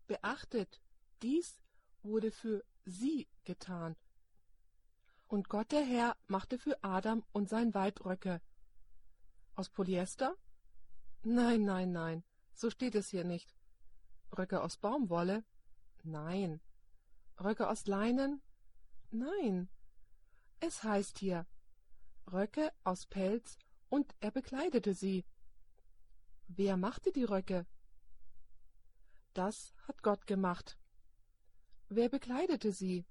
Beachtet, 0.07 0.81
dies 1.21 1.59
wurde 2.01 2.31
für 2.31 2.63
sie 2.85 3.27
getan. 3.43 3.95
Und 5.27 5.49
Gott 5.49 5.71
der 5.71 5.85
Herr 5.85 6.17
machte 6.27 6.57
für 6.57 6.83
Adam 6.83 7.23
und 7.31 7.47
sein 7.49 7.73
Weib 7.75 8.03
Röcke. 8.03 8.41
Aus 9.53 9.69
Polyester? 9.69 10.35
Nein, 11.21 11.63
nein, 11.63 11.91
nein, 11.91 12.23
so 12.59 12.69
steht 12.69 12.95
es 12.95 13.09
hier 13.09 13.23
nicht. 13.23 13.55
Röcke 14.37 14.61
aus 14.61 14.75
Baumwolle? 14.75 15.45
Nein. 16.03 16.59
Röcke 17.39 17.69
aus 17.69 17.87
Leinen? 17.87 18.41
Nein. 19.11 19.69
Es 20.59 20.83
heißt 20.83 21.19
hier 21.19 21.47
Röcke 22.31 22.73
aus 22.83 23.05
Pelz, 23.05 23.57
und 23.87 24.13
er 24.19 24.31
bekleidete 24.31 24.93
sie. 24.93 25.25
Wer 26.47 26.75
machte 26.75 27.11
die 27.11 27.23
Röcke? 27.23 27.65
Das 29.33 29.73
hat 29.87 30.03
Gott 30.03 30.27
gemacht. 30.27 30.77
Wer 31.87 32.09
bekleidete 32.09 32.71
sie? 32.73 33.05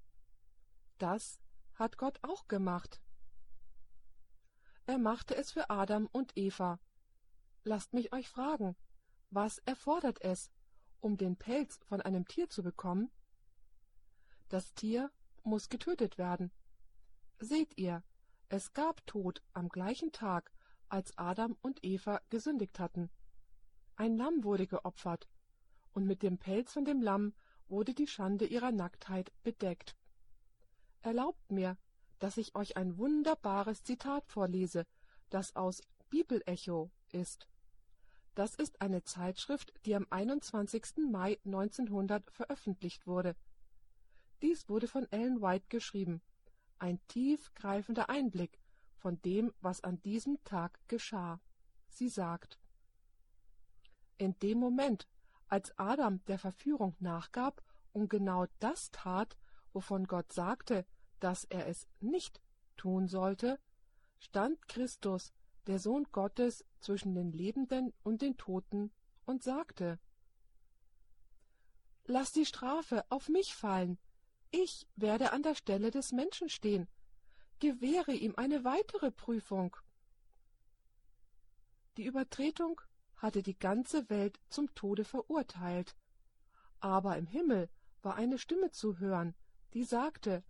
Das 0.99 1.41
hat 1.73 1.97
Gott 1.97 2.19
auch 2.21 2.47
gemacht. 2.47 3.01
Er 4.85 4.99
machte 4.99 5.35
es 5.35 5.51
für 5.51 5.69
Adam 5.69 6.07
und 6.11 6.37
Eva. 6.37 6.79
Lasst 7.63 7.93
mich 7.93 8.13
euch 8.13 8.29
fragen, 8.29 8.77
was 9.29 9.59
erfordert 9.59 10.21
es, 10.21 10.51
um 10.99 11.17
den 11.17 11.35
Pelz 11.35 11.79
von 11.85 12.01
einem 12.01 12.27
Tier 12.27 12.49
zu 12.49 12.63
bekommen? 12.63 13.11
Das 14.49 14.73
Tier 14.73 15.11
muss 15.43 15.69
getötet 15.69 16.17
werden. 16.17 16.51
Seht 17.39 17.77
ihr, 17.77 18.03
es 18.49 18.73
gab 18.73 19.05
Tod 19.05 19.41
am 19.53 19.69
gleichen 19.69 20.11
Tag, 20.11 20.51
als 20.89 21.15
Adam 21.17 21.55
und 21.61 21.83
Eva 21.85 22.19
gesündigt 22.29 22.79
hatten. 22.79 23.09
Ein 23.95 24.17
Lamm 24.17 24.43
wurde 24.43 24.65
geopfert, 24.65 25.29
und 25.93 26.05
mit 26.05 26.23
dem 26.23 26.37
Pelz 26.37 26.73
von 26.73 26.85
dem 26.85 27.01
Lamm 27.01 27.33
wurde 27.67 27.93
die 27.93 28.07
Schande 28.07 28.45
ihrer 28.45 28.71
Nacktheit 28.71 29.31
bedeckt. 29.43 29.95
Erlaubt 31.01 31.51
mir, 31.51 31.77
dass 32.17 32.37
ich 32.37 32.55
euch 32.55 32.75
ein 32.75 32.97
wunderbares 32.97 33.83
Zitat 33.83 34.25
vorlese, 34.27 34.85
das 35.29 35.55
aus 35.55 35.81
Bibelecho 36.09 36.91
ist. 37.11 37.47
Das 38.39 38.55
ist 38.55 38.81
eine 38.81 39.03
Zeitschrift, 39.03 39.73
die 39.83 39.93
am 39.93 40.07
21. 40.11 41.09
Mai 41.11 41.39
1900 41.43 42.31
veröffentlicht 42.31 43.05
wurde. 43.05 43.35
Dies 44.41 44.69
wurde 44.69 44.87
von 44.87 45.05
Ellen 45.11 45.41
White 45.41 45.65
geschrieben. 45.67 46.21
Ein 46.77 47.05
tiefgreifender 47.09 48.09
Einblick 48.09 48.57
von 48.95 49.21
dem, 49.23 49.51
was 49.59 49.83
an 49.83 50.01
diesem 50.03 50.41
Tag 50.45 50.79
geschah. 50.87 51.41
Sie 51.89 52.07
sagt, 52.07 52.57
In 54.17 54.39
dem 54.39 54.57
Moment, 54.57 55.09
als 55.49 55.77
Adam 55.77 56.23
der 56.27 56.39
Verführung 56.39 56.95
nachgab 56.99 57.61
und 57.91 58.09
genau 58.09 58.45
das 58.61 58.89
tat, 58.91 59.35
wovon 59.73 60.07
Gott 60.07 60.31
sagte, 60.31 60.85
dass 61.19 61.43
er 61.43 61.67
es 61.67 61.89
nicht 61.99 62.39
tun 62.77 63.09
sollte, 63.09 63.59
stand 64.17 64.65
Christus 64.69 65.33
der 65.69 65.77
Sohn 65.77 66.07
Gottes 66.11 66.65
zwischen 66.79 67.13
den 67.13 67.31
Lebenden 67.31 67.93
und 68.01 68.23
den 68.23 68.37
Toten 68.37 68.91
und 69.25 69.43
sagte, 69.43 69.99
Lass 72.05 72.31
die 72.31 72.47
Strafe 72.47 73.05
auf 73.09 73.29
mich 73.29 73.53
fallen, 73.53 73.99
ich 74.49 74.87
werde 74.95 75.31
an 75.31 75.43
der 75.43 75.53
Stelle 75.53 75.91
des 75.91 76.11
Menschen 76.11 76.49
stehen, 76.49 76.87
gewähre 77.59 78.13
ihm 78.13 78.33
eine 78.35 78.63
weitere 78.63 79.11
Prüfung. 79.11 79.77
Die 81.97 82.05
Übertretung 82.05 82.81
hatte 83.17 83.43
die 83.43 83.57
ganze 83.57 84.09
Welt 84.09 84.39
zum 84.49 84.73
Tode 84.73 85.03
verurteilt, 85.03 85.95
aber 86.79 87.15
im 87.15 87.27
Himmel 87.27 87.69
war 88.01 88.15
eine 88.15 88.39
Stimme 88.39 88.71
zu 88.71 88.97
hören, 88.97 89.35
die 89.75 89.83
sagte, 89.83 90.43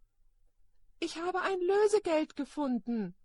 Ich 1.02 1.18
habe 1.18 1.42
ein 1.42 1.60
Lösegeld 1.60 2.38
gefunden. 2.38 3.16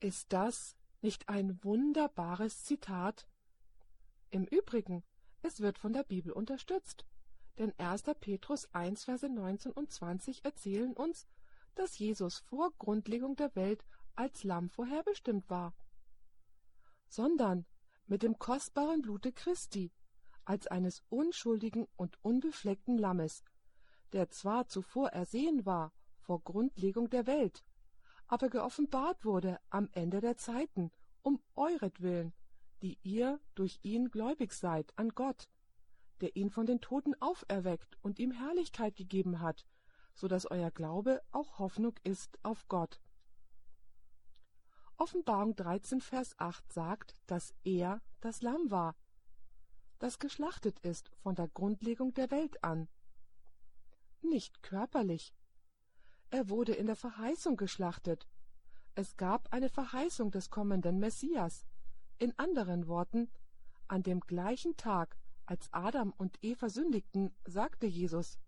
Ist 0.00 0.32
das 0.34 0.76
nicht 1.00 1.28
ein 1.30 1.62
wunderbares 1.64 2.64
Zitat? 2.64 3.26
Im 4.30 4.44
Übrigen, 4.44 5.02
es 5.40 5.60
wird 5.60 5.78
von 5.78 5.94
der 5.94 6.02
Bibel 6.02 6.32
unterstützt, 6.32 7.06
denn 7.58 7.72
1. 7.78 8.02
Petrus 8.20 8.68
1, 8.74 9.04
Verse 9.04 9.26
19 9.26 9.72
und 9.72 9.90
20 9.90 10.44
erzählen 10.44 10.92
uns, 10.92 11.26
dass 11.74 11.98
Jesus 11.98 12.38
vor 12.40 12.72
Grundlegung 12.78 13.36
der 13.36 13.54
Welt 13.56 13.84
als 14.14 14.44
Lamm 14.44 14.68
vorherbestimmt 14.68 15.48
war, 15.48 15.74
sondern 17.08 17.64
mit 18.06 18.22
dem 18.22 18.38
kostbaren 18.38 19.00
Blute 19.00 19.32
Christi, 19.32 19.92
als 20.44 20.66
eines 20.66 21.02
unschuldigen 21.08 21.86
und 21.96 22.22
unbefleckten 22.22 22.98
Lammes, 22.98 23.42
der 24.12 24.28
zwar 24.28 24.68
zuvor 24.68 25.08
ersehen 25.08 25.64
war 25.64 25.92
vor 26.20 26.42
Grundlegung 26.42 27.08
der 27.08 27.26
Welt, 27.26 27.64
aber 28.28 28.48
geoffenbart 28.48 29.24
wurde 29.24 29.58
am 29.70 29.88
Ende 29.92 30.20
der 30.20 30.36
Zeiten, 30.36 30.90
um 31.22 31.40
euretwillen, 31.54 32.32
die 32.82 32.98
ihr 33.02 33.40
durch 33.54 33.78
ihn 33.82 34.10
gläubig 34.10 34.52
seid 34.52 34.92
an 34.98 35.10
Gott, 35.10 35.48
der 36.20 36.36
ihn 36.36 36.50
von 36.50 36.66
den 36.66 36.80
Toten 36.80 37.14
auferweckt 37.20 37.98
und 38.02 38.18
ihm 38.18 38.32
Herrlichkeit 38.32 38.96
gegeben 38.96 39.40
hat, 39.40 39.66
so 40.14 40.28
dass 40.28 40.50
euer 40.50 40.70
Glaube 40.70 41.22
auch 41.30 41.58
Hoffnung 41.58 41.94
ist 42.04 42.38
auf 42.42 42.66
Gott. 42.68 43.00
Offenbarung 44.96 45.54
13, 45.56 46.00
Vers 46.00 46.34
8 46.38 46.72
sagt, 46.72 47.14
dass 47.26 47.54
er 47.64 48.00
das 48.20 48.40
Lamm 48.40 48.70
war, 48.70 48.94
das 49.98 50.18
geschlachtet 50.18 50.78
ist 50.80 51.10
von 51.22 51.34
der 51.34 51.48
Grundlegung 51.48 52.12
der 52.14 52.30
Welt 52.30 52.62
an. 52.62 52.88
Nicht 54.22 54.62
körperlich, 54.62 55.34
er 56.30 56.48
wurde 56.48 56.74
in 56.74 56.86
der 56.86 56.96
Verheißung 56.96 57.56
geschlachtet. 57.56 58.26
Es 58.94 59.16
gab 59.16 59.52
eine 59.52 59.68
Verheißung 59.68 60.30
des 60.30 60.50
kommenden 60.50 60.98
Messias. 60.98 61.66
In 62.18 62.36
anderen 62.38 62.88
Worten, 62.88 63.30
an 63.88 64.02
dem 64.02 64.20
gleichen 64.20 64.76
Tag, 64.76 65.16
als 65.44 65.72
Adam 65.72 66.12
und 66.16 66.38
Eva 66.42 66.68
sündigten, 66.68 67.34
sagte 67.44 67.86
Jesus, 67.86 68.38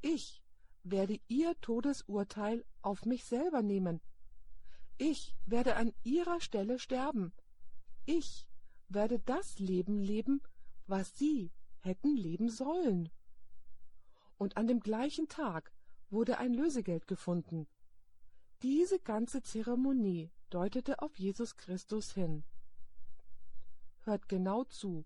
Ich 0.00 0.42
werde 0.82 1.20
ihr 1.28 1.58
Todesurteil 1.60 2.64
auf 2.82 3.04
mich 3.04 3.24
selber 3.24 3.62
nehmen. 3.62 4.00
Ich 4.98 5.36
werde 5.46 5.76
an 5.76 5.92
ihrer 6.02 6.40
Stelle 6.40 6.78
sterben. 6.78 7.32
Ich 8.06 8.48
werde 8.88 9.18
das 9.20 9.58
Leben 9.58 9.98
leben, 9.98 10.42
was 10.86 11.16
sie 11.16 11.52
hätten 11.78 12.16
leben 12.16 12.48
sollen. 12.48 13.10
Und 14.36 14.56
an 14.56 14.66
dem 14.66 14.80
gleichen 14.80 15.28
Tag 15.28 15.72
wurde 16.10 16.38
ein 16.38 16.52
Lösegeld 16.52 17.06
gefunden. 17.06 17.66
Diese 18.62 18.98
ganze 18.98 19.42
Zeremonie 19.42 20.30
deutete 20.50 21.00
auf 21.00 21.18
Jesus 21.18 21.56
Christus 21.56 22.12
hin. 22.12 22.44
Hört 24.00 24.28
genau 24.28 24.64
zu. 24.64 25.04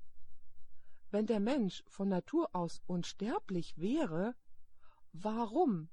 Wenn 1.10 1.26
der 1.26 1.40
Mensch 1.40 1.84
von 1.86 2.08
Natur 2.08 2.48
aus 2.54 2.82
unsterblich 2.86 3.78
wäre, 3.78 4.34
warum 5.12 5.88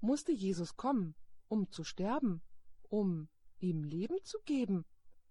musste 0.00 0.32
Jesus 0.32 0.76
kommen, 0.76 1.14
um 1.48 1.70
zu 1.70 1.84
sterben, 1.84 2.42
um 2.88 3.28
ihm 3.58 3.84
Leben 3.84 4.16
zu 4.24 4.38
geben, 4.44 4.84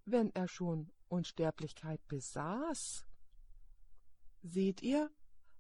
wenn 0.06 0.34
er 0.36 0.48
schon 0.48 0.92
Unsterblichkeit 1.10 2.06
besaß? 2.08 3.06
Seht 4.42 4.82
ihr, 4.82 5.12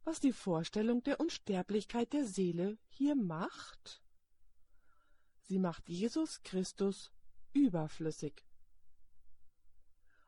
was 0.06 0.20
die 0.20 0.34
Vorstellung 0.34 1.02
der 1.04 1.20
Unsterblichkeit 1.20 2.14
der 2.14 2.26
Seele 2.26 2.78
hier 2.90 3.16
macht? 3.16 4.04
Sie 5.42 5.58
macht 5.60 5.90
Jesus 5.90 6.42
Christus 6.44 7.12
überflüssig. 7.54 8.46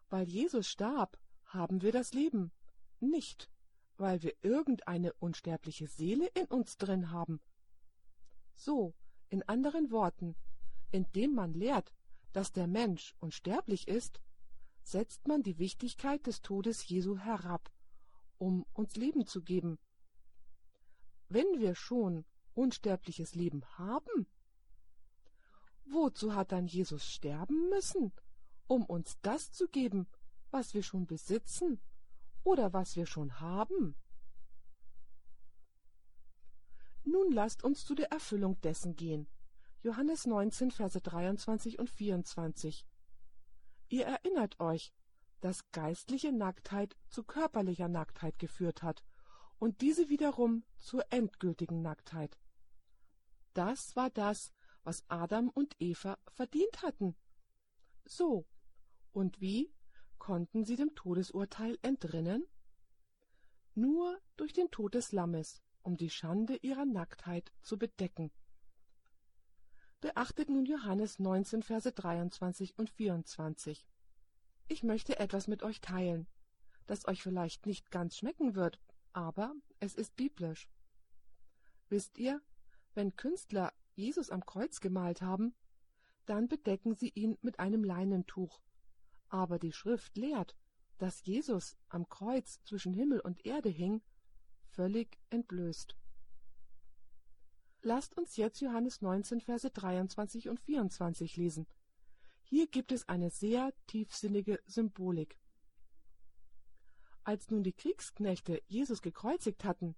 Weil 0.10 0.28
Jesus 0.28 0.68
starb, 0.68 1.20
haben 1.46 1.82
wir 1.82 1.92
das 1.92 2.14
Leben, 2.14 2.52
nicht 3.00 3.50
weil 3.98 4.22
wir 4.22 4.34
irgendeine 4.42 5.14
unsterbliche 5.14 5.88
Seele 5.88 6.28
in 6.36 6.46
uns 6.46 6.78
drin 6.78 7.12
haben. 7.12 7.40
So, 8.54 8.94
in 9.30 9.42
anderen 9.44 9.92
Worten, 9.92 10.36
indem 10.92 11.34
man 11.34 11.54
lehrt, 11.54 11.94
dass 12.32 12.52
der 12.52 12.68
Mensch 12.68 13.16
unsterblich 13.20 13.88
ist, 13.88 14.22
setzt 14.84 15.28
man 15.28 15.44
die 15.44 15.58
Wichtigkeit 15.58 16.26
des 16.28 16.42
Todes 16.42 16.88
Jesu 16.88 17.18
herab 17.18 17.72
um 18.38 18.66
uns 18.74 18.96
Leben 18.96 19.26
zu 19.26 19.42
geben. 19.42 19.80
Wenn 21.30 21.60
wir 21.60 21.76
schon 21.76 22.26
unsterbliches 22.54 23.36
Leben 23.36 23.64
haben, 23.78 24.28
wozu 25.86 26.36
hat 26.36 26.52
dann 26.52 26.68
Jesus 26.68 27.06
sterben 27.06 27.70
müssen, 27.70 28.12
um 28.68 28.86
uns 28.86 29.18
das 29.22 29.52
zu 29.52 29.68
geben, 29.68 30.08
was 30.52 30.74
wir 30.74 30.84
schon 30.84 31.06
besitzen 31.06 31.80
oder 32.44 32.74
was 32.74 32.96
wir 32.96 33.06
schon 33.06 33.40
haben? 33.40 33.96
Nun 37.04 37.32
lasst 37.32 37.64
uns 37.64 37.86
zu 37.86 37.96
der 37.96 38.12
Erfüllung 38.12 38.60
dessen 38.62 38.96
gehen. 38.96 39.28
Johannes 39.82 40.26
19, 40.26 40.72
Verse 40.72 41.00
23 41.00 41.80
und 41.80 41.90
24. 41.90 42.86
Ihr 43.90 44.06
erinnert 44.06 44.60
euch, 44.60 44.94
dass 45.42 45.70
geistliche 45.72 46.32
Nacktheit 46.32 46.96
zu 47.10 47.24
körperlicher 47.24 47.88
Nacktheit 47.88 48.40
geführt 48.40 48.84
hat 48.84 49.04
und 49.60 49.82
diese 49.82 50.10
wiederum 50.10 50.64
zur 50.78 51.06
endgültigen 51.12 51.82
Nacktheit. 51.82 52.38
Das 53.54 53.96
war 53.96 54.10
das, 54.10 54.54
was 54.84 55.04
Adam 55.10 55.50
und 55.50 55.76
Eva 55.80 56.18
verdient 56.28 56.82
hatten. 56.82 57.16
So, 58.06 58.46
und 59.12 59.42
wie 59.42 59.74
konnten 60.18 60.64
sie 60.64 60.76
dem 60.76 60.96
Todesurteil 60.96 61.78
entrinnen? 61.82 62.46
Nur 63.76 64.18
durch 64.38 64.54
den 64.54 64.72
Tod 64.72 64.94
des 64.96 65.12
Lammes, 65.12 65.62
um 65.84 65.98
die 65.98 66.10
Schande 66.10 66.56
ihrer 66.58 66.86
Nacktheit 66.86 67.52
zu 67.62 67.78
bedecken. 67.78 68.32
Beachtet 70.00 70.50
nun 70.50 70.66
Johannes 70.66 71.18
19, 71.18 71.64
Verse 71.64 71.92
23 71.92 72.78
und 72.78 72.90
24. 72.90 73.88
Ich 74.68 74.84
möchte 74.84 75.20
etwas 75.20 75.48
mit 75.48 75.64
euch 75.64 75.80
teilen, 75.80 76.28
das 76.88 77.08
euch 77.08 77.24
vielleicht 77.24 77.66
nicht 77.66 77.90
ganz 77.90 78.18
schmecken 78.18 78.56
wird, 78.56 78.80
aber 79.14 79.56
es 79.80 79.96
ist 79.96 80.16
biblisch. 80.16 80.70
Wisst 81.90 82.18
ihr, 82.18 82.42
wenn 82.94 83.16
Künstler 83.16 83.74
Jesus 83.96 84.30
am 84.30 84.46
Kreuz 84.46 84.82
gemalt 84.82 85.22
haben, 85.22 85.56
dann 86.26 86.50
bedecken 86.50 86.96
sie 86.96 87.10
ihn 87.10 87.38
mit 87.42 87.60
einem 87.60 87.84
Leinentuch. 87.84 88.60
Aber 89.30 89.58
die 89.58 89.72
Schrift 89.72 90.18
lehrt, 90.18 90.56
dass 90.98 91.24
Jesus 91.26 91.78
am 91.88 92.10
Kreuz 92.10 92.62
zwischen 92.64 92.94
Himmel 92.94 93.22
und 93.22 93.46
Erde 93.46 93.70
hing, 93.70 94.02
völlig 94.66 95.18
entblößt. 95.30 95.96
Lasst 97.84 98.18
uns 98.18 98.36
jetzt 98.36 98.60
Johannes 98.60 99.02
19, 99.02 99.40
Verse 99.40 99.70
23 99.70 100.50
und 100.50 100.60
24 100.60 101.38
lesen. 101.38 101.68
Hier 102.50 102.68
gibt 102.68 102.94
es 102.94 103.10
eine 103.10 103.30
sehr 103.30 103.74
tiefsinnige 103.88 104.62
Symbolik. 104.66 105.38
Als 107.26 107.50
nun 107.52 107.62
die 107.62 107.74
Kriegsknechte 107.74 108.62
Jesus 108.68 109.02
gekreuzigt 109.02 109.66
hatten, 109.66 109.98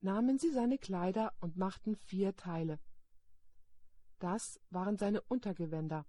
nahmen 0.00 0.38
sie 0.38 0.52
seine 0.52 0.78
Kleider 0.78 1.34
und 1.40 1.56
machten 1.56 1.96
vier 1.96 2.36
Teile. 2.36 2.78
Das 4.20 4.60
waren 4.70 4.96
seine 4.96 5.22
Untergewänder. 5.22 6.06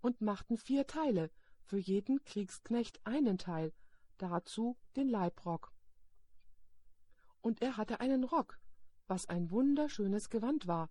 Und 0.00 0.20
machten 0.20 0.56
vier 0.56 0.84
Teile, 0.88 1.30
für 1.62 1.78
jeden 1.78 2.24
Kriegsknecht 2.24 3.06
einen 3.06 3.38
Teil, 3.38 3.72
dazu 4.18 4.76
den 4.96 5.08
Leibrock. 5.08 5.72
Und 7.40 7.62
er 7.62 7.76
hatte 7.76 8.00
einen 8.00 8.24
Rock, 8.24 8.58
was 9.06 9.28
ein 9.28 9.52
wunderschönes 9.52 10.28
Gewand 10.28 10.66
war, 10.66 10.90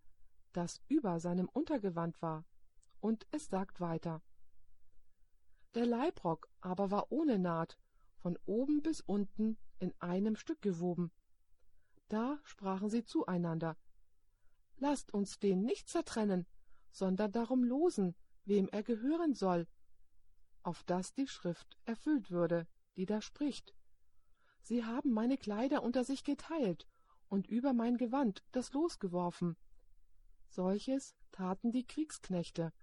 das 0.54 0.82
über 0.88 1.20
seinem 1.20 1.50
Untergewand 1.50 2.22
war, 2.22 2.46
und 3.02 3.28
es 3.32 3.48
sagt 3.48 3.82
weiter. 3.82 4.22
Der 5.74 5.86
Leibrock 5.86 6.50
aber 6.62 6.92
war 6.92 7.12
ohne 7.12 7.40
Naht, 7.40 7.78
von 8.16 8.38
oben 8.46 8.82
bis 8.82 9.02
unten 9.02 9.58
in 9.80 9.94
einem 10.00 10.36
Stück 10.36 10.62
gewoben. 10.62 11.12
Da 12.08 12.40
sprachen 12.44 12.90
sie 12.90 13.04
zueinander, 13.04 13.78
Lasst 14.78 15.14
uns 15.14 15.40
den 15.40 15.64
nicht 15.64 15.90
zertrennen, 15.90 16.48
sondern 16.92 17.32
darum 17.32 17.64
losen, 17.64 18.16
wem 18.46 18.68
er 18.70 18.84
gehören 18.84 19.36
soll, 19.36 19.68
auf 20.64 20.84
dass 20.84 21.14
die 21.14 21.28
Schrift 21.28 21.78
erfüllt 21.86 22.32
würde, 22.32 22.68
die 22.96 23.06
da 23.06 23.22
spricht. 23.22 23.76
Sie 24.62 24.84
haben 24.84 25.12
meine 25.12 25.38
Kleider 25.38 25.84
unter 25.84 26.04
sich 26.04 26.24
geteilt 26.24 26.88
und 27.30 27.48
über 27.48 27.74
mein 27.74 27.98
Gewand 27.98 28.44
das 28.52 28.74
Los 28.74 29.00
geworfen. 29.00 29.56
Solches 30.50 31.16
taten 31.32 31.72
die 31.72 31.86
Kriegsknechte. 31.86 32.74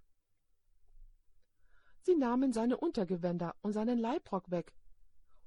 Sie 2.01 2.15
nahmen 2.15 2.53
seine 2.53 2.77
Untergewänder 2.77 3.55
und 3.61 3.73
seinen 3.73 3.99
Leibrock 3.99 4.51
weg, 4.51 4.73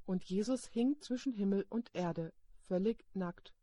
und 0.05 0.25
Jesus 0.25 0.67
hing 0.67 1.01
zwischen 1.01 1.33
Himmel 1.33 1.67
und 1.69 1.91
Erde, 1.95 2.33
völlig 2.61 3.05
nackt. 3.15 3.55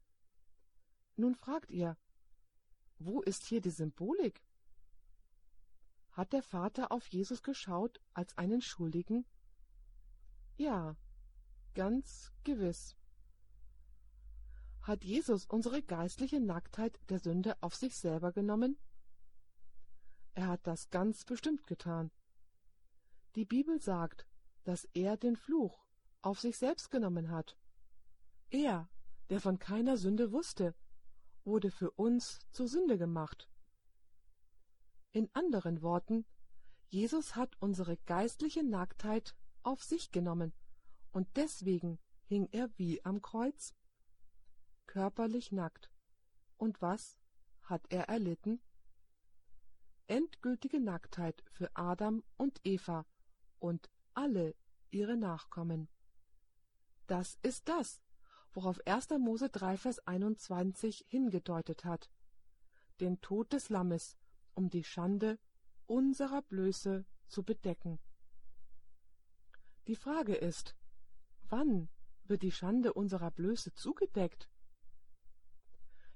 Nun 1.15 1.35
fragt 1.35 1.71
ihr, 1.71 1.97
wo 2.97 3.21
ist 3.21 3.45
hier 3.45 3.61
die 3.61 3.69
Symbolik? 3.69 4.43
Hat 6.11 6.33
der 6.33 6.43
Vater 6.43 6.91
auf 6.91 7.07
Jesus 7.07 7.43
geschaut 7.43 8.01
als 8.13 8.37
einen 8.37 8.61
Schuldigen? 8.61 9.25
Ja, 10.57 10.97
ganz 11.75 12.33
gewiss. 12.43 12.95
Hat 14.81 15.03
Jesus 15.03 15.45
unsere 15.45 15.81
geistliche 15.81 16.39
Nacktheit 16.39 16.99
der 17.09 17.19
Sünde 17.19 17.55
auf 17.61 17.75
sich 17.75 17.95
selber 17.95 18.31
genommen? 18.31 18.77
Er 20.33 20.47
hat 20.47 20.65
das 20.65 20.89
ganz 20.89 21.25
bestimmt 21.25 21.67
getan. 21.67 22.11
Die 23.35 23.45
Bibel 23.45 23.79
sagt, 23.79 24.25
dass 24.63 24.85
er 24.93 25.17
den 25.17 25.35
Fluch 25.35 25.85
auf 26.21 26.39
sich 26.39 26.57
selbst 26.57 26.89
genommen 26.89 27.29
hat. 27.29 27.57
Er, 28.49 28.89
der 29.29 29.39
von 29.39 29.59
keiner 29.59 29.97
Sünde 29.97 30.31
wusste, 30.31 30.73
wurde 31.43 31.69
für 31.69 31.91
uns 31.91 32.39
zur 32.51 32.67
Sünde 32.67 32.97
gemacht. 32.97 33.47
In 35.11 35.29
anderen 35.33 35.81
Worten, 35.81 36.25
Jesus 36.89 37.35
hat 37.35 37.55
unsere 37.59 37.97
geistliche 37.97 38.63
Nacktheit 38.63 39.35
auf 39.63 39.83
sich 39.83 40.11
genommen, 40.11 40.53
und 41.11 41.27
deswegen 41.35 41.99
hing 42.25 42.47
er 42.51 42.69
wie 42.77 43.03
am 43.05 43.21
Kreuz 43.21 43.75
körperlich 44.87 45.51
nackt. 45.51 45.91
Und 46.57 46.81
was 46.81 47.17
hat 47.61 47.85
er 47.89 48.09
erlitten? 48.09 48.59
Endgültige 50.07 50.79
Nacktheit 50.79 51.43
für 51.51 51.69
Adam 51.75 52.23
und 52.37 52.59
Eva 52.63 53.05
und 53.59 53.89
alle 54.13 54.55
ihre 54.91 55.17
Nachkommen. 55.17 55.87
Das 57.07 57.37
ist 57.41 57.69
das, 57.69 58.01
worauf 58.53 58.79
1. 58.85 59.09
Mose 59.19 59.49
3, 59.49 59.77
Vers 59.77 59.99
21 60.07 61.05
hingedeutet 61.07 61.85
hat. 61.85 62.09
Den 62.99 63.21
Tod 63.21 63.53
des 63.53 63.69
Lammes, 63.69 64.17
um 64.53 64.69
die 64.69 64.83
Schande 64.83 65.39
unserer 65.85 66.41
Blöße 66.41 67.05
zu 67.27 67.43
bedecken. 67.43 67.99
Die 69.87 69.95
Frage 69.95 70.35
ist, 70.35 70.75
wann 71.47 71.89
wird 72.25 72.43
die 72.43 72.51
Schande 72.51 72.93
unserer 72.93 73.31
Blöße 73.31 73.73
zugedeckt? 73.73 74.49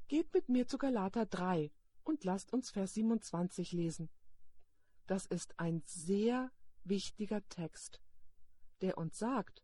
Geht 0.07 0.33
mit 0.33 0.49
mir 0.49 0.67
zu 0.67 0.77
Galater 0.77 1.25
3 1.25 1.71
und 2.03 2.23
lasst 2.23 2.53
uns 2.53 2.69
Vers 2.69 2.93
27 2.93 3.71
lesen. 3.71 4.09
Das 5.07 5.25
ist 5.25 5.59
ein 5.59 5.81
sehr 5.85 6.51
wichtiger 6.83 7.47
Text, 7.49 8.01
der 8.81 8.97
uns 8.97 9.17
sagt, 9.17 9.63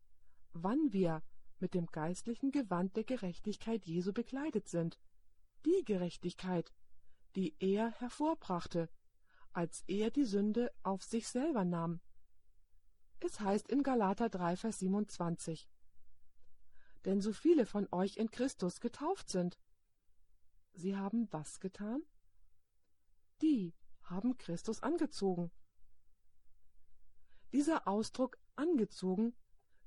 wann 0.52 0.92
wir 0.92 1.22
mit 1.60 1.74
dem 1.74 1.86
geistlichen 1.86 2.50
Gewand 2.50 2.96
der 2.96 3.04
Gerechtigkeit 3.04 3.84
Jesu 3.86 4.12
bekleidet 4.12 4.68
sind. 4.68 4.98
Die 5.64 5.84
Gerechtigkeit, 5.84 6.72
die 7.36 7.54
er 7.58 7.90
hervorbrachte, 8.00 8.88
als 9.52 9.84
er 9.86 10.10
die 10.10 10.24
Sünde 10.24 10.72
auf 10.82 11.02
sich 11.02 11.28
selber 11.28 11.64
nahm. 11.64 12.00
Es 13.20 13.40
heißt 13.40 13.68
in 13.68 13.82
Galater 13.82 14.30
3, 14.30 14.56
Vers 14.56 14.78
27. 14.78 15.68
Denn 17.04 17.20
so 17.20 17.32
viele 17.32 17.66
von 17.66 17.86
euch 17.92 18.16
in 18.16 18.30
Christus 18.30 18.80
getauft 18.80 19.28
sind, 19.28 19.58
Sie 20.72 20.96
haben 20.96 21.28
was 21.30 21.60
getan? 21.60 22.02
Die 23.42 23.74
haben 24.02 24.38
Christus 24.38 24.82
angezogen. 24.82 25.50
Dieser 27.52 27.88
Ausdruck 27.88 28.38
angezogen 28.56 29.34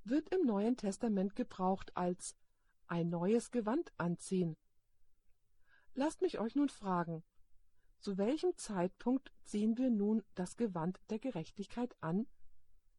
wird 0.04 0.30
im 0.30 0.46
Neuen 0.46 0.76
Testament 0.76 1.36
gebraucht 1.36 1.96
als 1.96 2.36
ein 2.88 3.10
neues 3.10 3.52
Gewand 3.52 3.94
anziehen. 3.98 4.58
Lasst 5.94 6.22
mich 6.22 6.40
euch 6.40 6.56
nun 6.56 6.70
fragen, 6.70 7.24
zu 8.00 8.18
welchem 8.18 8.56
Zeitpunkt 8.58 9.32
ziehen 9.46 9.78
wir 9.78 9.90
nun 9.90 10.24
das 10.36 10.58
Gewand 10.58 11.00
der 11.10 11.20
Gerechtigkeit 11.20 11.96
an, 12.02 12.28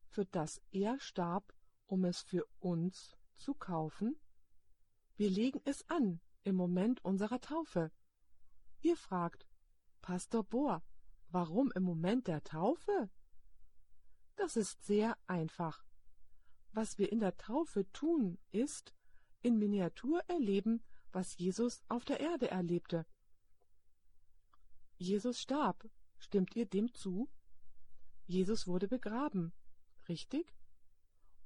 für 0.08 0.24
das 0.24 0.62
er 0.70 0.98
starb, 0.98 1.52
um 1.86 2.04
es 2.04 2.22
für 2.22 2.46
uns 2.60 3.14
zu 3.34 3.52
kaufen? 3.52 4.16
Wir 5.16 5.28
legen 5.28 5.60
es 5.64 5.88
an 5.90 6.20
im 6.42 6.56
Moment 6.56 7.04
unserer 7.04 7.40
Taufe. 7.40 7.92
Ihr 8.80 8.96
fragt, 8.96 9.46
Pastor 10.00 10.42
Bohr, 10.42 10.82
warum 11.28 11.70
im 11.72 11.82
Moment 11.82 12.28
der 12.28 12.42
Taufe? 12.42 13.10
Das 14.37 14.57
ist 14.57 14.85
sehr 14.85 15.16
einfach. 15.26 15.85
Was 16.72 16.99
wir 16.99 17.11
in 17.12 17.20
der 17.20 17.37
Taufe 17.37 17.91
tun, 17.93 18.39
ist, 18.51 18.93
in 19.43 19.59
Miniatur 19.59 20.22
erleben, 20.28 20.82
was 21.12 21.37
Jesus 21.39 21.82
auf 21.89 22.05
der 22.05 22.20
Erde 22.20 22.51
erlebte. 22.51 23.07
Jesus 24.97 25.41
starb, 25.41 25.89
stimmt 26.18 26.57
ihr 26.57 26.66
dem 26.66 26.93
zu? 26.95 27.28
Jesus 28.26 28.66
wurde 28.66 28.89
begraben, 28.89 29.53
richtig? 30.09 30.55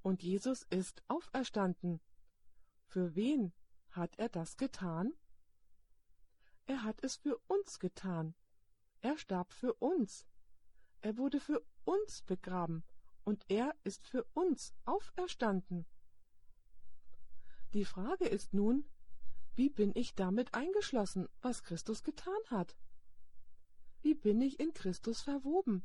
Und 0.02 0.22
Jesus 0.22 0.62
ist 0.70 1.02
auferstanden. 1.08 2.00
Für 2.86 3.14
wen 3.14 3.52
hat 3.90 4.18
er 4.18 4.28
das 4.28 4.56
getan? 4.56 5.12
Er 6.66 6.84
hat 6.84 7.02
es 7.02 7.16
für 7.16 7.38
uns 7.48 7.78
getan. 7.78 8.34
Er 9.00 9.18
starb 9.18 9.52
für 9.52 9.74
uns. 9.74 10.26
Er 11.00 11.16
wurde 11.18 11.40
für 11.40 11.62
uns 11.88 12.20
begraben 12.20 12.84
und 13.24 13.46
er 13.48 13.74
ist 13.82 14.06
für 14.06 14.24
uns 14.34 14.74
auferstanden. 14.84 15.86
Die 17.72 17.86
Frage 17.86 18.26
ist 18.26 18.52
nun, 18.52 18.84
wie 19.54 19.70
bin 19.70 19.92
ich 19.94 20.14
damit 20.14 20.52
eingeschlossen, 20.52 21.28
was 21.40 21.62
Christus 21.62 22.02
getan 22.02 22.42
hat? 22.50 22.76
Wie 24.02 24.14
bin 24.14 24.42
ich 24.42 24.60
in 24.60 24.74
Christus 24.74 25.22
verwoben? 25.22 25.82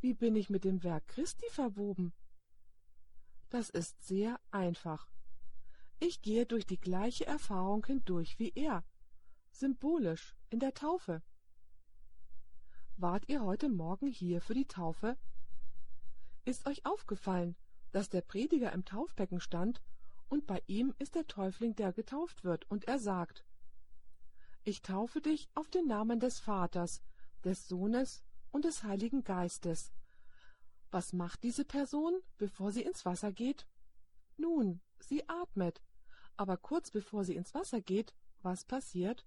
Wie 0.00 0.12
bin 0.12 0.36
ich 0.36 0.50
mit 0.50 0.64
dem 0.64 0.82
Werk 0.82 1.08
Christi 1.08 1.48
verwoben? 1.50 2.12
Das 3.48 3.70
ist 3.70 4.06
sehr 4.06 4.38
einfach. 4.50 5.10
Ich 6.00 6.20
gehe 6.20 6.44
durch 6.44 6.66
die 6.66 6.78
gleiche 6.78 7.26
Erfahrung 7.26 7.84
hindurch 7.86 8.38
wie 8.38 8.52
er, 8.54 8.84
symbolisch 9.52 10.36
in 10.50 10.60
der 10.60 10.74
Taufe. 10.74 11.22
Wart 13.00 13.28
ihr 13.28 13.44
heute 13.44 13.68
Morgen 13.68 14.08
hier 14.08 14.40
für 14.40 14.54
die 14.54 14.66
Taufe? 14.66 15.16
Ist 16.44 16.66
euch 16.66 16.84
aufgefallen, 16.84 17.54
dass 17.92 18.08
der 18.08 18.22
Prediger 18.22 18.72
im 18.72 18.84
Taufbecken 18.84 19.38
stand 19.38 19.80
und 20.28 20.48
bei 20.48 20.64
ihm 20.66 20.92
ist 20.98 21.14
der 21.14 21.28
Täufling, 21.28 21.76
der 21.76 21.92
getauft 21.92 22.42
wird, 22.42 22.68
und 22.68 22.88
er 22.88 22.98
sagt, 22.98 23.44
Ich 24.64 24.82
taufe 24.82 25.20
dich 25.20 25.48
auf 25.54 25.70
den 25.70 25.86
Namen 25.86 26.18
des 26.18 26.40
Vaters, 26.40 27.00
des 27.44 27.68
Sohnes 27.68 28.24
und 28.50 28.64
des 28.64 28.82
Heiligen 28.82 29.22
Geistes. 29.22 29.92
Was 30.90 31.12
macht 31.12 31.44
diese 31.44 31.64
Person, 31.64 32.18
bevor 32.36 32.72
sie 32.72 32.82
ins 32.82 33.06
Wasser 33.06 33.30
geht? 33.30 33.68
Nun, 34.36 34.80
sie 34.98 35.22
atmet, 35.28 35.80
aber 36.36 36.56
kurz 36.56 36.90
bevor 36.90 37.22
sie 37.22 37.36
ins 37.36 37.54
Wasser 37.54 37.80
geht, 37.80 38.12
was 38.42 38.64
passiert? 38.64 39.24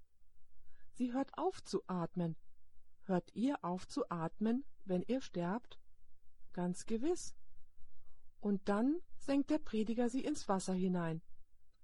Sie 0.92 1.14
hört 1.14 1.38
auf 1.38 1.64
zu 1.64 1.82
atmen. 1.88 2.36
Hört 3.12 3.36
ihr 3.36 3.57
auf 3.62 3.89
zu 3.89 4.09
atmen, 4.09 4.64
wenn 4.86 5.01
ihr 5.01 5.20
sterbt? 5.20 5.78
Ganz 6.53 6.86
gewiss. 6.86 7.36
Und 8.39 8.70
dann 8.70 9.01
senkt 9.18 9.49
der 9.49 9.57
Prediger 9.57 10.07
sie 10.07 10.24
ins 10.24 10.47
Wasser 10.47 10.74
hinein. 10.74 11.22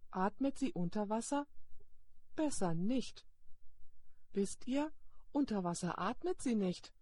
Atmet 0.10 0.58
sie 0.58 0.72
unter 0.72 1.10
Wasser? 1.10 1.46
Besser 2.38 2.74
nicht. 2.74 3.28
Wisst 4.32 4.68
ihr, 4.68 4.90
unter 5.34 5.66
Wasser 5.66 6.00
atmet 6.00 6.42
sie 6.42 6.56
nicht. 6.56 6.94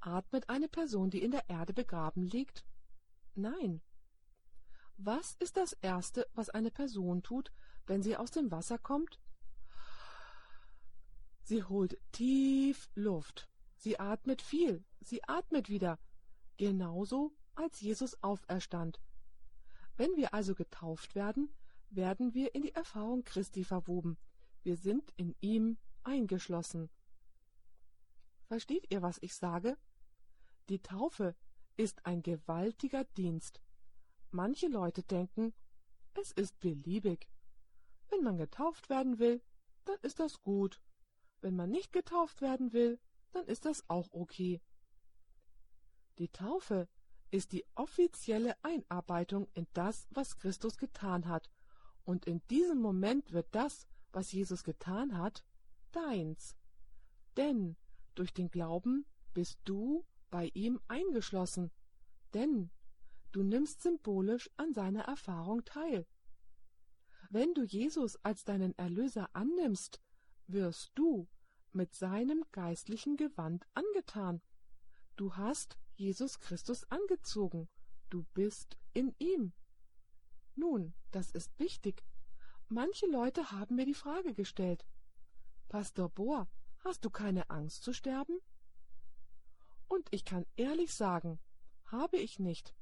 Atmet 0.00 0.48
eine 0.48 0.66
Person, 0.66 1.08
die 1.10 1.22
in 1.22 1.30
der 1.30 1.48
Erde 1.48 1.72
begraben 1.72 2.24
liegt? 2.24 2.64
Nein. 3.36 3.80
Was 4.96 5.36
ist 5.38 5.56
das 5.56 5.74
Erste, 5.74 6.26
was 6.34 6.50
eine 6.50 6.72
Person 6.72 7.22
tut, 7.22 7.52
wenn 7.86 8.02
sie 8.02 8.16
aus 8.16 8.32
dem 8.32 8.50
Wasser 8.50 8.78
kommt? 8.78 9.20
Sie 11.42 11.64
holt 11.64 11.98
tief 12.12 12.88
Luft. 12.94 13.48
Sie 13.76 13.98
atmet 13.98 14.42
viel. 14.42 14.84
Sie 15.00 15.24
atmet 15.24 15.68
wieder. 15.68 15.98
Genauso, 16.56 17.32
als 17.54 17.80
Jesus 17.80 18.22
auferstand. 18.22 19.00
Wenn 19.96 20.16
wir 20.16 20.34
also 20.34 20.54
getauft 20.54 21.14
werden, 21.14 21.50
werden 21.90 22.34
wir 22.34 22.54
in 22.54 22.62
die 22.62 22.74
Erfahrung 22.74 23.24
Christi 23.24 23.64
verwoben. 23.64 24.16
Wir 24.62 24.76
sind 24.76 25.12
in 25.16 25.34
ihm 25.40 25.78
eingeschlossen. 26.04 26.90
Versteht 28.46 28.90
ihr, 28.90 29.02
was 29.02 29.18
ich 29.20 29.34
sage? 29.34 29.76
Die 30.68 30.80
Taufe 30.80 31.34
ist 31.76 32.04
ein 32.06 32.22
gewaltiger 32.22 33.04
Dienst. 33.04 33.60
Manche 34.30 34.68
Leute 34.68 35.02
denken, 35.02 35.52
es 36.14 36.32
ist 36.32 36.58
beliebig. 36.60 37.28
Wenn 38.08 38.22
man 38.22 38.36
getauft 38.36 38.90
werden 38.90 39.18
will, 39.18 39.42
dann 39.84 39.98
ist 40.02 40.20
das 40.20 40.42
gut. 40.42 40.80
Wenn 41.40 41.56
man 41.56 41.70
nicht 41.70 41.92
getauft 41.92 42.40
werden 42.40 42.72
will, 42.72 42.98
dann 43.32 43.46
ist 43.46 43.64
das 43.64 43.88
auch 43.88 44.08
okay. 44.12 44.60
Die 46.18 46.28
Taufe 46.28 46.88
ist 47.30 47.52
die 47.52 47.64
offizielle 47.74 48.54
Einarbeitung 48.62 49.48
in 49.54 49.66
das, 49.72 50.06
was 50.10 50.36
Christus 50.36 50.76
getan 50.76 51.28
hat, 51.28 51.50
und 52.04 52.26
in 52.26 52.42
diesem 52.48 52.80
Moment 52.80 53.32
wird 53.32 53.46
das, 53.52 53.86
was 54.12 54.32
Jesus 54.32 54.64
getan 54.64 55.16
hat, 55.16 55.44
deins. 55.92 56.56
Denn 57.36 57.76
durch 58.14 58.32
den 58.32 58.50
Glauben 58.50 59.06
bist 59.32 59.60
du 59.64 60.04
bei 60.30 60.50
ihm 60.54 60.80
eingeschlossen, 60.88 61.70
denn 62.34 62.70
du 63.32 63.42
nimmst 63.42 63.82
symbolisch 63.82 64.50
an 64.56 64.72
seiner 64.72 65.02
Erfahrung 65.02 65.64
teil. 65.64 66.06
Wenn 67.30 67.54
du 67.54 67.62
Jesus 67.62 68.16
als 68.24 68.44
deinen 68.44 68.76
Erlöser 68.76 69.30
annimmst, 69.34 70.00
wirst 70.52 70.92
du 70.94 71.28
mit 71.72 71.94
seinem 71.94 72.44
geistlichen 72.52 73.16
Gewand 73.16 73.66
angetan. 73.74 74.42
Du 75.16 75.36
hast 75.36 75.78
Jesus 75.94 76.40
Christus 76.40 76.84
angezogen, 76.90 77.68
du 78.08 78.24
bist 78.34 78.78
in 78.92 79.14
ihm. 79.18 79.52
Nun, 80.54 80.94
das 81.10 81.30
ist 81.30 81.58
wichtig. 81.58 82.04
Manche 82.68 83.06
Leute 83.06 83.50
haben 83.50 83.76
mir 83.76 83.84
die 83.84 83.94
Frage 83.94 84.34
gestellt. 84.34 84.86
Pastor 85.68 86.08
Bohr, 86.08 86.48
hast 86.84 87.04
du 87.04 87.10
keine 87.10 87.50
Angst 87.50 87.82
zu 87.82 87.92
sterben? 87.92 88.38
Und 89.88 90.08
ich 90.10 90.24
kann 90.24 90.46
ehrlich 90.56 90.94
sagen, 90.94 91.40
habe 91.84 92.16
ich 92.16 92.38
nicht. 92.38 92.74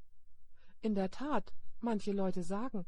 In 0.81 0.95
der 0.95 1.11
Tat, 1.11 1.55
manche 1.81 2.12
Leute 2.12 2.43
sagen, 2.43 2.87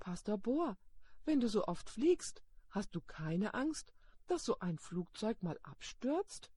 Pastor 0.00 0.38
Bohr, 0.38 0.76
wenn 1.24 1.40
du 1.40 1.48
so 1.48 1.66
oft 1.66 1.88
fliegst, 1.88 2.42
hast 2.70 2.94
du 2.94 3.00
keine 3.00 3.54
Angst, 3.54 3.92
dass 4.32 4.46
so 4.46 4.58
ein 4.60 4.78
Flugzeug 4.78 5.42
mal 5.42 5.58
abstürzt? 5.62 6.50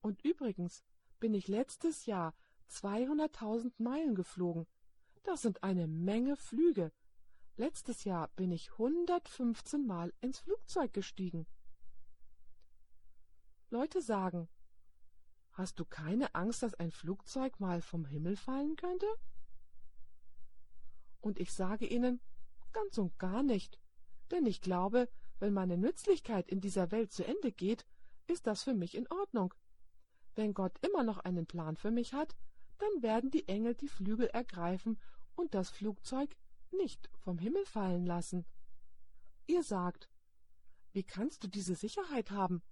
Und 0.00 0.24
übrigens 0.24 0.82
bin 1.20 1.34
ich 1.34 1.46
letztes 1.46 2.06
Jahr 2.06 2.34
200.000 2.70 3.72
Meilen 3.76 4.14
geflogen. 4.14 4.66
Das 5.24 5.42
sind 5.42 5.62
eine 5.62 5.86
Menge 5.86 6.36
Flüge. 6.36 6.90
Letztes 7.56 8.04
Jahr 8.04 8.28
bin 8.28 8.50
ich 8.50 8.72
115 8.72 9.86
Mal 9.86 10.14
ins 10.22 10.38
Flugzeug 10.38 10.94
gestiegen. 10.94 11.46
Leute 13.68 14.00
sagen, 14.00 14.48
hast 15.52 15.78
du 15.78 15.84
keine 15.84 16.34
Angst, 16.34 16.62
dass 16.62 16.72
ein 16.74 16.92
Flugzeug 16.92 17.60
mal 17.60 17.82
vom 17.82 18.06
Himmel 18.06 18.36
fallen 18.36 18.76
könnte? 18.76 19.06
Und 21.20 21.38
ich 21.38 21.52
sage 21.52 21.86
ihnen, 21.86 22.20
ganz 22.72 22.96
und 22.96 23.18
gar 23.18 23.42
nicht, 23.42 23.78
denn 24.30 24.46
ich 24.46 24.62
glaube, 24.62 25.10
wenn 25.44 25.52
meine 25.52 25.76
Nützlichkeit 25.76 26.48
in 26.48 26.62
dieser 26.62 26.90
Welt 26.90 27.12
zu 27.12 27.22
Ende 27.22 27.52
geht, 27.52 27.84
ist 28.26 28.46
das 28.46 28.62
für 28.62 28.72
mich 28.72 28.94
in 28.94 29.06
Ordnung. 29.08 29.52
Wenn 30.34 30.54
Gott 30.54 30.78
immer 30.80 31.02
noch 31.02 31.18
einen 31.18 31.44
Plan 31.44 31.76
für 31.76 31.90
mich 31.90 32.14
hat, 32.14 32.34
dann 32.78 33.02
werden 33.02 33.30
die 33.30 33.46
Engel 33.46 33.74
die 33.74 33.88
Flügel 33.88 34.28
ergreifen 34.28 34.98
und 35.34 35.52
das 35.52 35.68
Flugzeug 35.68 36.34
nicht 36.70 37.10
vom 37.18 37.38
Himmel 37.38 37.66
fallen 37.66 38.06
lassen. 38.06 38.46
Ihr 39.46 39.62
sagt, 39.62 40.08
wie 40.92 41.04
kannst 41.04 41.44
du 41.44 41.48
diese 41.48 41.74
Sicherheit 41.74 42.30
haben? 42.30 42.62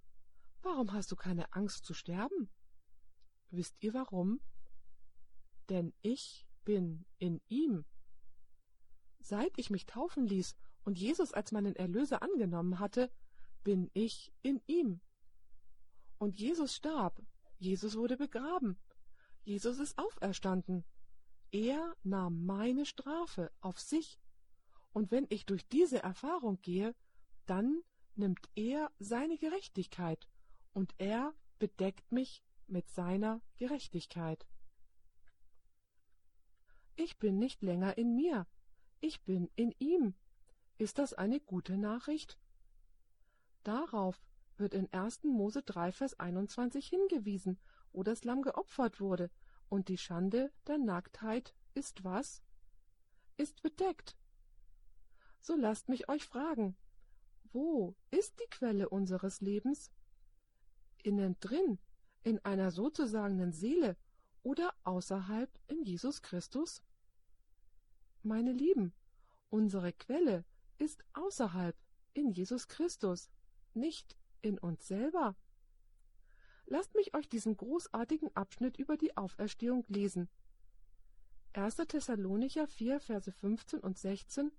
Warum 0.63 0.93
hast 0.93 1.11
du 1.11 1.15
keine 1.15 1.53
Angst 1.53 1.85
zu 1.85 1.93
sterben? 1.93 2.49
Wisst 3.51 3.75
ihr 3.81 3.93
warum? 3.93 4.41
Denn 5.69 5.93
ich 6.01 6.47
bin 6.63 7.05
in 7.19 7.39
ihm. 7.49 7.85
Seit 9.19 9.59
ich 9.59 9.69
mich 9.69 9.85
taufen 9.85 10.25
ließ 10.25 10.55
und 10.83 10.99
Jesus 10.99 11.33
als 11.33 11.51
meinen 11.51 11.75
Erlöser 11.75 12.21
angenommen 12.21 12.79
hatte, 12.79 13.09
bin 13.63 13.89
ich 13.93 14.33
in 14.41 14.61
ihm. 14.67 14.99
Und 16.17 16.39
Jesus 16.39 16.75
starb, 16.75 17.21
Jesus 17.57 17.95
wurde 17.95 18.17
begraben, 18.17 18.77
Jesus 19.43 19.79
ist 19.79 19.97
auferstanden. 19.97 20.83
Er 21.51 21.95
nahm 22.03 22.45
meine 22.45 22.85
Strafe 22.85 23.51
auf 23.61 23.79
sich. 23.79 24.19
Und 24.91 25.11
wenn 25.11 25.27
ich 25.29 25.45
durch 25.45 25.67
diese 25.67 26.01
Erfahrung 26.01 26.61
gehe, 26.61 26.95
dann 27.45 27.83
nimmt 28.15 28.49
er 28.55 28.91
seine 28.99 29.37
Gerechtigkeit 29.37 30.27
und 30.73 30.93
er 30.97 31.33
bedeckt 31.59 32.11
mich 32.11 32.43
mit 32.67 32.89
seiner 32.89 33.41
Gerechtigkeit. 33.57 34.47
Ich 36.95 37.17
bin 37.17 37.39
nicht 37.39 37.61
länger 37.61 37.97
in 37.97 38.15
mir, 38.15 38.47
ich 39.01 39.21
bin 39.23 39.49
in 39.55 39.73
ihm. 39.79 40.15
Ist 40.77 40.97
das 40.97 41.13
eine 41.13 41.39
gute 41.39 41.77
Nachricht? 41.77 42.37
Darauf 43.63 44.19
wird 44.57 44.73
in 44.73 44.91
1. 44.91 45.23
Mose 45.23 45.61
3, 45.63 45.91
Vers 45.91 46.19
21 46.19 46.87
hingewiesen, 46.87 47.59
wo 47.91 48.03
das 48.03 48.23
Lamm 48.23 48.41
geopfert 48.41 48.99
wurde, 48.99 49.29
und 49.69 49.87
die 49.87 49.97
Schande 49.97 50.51
der 50.67 50.77
Nacktheit 50.77 51.55
ist 51.73 52.03
was? 52.03 52.43
Ist 53.37 53.61
bedeckt. 53.63 54.15
So 55.39 55.55
lasst 55.55 55.89
mich 55.89 56.09
euch 56.09 56.25
fragen, 56.25 56.75
wo 57.51 57.95
ist 58.11 58.39
die 58.39 58.49
Quelle 58.49 58.89
unseres 58.89 59.41
Lebens? 59.41 59.91
Innen 61.03 61.37
drin, 61.39 61.79
in 62.23 62.43
einer 62.45 62.71
sozusagen 62.71 63.51
Seele 63.51 63.97
oder 64.41 64.73
außerhalb 64.83 65.49
in 65.67 65.83
Jesus 65.83 66.21
Christus? 66.21 66.81
Meine 68.21 68.53
Lieben, 68.53 68.93
unsere 69.49 69.91
Quelle 69.93 70.45
ist 70.83 71.03
außerhalb 71.13 71.75
in 72.13 72.31
Jesus 72.31 72.67
Christus, 72.67 73.29
nicht 73.73 74.17
in 74.41 74.59
uns 74.59 74.85
selber. 74.85 75.35
Lasst 76.65 76.93
mich 76.93 77.15
euch 77.15 77.29
diesen 77.29 77.55
großartigen 77.55 78.35
Abschnitt 78.35 78.77
über 78.77 78.97
die 78.97 79.15
Auferstehung 79.15 79.85
lesen. 79.87 80.29
1. 81.53 81.77
Thessalonicher 81.87 82.67
4, 82.67 82.99
Verse 82.99 83.31
15 83.31 83.79
und 83.79 83.97
16 83.97 84.51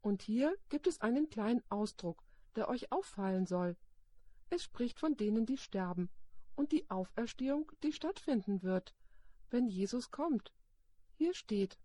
Und 0.00 0.22
hier 0.22 0.56
gibt 0.68 0.86
es 0.86 1.00
einen 1.00 1.30
kleinen 1.30 1.62
Ausdruck, 1.68 2.22
der 2.56 2.68
euch 2.68 2.90
auffallen 2.90 3.46
soll. 3.46 3.76
Es 4.50 4.64
spricht 4.64 4.98
von 4.98 5.16
denen, 5.16 5.46
die 5.46 5.58
sterben, 5.58 6.10
und 6.54 6.72
die 6.72 6.90
Auferstehung, 6.90 7.70
die 7.82 7.92
stattfinden 7.92 8.62
wird, 8.62 8.94
wenn 9.50 9.68
Jesus 9.68 10.10
kommt. 10.10 10.52
Hier 11.14 11.34
steht, 11.34 11.78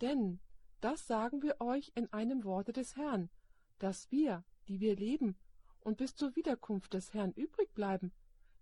denn, 0.00 0.40
das 0.80 1.06
sagen 1.06 1.42
wir 1.42 1.60
euch 1.60 1.92
in 1.94 2.12
einem 2.12 2.44
Worte 2.44 2.72
des 2.72 2.96
Herrn, 2.96 3.30
dass 3.78 4.10
wir, 4.10 4.44
die 4.68 4.80
wir 4.80 4.96
leben 4.96 5.36
und 5.80 5.96
bis 5.96 6.14
zur 6.14 6.34
Wiederkunft 6.36 6.94
des 6.94 7.14
Herrn 7.14 7.32
übrig 7.32 7.72
bleiben, 7.74 8.12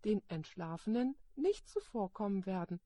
den 0.04 0.22
Entschlafenen 0.28 1.16
nicht 1.34 1.68
zuvorkommen 1.68 2.46
werden. 2.46 2.80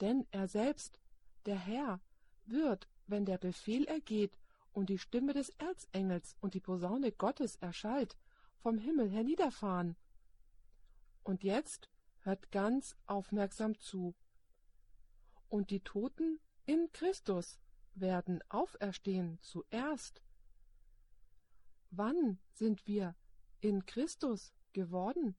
Denn 0.00 0.26
er 0.30 0.48
selbst, 0.48 1.00
der 1.46 1.58
Herr, 1.58 2.00
wird, 2.44 2.88
wenn 3.06 3.24
der 3.24 3.38
Befehl 3.38 3.84
ergeht 3.84 4.36
und 4.72 4.90
die 4.90 4.98
Stimme 4.98 5.32
des 5.32 5.50
Erzengels 5.50 6.36
und 6.40 6.54
die 6.54 6.60
Posaune 6.60 7.12
Gottes 7.12 7.56
erschallt, 7.56 8.16
vom 8.58 8.78
Himmel 8.78 9.10
herniederfahren. 9.10 9.96
Und 11.22 11.42
jetzt 11.42 11.88
hört 12.20 12.52
ganz 12.52 12.94
aufmerksam 13.06 13.78
zu. 13.78 14.14
Und 15.48 15.70
die 15.70 15.80
Toten 15.80 16.40
in 16.66 16.90
Christus 16.92 17.58
werden 18.00 18.42
auferstehen 18.48 19.38
zuerst. 19.40 20.22
Wann 21.90 22.38
sind 22.52 22.86
wir 22.86 23.14
in 23.60 23.86
Christus 23.86 24.52
geworden? 24.72 25.36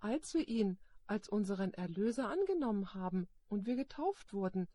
Als 0.00 0.34
wir 0.34 0.46
ihn 0.48 0.78
als 1.06 1.28
unseren 1.28 1.74
Erlöser 1.74 2.28
angenommen 2.28 2.94
haben 2.94 3.28
und 3.48 3.66
wir 3.66 3.76
getauft 3.76 4.32
wurden, 4.32 4.68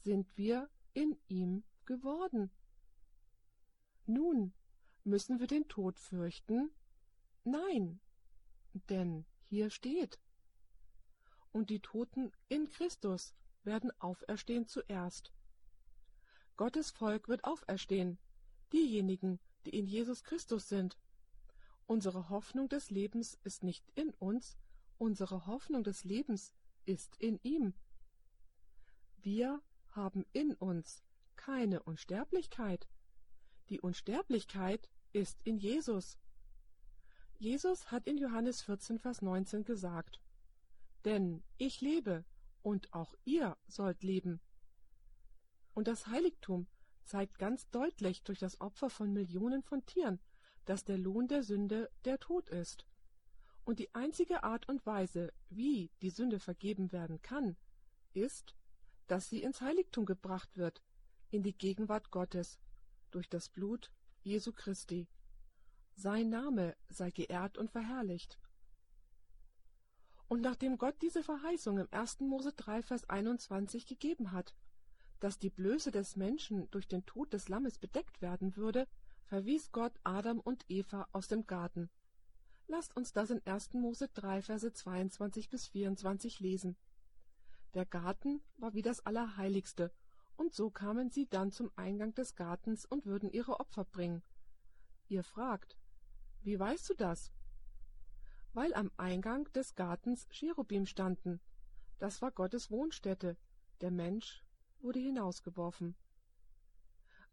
sind 0.00 0.36
wir 0.36 0.68
in 0.92 1.18
ihm 1.28 1.64
geworden. 1.84 2.50
Nun, 4.06 4.54
müssen 5.04 5.40
wir 5.40 5.46
den 5.46 5.68
Tod 5.68 5.98
fürchten? 5.98 6.70
Nein, 7.44 8.00
denn 8.88 9.26
hier 9.42 9.70
steht, 9.70 10.18
und 11.52 11.68
die 11.68 11.80
Toten 11.80 12.32
in 12.48 12.68
Christus 12.70 13.34
werden 13.62 13.92
auferstehen 14.00 14.66
zuerst. 14.66 15.33
Gottes 16.56 16.90
Volk 16.90 17.28
wird 17.28 17.44
auferstehen, 17.44 18.18
diejenigen, 18.72 19.40
die 19.66 19.76
in 19.76 19.86
Jesus 19.86 20.22
Christus 20.22 20.68
sind. 20.68 20.96
Unsere 21.86 22.28
Hoffnung 22.28 22.68
des 22.68 22.90
Lebens 22.90 23.38
ist 23.44 23.64
nicht 23.64 23.84
in 23.94 24.10
uns, 24.14 24.56
unsere 24.98 25.46
Hoffnung 25.46 25.82
des 25.82 26.04
Lebens 26.04 26.54
ist 26.86 27.16
in 27.16 27.40
ihm. 27.42 27.74
Wir 29.18 29.60
haben 29.90 30.24
in 30.32 30.54
uns 30.54 31.02
keine 31.36 31.82
Unsterblichkeit. 31.82 32.88
Die 33.68 33.80
Unsterblichkeit 33.80 34.88
ist 35.12 35.40
in 35.44 35.58
Jesus. 35.58 36.18
Jesus 37.38 37.90
hat 37.90 38.06
in 38.06 38.16
Johannes 38.16 38.62
14, 38.62 38.98
Vers 38.98 39.22
19 39.22 39.64
gesagt, 39.64 40.20
Denn 41.04 41.42
ich 41.58 41.80
lebe, 41.80 42.24
und 42.62 42.92
auch 42.94 43.14
ihr 43.24 43.56
sollt 43.66 44.02
leben. 44.02 44.40
Und 45.74 45.88
das 45.88 46.06
Heiligtum 46.06 46.66
zeigt 47.04 47.38
ganz 47.38 47.68
deutlich 47.70 48.22
durch 48.22 48.38
das 48.38 48.60
Opfer 48.60 48.88
von 48.88 49.12
Millionen 49.12 49.62
von 49.62 49.84
Tieren, 49.84 50.20
dass 50.64 50.84
der 50.84 50.98
Lohn 50.98 51.28
der 51.28 51.42
Sünde 51.42 51.90
der 52.04 52.18
Tod 52.18 52.48
ist. 52.48 52.86
Und 53.64 53.78
die 53.78 53.94
einzige 53.94 54.44
Art 54.44 54.68
und 54.68 54.84
Weise, 54.86 55.32
wie 55.48 55.90
die 56.02 56.10
Sünde 56.10 56.38
vergeben 56.38 56.92
werden 56.92 57.20
kann, 57.22 57.56
ist, 58.12 58.54
dass 59.06 59.28
sie 59.28 59.42
ins 59.42 59.60
Heiligtum 59.60 60.06
gebracht 60.06 60.56
wird, 60.56 60.82
in 61.30 61.42
die 61.42 61.56
Gegenwart 61.56 62.10
Gottes, 62.10 62.58
durch 63.10 63.28
das 63.28 63.48
Blut 63.48 63.90
Jesu 64.22 64.52
Christi. 64.52 65.08
Sein 65.94 66.30
Name 66.30 66.76
sei 66.88 67.10
geehrt 67.10 67.58
und 67.58 67.70
verherrlicht. 67.70 68.38
Und 70.28 70.40
nachdem 70.40 70.78
Gott 70.78 71.00
diese 71.02 71.22
Verheißung 71.22 71.78
im 71.78 71.88
1. 71.90 72.20
Mose 72.20 72.52
3, 72.52 72.82
Vers 72.82 73.08
21 73.08 73.86
gegeben 73.86 74.32
hat, 74.32 74.54
dass 75.20 75.38
die 75.38 75.50
Blöße 75.50 75.90
des 75.90 76.16
Menschen 76.16 76.70
durch 76.70 76.88
den 76.88 77.06
Tod 77.06 77.32
des 77.32 77.48
Lammes 77.48 77.78
bedeckt 77.78 78.20
werden 78.22 78.56
würde, 78.56 78.86
verwies 79.24 79.72
Gott 79.72 79.92
Adam 80.04 80.40
und 80.40 80.64
Eva 80.68 81.08
aus 81.12 81.28
dem 81.28 81.46
Garten. 81.46 81.90
Lasst 82.66 82.96
uns 82.96 83.12
das 83.12 83.30
in 83.30 83.44
1. 83.46 83.74
Mose 83.74 84.08
3, 84.08 84.42
Verse 84.42 84.72
22 84.72 85.50
bis 85.50 85.66
24 85.68 86.40
lesen. 86.40 86.76
Der 87.74 87.84
Garten 87.84 88.40
war 88.56 88.74
wie 88.74 88.82
das 88.82 89.04
Allerheiligste, 89.04 89.92
und 90.36 90.54
so 90.54 90.70
kamen 90.70 91.10
sie 91.10 91.26
dann 91.28 91.52
zum 91.52 91.70
Eingang 91.76 92.14
des 92.14 92.36
Gartens 92.36 92.84
und 92.84 93.06
würden 93.06 93.30
ihre 93.30 93.60
Opfer 93.60 93.84
bringen. 93.84 94.22
Ihr 95.08 95.22
fragt, 95.22 95.76
wie 96.42 96.58
weißt 96.58 96.90
du 96.90 96.94
das? 96.94 97.32
Weil 98.52 98.74
am 98.74 98.90
Eingang 98.96 99.50
des 99.52 99.74
Gartens 99.74 100.28
Cherubim 100.30 100.86
standen. 100.86 101.40
Das 101.98 102.22
war 102.22 102.30
Gottes 102.30 102.70
Wohnstätte. 102.70 103.36
Der 103.80 103.90
Mensch 103.90 104.43
wurde 104.84 105.00
hinausgeworfen. 105.00 105.96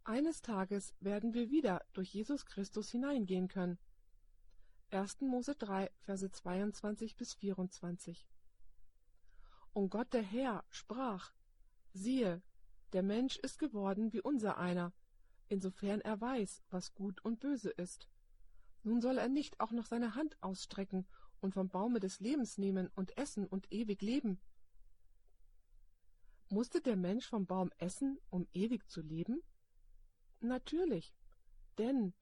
Eines 0.03 0.41
Tages 0.41 0.95
werden 0.99 1.33
wir 1.35 1.51
wieder 1.51 1.85
durch 1.93 2.11
Jesus 2.13 2.45
Christus 2.45 2.89
hineingehen 2.89 3.47
können. 3.47 3.77
1. 4.89 5.21
Mose 5.21 5.55
3, 5.55 5.91
Verse 5.99 6.31
22 6.31 7.15
bis 7.15 7.33
24. 7.35 8.27
Und 9.73 9.89
Gott 9.89 10.11
der 10.13 10.23
Herr 10.23 10.63
sprach, 10.69 11.33
siehe, 11.93 12.41
der 12.93 13.03
Mensch 13.03 13.37
ist 13.37 13.59
geworden 13.59 14.11
wie 14.11 14.21
unser 14.21 14.57
einer, 14.57 14.91
insofern 15.47 16.01
er 16.01 16.19
weiß, 16.19 16.63
was 16.69 16.93
gut 16.93 17.23
und 17.23 17.39
böse 17.39 17.69
ist. 17.69 18.09
Nun 18.83 19.01
soll 19.01 19.17
er 19.17 19.29
nicht 19.29 19.59
auch 19.59 19.71
noch 19.71 19.85
seine 19.85 20.15
Hand 20.15 20.35
ausstrecken 20.41 21.05
und 21.41 21.53
vom 21.53 21.69
Baume 21.69 21.99
des 21.99 22.19
Lebens 22.19 22.57
nehmen 22.57 22.89
und 22.95 23.17
essen 23.17 23.45
und 23.45 23.71
ewig 23.71 24.01
leben. 24.01 24.39
Musste 26.51 26.81
der 26.81 26.97
Mensch 26.97 27.29
vom 27.29 27.45
Baum 27.45 27.71
essen, 27.77 28.19
um 28.29 28.45
ewig 28.51 28.89
zu 28.89 29.01
leben? 29.01 29.41
Natürlich, 30.41 31.15
denn 31.77 32.13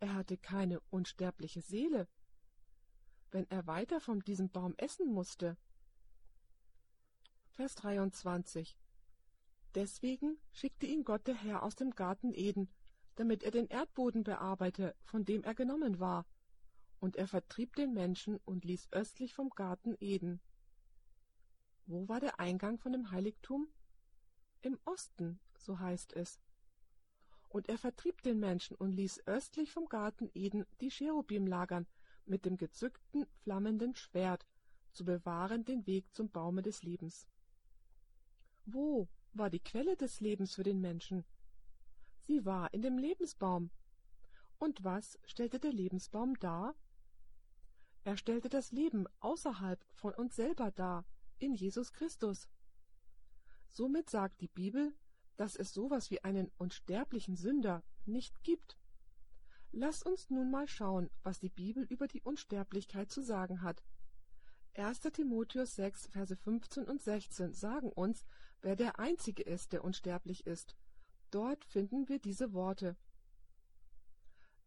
er 0.00 0.14
hatte 0.14 0.38
keine 0.38 0.80
unsterbliche 0.88 1.60
Seele. 1.60 2.08
Wenn 3.30 3.46
er 3.50 3.66
weiter 3.66 4.00
von 4.00 4.20
diesem 4.20 4.48
Baum 4.48 4.74
essen 4.78 5.12
musste. 5.12 5.58
Vers 7.50 7.74
23 7.74 8.74
Deswegen 9.74 10.38
schickte 10.50 10.86
ihn 10.86 11.04
Gott 11.04 11.26
der 11.26 11.34
Herr 11.34 11.62
aus 11.62 11.76
dem 11.76 11.90
Garten 11.90 12.32
Eden, 12.32 12.70
damit 13.16 13.42
er 13.42 13.50
den 13.50 13.66
Erdboden 13.66 14.24
bearbeite, 14.24 14.94
von 15.04 15.26
dem 15.26 15.44
er 15.44 15.54
genommen 15.54 16.00
war. 16.00 16.26
Und 17.00 17.16
er 17.16 17.28
vertrieb 17.28 17.76
den 17.76 17.92
Menschen 17.92 18.38
und 18.46 18.64
ließ 18.64 18.88
östlich 18.92 19.34
vom 19.34 19.50
Garten 19.50 19.94
Eden. 20.00 20.40
Wo 21.86 22.08
war 22.08 22.20
der 22.20 22.40
Eingang 22.40 22.78
von 22.78 22.92
dem 22.92 23.10
Heiligtum? 23.10 23.68
Im 24.62 24.78
Osten, 24.84 25.38
so 25.58 25.78
heißt 25.78 26.14
es. 26.14 26.40
Und 27.50 27.68
er 27.68 27.76
vertrieb 27.76 28.22
den 28.22 28.40
Menschen 28.40 28.74
und 28.76 28.92
ließ 28.92 29.26
östlich 29.26 29.70
vom 29.70 29.88
Garten 29.88 30.30
Eden 30.34 30.64
die 30.80 30.88
Cherubim 30.88 31.46
lagern, 31.46 31.86
mit 32.24 32.46
dem 32.46 32.56
gezückten, 32.56 33.26
flammenden 33.42 33.94
Schwert, 33.94 34.46
zu 34.92 35.04
bewahren 35.04 35.64
den 35.64 35.86
Weg 35.86 36.12
zum 36.14 36.30
Baume 36.30 36.62
des 36.62 36.82
Lebens. 36.82 37.28
Wo 38.64 39.08
war 39.34 39.50
die 39.50 39.60
Quelle 39.60 39.96
des 39.96 40.20
Lebens 40.20 40.54
für 40.54 40.62
den 40.62 40.80
Menschen? 40.80 41.24
Sie 42.20 42.46
war 42.46 42.72
in 42.72 42.80
dem 42.80 42.96
Lebensbaum. 42.96 43.70
Und 44.58 44.84
was 44.84 45.18
stellte 45.26 45.60
der 45.60 45.72
Lebensbaum 45.72 46.38
dar? 46.38 46.74
Er 48.04 48.16
stellte 48.16 48.48
das 48.48 48.72
Leben 48.72 49.06
außerhalb 49.20 49.84
von 49.92 50.14
uns 50.14 50.36
selber 50.36 50.70
dar, 50.70 51.04
in 51.38 51.54
Jesus 51.54 51.92
Christus. 51.92 52.48
Somit 53.70 54.10
sagt 54.10 54.40
die 54.40 54.48
Bibel, 54.48 54.94
dass 55.36 55.56
es 55.56 55.72
sowas 55.72 56.10
wie 56.10 56.22
einen 56.22 56.50
unsterblichen 56.58 57.36
Sünder 57.36 57.82
nicht 58.06 58.42
gibt. 58.44 58.78
Lass 59.72 60.02
uns 60.02 60.30
nun 60.30 60.50
mal 60.50 60.68
schauen, 60.68 61.10
was 61.22 61.40
die 61.40 61.48
Bibel 61.48 61.84
über 61.84 62.06
die 62.06 62.22
Unsterblichkeit 62.22 63.10
zu 63.10 63.20
sagen 63.22 63.62
hat. 63.62 63.82
1. 64.76 65.00
Timotheus 65.00 65.74
6, 65.76 66.08
Verse 66.08 66.36
15 66.36 66.84
und 66.84 67.02
16 67.02 67.52
sagen 67.52 67.90
uns, 67.90 68.24
wer 68.60 68.76
der 68.76 68.98
Einzige 68.98 69.42
ist, 69.42 69.72
der 69.72 69.84
unsterblich 69.84 70.46
ist. 70.46 70.76
Dort 71.30 71.64
finden 71.64 72.08
wir 72.08 72.20
diese 72.20 72.52
Worte, 72.52 72.96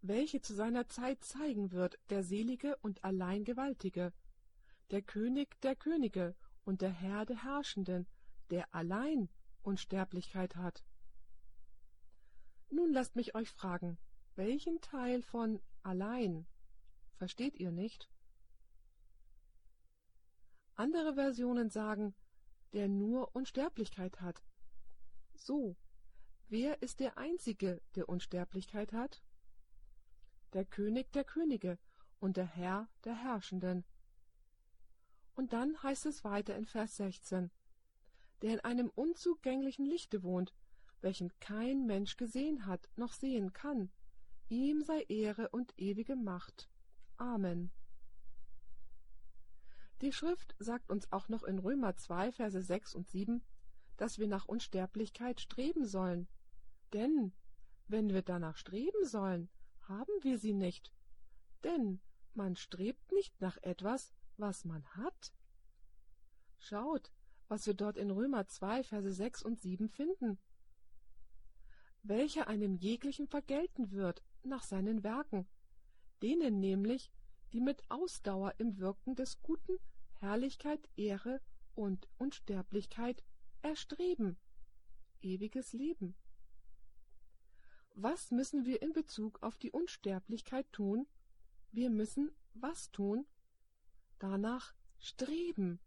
welche 0.02 0.42
zu 0.42 0.54
seiner 0.54 0.88
Zeit 0.88 1.24
zeigen 1.24 1.72
wird 1.72 1.98
der 2.10 2.24
Selige 2.24 2.78
und 2.78 3.04
allein 3.04 3.44
Gewaltige, 3.44 4.14
der 4.92 5.02
König 5.02 5.60
der 5.62 5.76
Könige 5.76 6.36
und 6.68 6.82
der 6.82 6.92
Herr 6.92 7.26
der 7.26 7.44
Herrschenden, 7.44 8.06
der 8.50 8.76
allein 8.76 9.30
Unsterblichkeit 9.62 10.56
hat. 10.58 10.84
Nun 12.70 12.92
lasst 12.92 13.16
mich 13.16 13.36
euch 13.36 13.50
fragen, 13.50 13.98
welchen 14.36 14.82
Teil 14.82 15.22
von 15.22 15.62
allein 15.82 16.46
versteht 17.16 17.56
ihr 17.56 17.72
nicht? 17.72 18.10
Andere 20.76 21.16
Versionen 21.16 21.70
sagen, 21.70 22.14
der 22.74 22.90
nur 22.90 23.34
Unsterblichkeit 23.34 24.20
hat. 24.20 24.44
So, 25.34 25.78
Wer 26.50 26.82
ist 26.82 27.02
der 27.02 27.18
Einzige, 27.18 27.82
der 27.96 28.08
Unsterblichkeit 28.08 28.94
hat? 28.94 29.22
Der 30.54 30.64
König 30.64 31.12
der 31.12 31.26
Könige 31.26 31.78
und 32.20 32.38
der 32.38 32.46
Herr 32.46 32.88
der 33.04 33.16
Herrschenden. 33.16 33.84
Und 35.38 35.54
dann 35.54 35.82
heißt 35.84 36.08
es 36.08 36.24
weiter 36.24 36.56
in 36.56 36.66
Vers 36.66 36.98
16, 36.98 37.52
der 38.42 38.54
in 38.54 38.60
einem 38.62 38.90
unzugänglichen 38.90 39.86
Lichte 39.86 40.24
wohnt, 40.24 40.52
welchen 41.02 41.32
kein 41.40 41.86
Mensch 41.86 42.18
gesehen 42.18 42.66
hat 42.66 42.90
noch 42.96 43.14
sehen 43.14 43.54
kann. 43.54 43.92
Ihm 44.50 44.82
sei 44.82 45.04
Ehre 45.04 45.50
und 45.50 45.76
ewige 45.78 46.16
Macht. 46.16 46.72
Amen. 47.18 47.70
Die 50.02 50.12
Schrift 50.12 50.56
sagt 50.58 50.90
uns 50.90 51.12
auch 51.12 51.30
noch 51.30 51.44
in 51.44 51.60
Römer 51.60 51.96
2, 51.96 52.32
Verse 52.32 52.60
6 52.60 52.96
und 52.96 53.08
7, 53.08 53.44
dass 53.96 54.18
wir 54.18 54.28
nach 54.28 54.46
Unsterblichkeit 54.46 55.40
streben 55.40 55.86
sollen. 55.86 56.28
Denn, 56.94 57.32
wenn 57.88 58.10
wir 58.10 58.24
danach 58.24 58.58
streben 58.58 59.06
sollen, 59.06 59.50
haben 59.82 60.14
wir 60.22 60.40
sie 60.40 60.54
nicht. 60.54 60.92
Denn 61.64 62.00
man 62.34 62.56
strebt 62.56 63.12
nicht 63.12 63.40
nach 63.40 63.58
etwas, 63.62 64.16
was 64.38 64.66
man 64.66 64.86
hat. 64.96 65.34
Schaut, 66.58 67.12
was 67.48 67.66
wir 67.68 67.74
dort 67.74 67.98
in 67.98 68.12
Römer 68.12 68.48
2, 68.48 68.84
Verse 68.84 69.12
6 69.12 69.44
und 69.44 69.60
7 69.60 69.90
finden. 69.90 70.38
Welcher 72.04 72.48
einem 72.48 72.76
jeglichen 72.76 73.28
vergelten 73.28 73.92
wird 73.92 74.24
nach 74.44 74.64
seinen 74.64 75.04
Werken, 75.04 75.48
denen 76.22 76.60
nämlich, 76.60 77.12
die 77.54 77.62
mit 77.62 77.84
Ausdauer 77.90 78.54
im 78.58 78.78
Wirken 78.78 79.16
des 79.16 79.42
Guten 79.42 79.78
Herrlichkeit, 80.20 80.90
Ehre 80.96 81.42
und 81.76 82.08
Unsterblichkeit 82.18 83.24
erstreben. 83.62 84.38
Ewiges 85.22 85.74
Leben. 85.74 86.16
Was 87.94 88.32
müssen 88.32 88.66
wir 88.66 88.82
in 88.82 88.94
Bezug 88.94 89.42
auf 89.42 89.58
die 89.58 89.72
Unsterblichkeit 89.72 90.72
tun? 90.72 91.08
Wir 91.72 91.90
müssen 91.90 92.32
was 92.54 92.92
tun? 92.92 93.26
Danach 94.20 94.74
streben. 95.00 95.80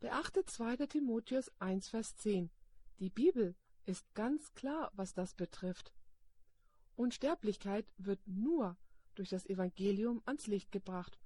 Beachtet 0.00 0.50
2. 0.50 0.86
Timotheus 0.86 1.50
1, 1.60 1.88
Vers 1.88 2.16
10. 2.16 2.50
Die 2.98 3.10
Bibel 3.10 3.54
ist 3.84 4.12
ganz 4.14 4.52
klar, 4.54 4.90
was 4.94 5.14
das 5.14 5.34
betrifft. 5.34 5.92
Unsterblichkeit 6.96 7.86
wird 7.96 8.20
nur 8.26 8.76
durch 9.14 9.30
das 9.30 9.46
Evangelium 9.46 10.22
ans 10.26 10.46
Licht 10.46 10.72
gebracht. 10.72 11.18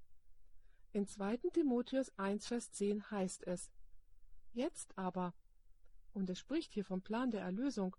In 0.93 1.07
2. 1.07 1.39
Timotheus 1.53 2.17
1, 2.19 2.47
Vers 2.47 2.73
10 2.73 3.11
heißt 3.11 3.47
es, 3.47 3.71
Jetzt 4.53 4.97
aber, 4.97 5.35
und 6.13 6.29
es 6.31 6.39
spricht 6.39 6.73
hier 6.73 6.85
vom 6.85 7.03
Plan 7.03 7.31
der 7.31 7.43
Erlösung, 7.43 7.97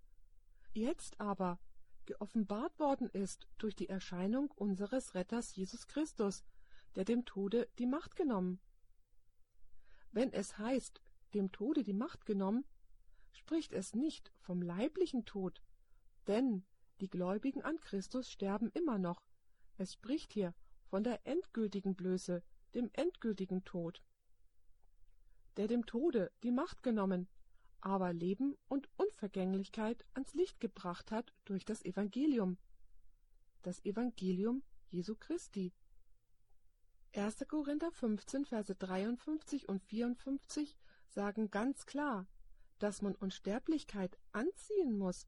jetzt 0.72 1.20
aber 1.20 1.58
geoffenbart 2.06 2.78
worden 2.78 3.08
ist 3.10 3.46
durch 3.58 3.74
die 3.76 3.88
Erscheinung 3.88 4.50
unseres 4.50 5.14
Retters 5.14 5.54
Jesus 5.54 5.86
Christus, 5.86 6.44
der 6.94 7.04
dem 7.04 7.24
Tode 7.24 7.68
die 7.78 7.86
Macht 7.86 8.16
genommen. 8.16 8.60
Wenn 10.12 10.32
es 10.32 10.58
heißt, 10.58 11.00
dem 11.34 11.52
Tode 11.52 11.82
die 11.84 11.92
Macht 11.92 12.26
genommen, 12.26 12.64
spricht 13.32 13.72
es 13.72 13.94
nicht 13.94 14.32
vom 14.40 14.62
leiblichen 14.62 15.24
Tod, 15.24 15.62
denn 16.26 16.64
die 17.00 17.08
Gläubigen 17.08 17.62
an 17.62 17.80
Christus 17.80 18.30
sterben 18.30 18.70
immer 18.70 18.98
noch. 18.98 19.22
Es 19.78 19.94
spricht 19.94 20.32
hier 20.32 20.54
von 20.88 21.04
der 21.04 21.26
endgültigen 21.26 21.94
Blöße, 21.94 22.42
dem 22.74 22.90
endgültigen 22.92 23.64
Tod. 23.64 24.02
Der 25.56 25.68
dem 25.68 25.86
Tode 25.86 26.30
die 26.42 26.50
Macht 26.50 26.82
genommen, 26.82 27.28
aber 27.80 28.12
Leben 28.12 28.56
und 28.68 28.88
Unvergänglichkeit 28.96 30.04
ans 30.14 30.34
Licht 30.34 30.60
gebracht 30.60 31.10
hat 31.10 31.32
durch 31.44 31.64
das 31.64 31.84
Evangelium. 31.84 32.58
Das 33.62 33.84
Evangelium 33.84 34.62
Jesu 34.90 35.14
Christi. 35.14 35.72
1. 37.12 37.44
Korinther 37.48 37.90
15, 37.90 38.44
Verse 38.44 38.74
53 38.74 39.68
und 39.68 39.82
54 39.82 40.76
sagen 41.08 41.50
ganz 41.50 41.84
klar, 41.86 42.28
dass 42.78 43.02
man 43.02 43.16
Unsterblichkeit 43.16 44.16
anziehen 44.32 44.96
muss. 44.96 45.26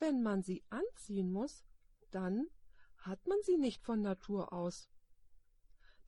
Wenn 0.00 0.22
man 0.22 0.42
sie 0.42 0.64
anziehen 0.70 1.30
muss, 1.30 1.64
dann 2.10 2.48
hat 2.98 3.26
man 3.26 3.38
sie 3.42 3.56
nicht 3.56 3.82
von 3.82 4.00
Natur 4.00 4.52
aus. 4.52 4.88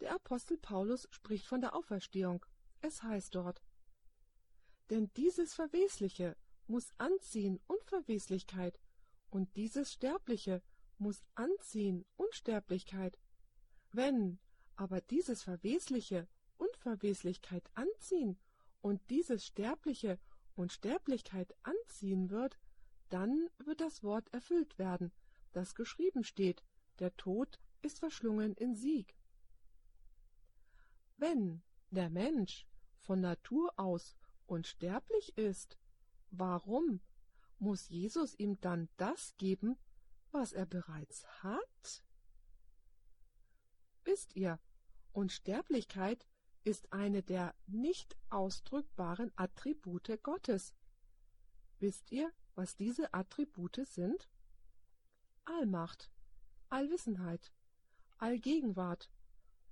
Der 0.01 0.15
Apostel 0.15 0.59
Paulus 0.59 1.07
spricht 1.11 1.47
von 1.47 1.61
der 1.61 1.75
Auferstehung. 1.75 2.45
Es 2.81 3.03
heißt 3.03 3.35
dort, 3.35 3.63
denn 4.91 5.11
dieses 5.15 5.55
Verwesliche 5.55 6.37
muss 6.67 6.91
anziehen 6.99 7.61
Unverweslichkeit, 7.67 8.81
und 9.31 9.55
dieses 9.57 9.93
Sterbliche 9.93 10.63
muss 10.99 11.23
anziehen 11.35 12.05
Unsterblichkeit. 12.17 13.19
Wenn 13.93 14.39
aber 14.77 15.01
dieses 15.01 15.43
Verwesliche 15.43 16.29
Unverweslichkeit 16.59 17.71
anziehen 17.75 18.39
und 18.81 19.01
dieses 19.11 19.47
Sterbliche 19.47 20.19
Unsterblichkeit 20.55 21.55
anziehen 21.63 22.31
wird, 22.31 22.59
dann 23.09 23.49
wird 23.59 23.81
das 23.81 24.03
Wort 24.03 24.33
erfüllt 24.33 24.79
werden, 24.79 25.13
das 25.53 25.75
geschrieben 25.75 26.25
steht, 26.25 26.63
der 26.99 27.17
Tod 27.17 27.61
ist 27.83 27.99
verschlungen 27.99 28.55
in 28.55 28.75
Sieg. 28.75 29.15
Wenn 31.17 31.63
der 31.91 32.11
Mensch 32.11 32.67
von 33.01 33.21
Natur 33.21 33.73
aus 33.79 34.17
unsterblich 34.47 35.37
ist, 35.37 35.79
warum 36.31 37.01
muss 37.59 37.89
Jesus 37.89 38.35
ihm 38.39 38.61
dann 38.61 38.89
das 38.97 39.37
geben, 39.37 39.77
was 40.31 40.53
er 40.53 40.67
bereits 40.67 41.27
hat? 41.43 42.03
Wisst 44.05 44.37
ihr, 44.37 44.59
Unsterblichkeit 45.17 46.27
ist 46.63 46.93
eine 46.93 47.23
der 47.23 47.55
nicht 47.67 48.19
ausdrückbaren 48.29 49.33
Attribute 49.37 50.23
Gottes. 50.23 50.75
Wisst 51.79 52.13
ihr, 52.13 52.31
was 52.55 52.77
diese 52.77 53.15
Attribute 53.15 53.81
sind? 53.87 54.29
Allmacht, 55.47 56.11
Allwissenheit, 56.69 57.51
Allgegenwart, 58.19 59.11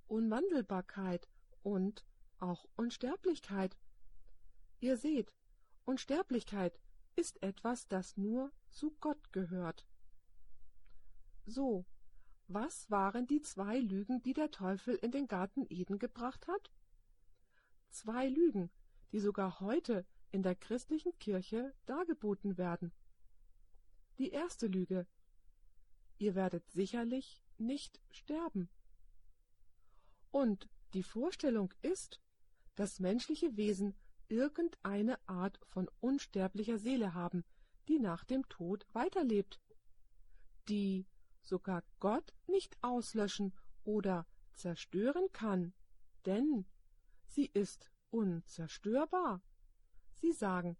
Unwandelbarkeit 0.07 1.29
und 1.61 2.03
auch 2.39 2.65
Unsterblichkeit. 2.75 3.77
Ihr 4.79 4.97
seht, 4.97 5.31
Unsterblichkeit 5.83 6.79
ist 7.15 7.43
etwas, 7.43 7.87
das 7.87 8.17
nur 8.17 8.51
zu 8.71 8.95
Gott 8.99 9.31
gehört. 9.31 9.85
So, 11.45 11.85
was 12.47 12.89
waren 12.91 13.27
die 13.27 13.41
zwei 13.41 13.79
Lügen, 13.79 14.21
die 14.21 14.33
der 14.33 14.51
Teufel 14.51 14.95
in 14.95 15.11
den 15.11 15.27
Garten 15.27 15.65
Eden 15.69 15.99
gebracht 15.99 16.47
hat? 16.47 16.71
Zwei 17.89 18.27
Lügen, 18.27 18.69
die 19.11 19.19
sogar 19.19 19.59
heute 19.59 20.05
in 20.31 20.43
der 20.43 20.55
christlichen 20.55 21.17
Kirche 21.17 21.73
dargeboten 21.85 22.57
werden. 22.57 22.91
Die 24.17 24.29
erste 24.29 24.67
Lüge. 24.67 25.07
Ihr 26.17 26.35
werdet 26.35 26.69
sicherlich 26.71 27.41
nicht 27.57 27.99
sterben. 28.11 28.69
Und 30.31 30.69
die 30.93 31.03
Vorstellung 31.03 31.73
ist, 31.81 32.21
dass 32.75 32.99
menschliche 32.99 33.55
Wesen 33.57 33.95
irgendeine 34.27 35.17
Art 35.27 35.59
von 35.67 35.89
unsterblicher 35.99 36.77
Seele 36.77 37.13
haben, 37.13 37.43
die 37.87 37.99
nach 37.99 38.23
dem 38.23 38.47
Tod 38.49 38.85
weiterlebt, 38.93 39.61
die 40.67 41.05
sogar 41.45 41.83
Gott 41.99 42.33
nicht 42.47 42.77
auslöschen 42.81 43.53
oder 43.83 44.25
zerstören 44.53 45.27
kann, 45.31 45.73
denn 46.25 46.65
sie 47.27 47.45
ist 47.53 47.91
unzerstörbar. 48.09 49.41
Sie 50.13 50.31
sagen, 50.31 50.77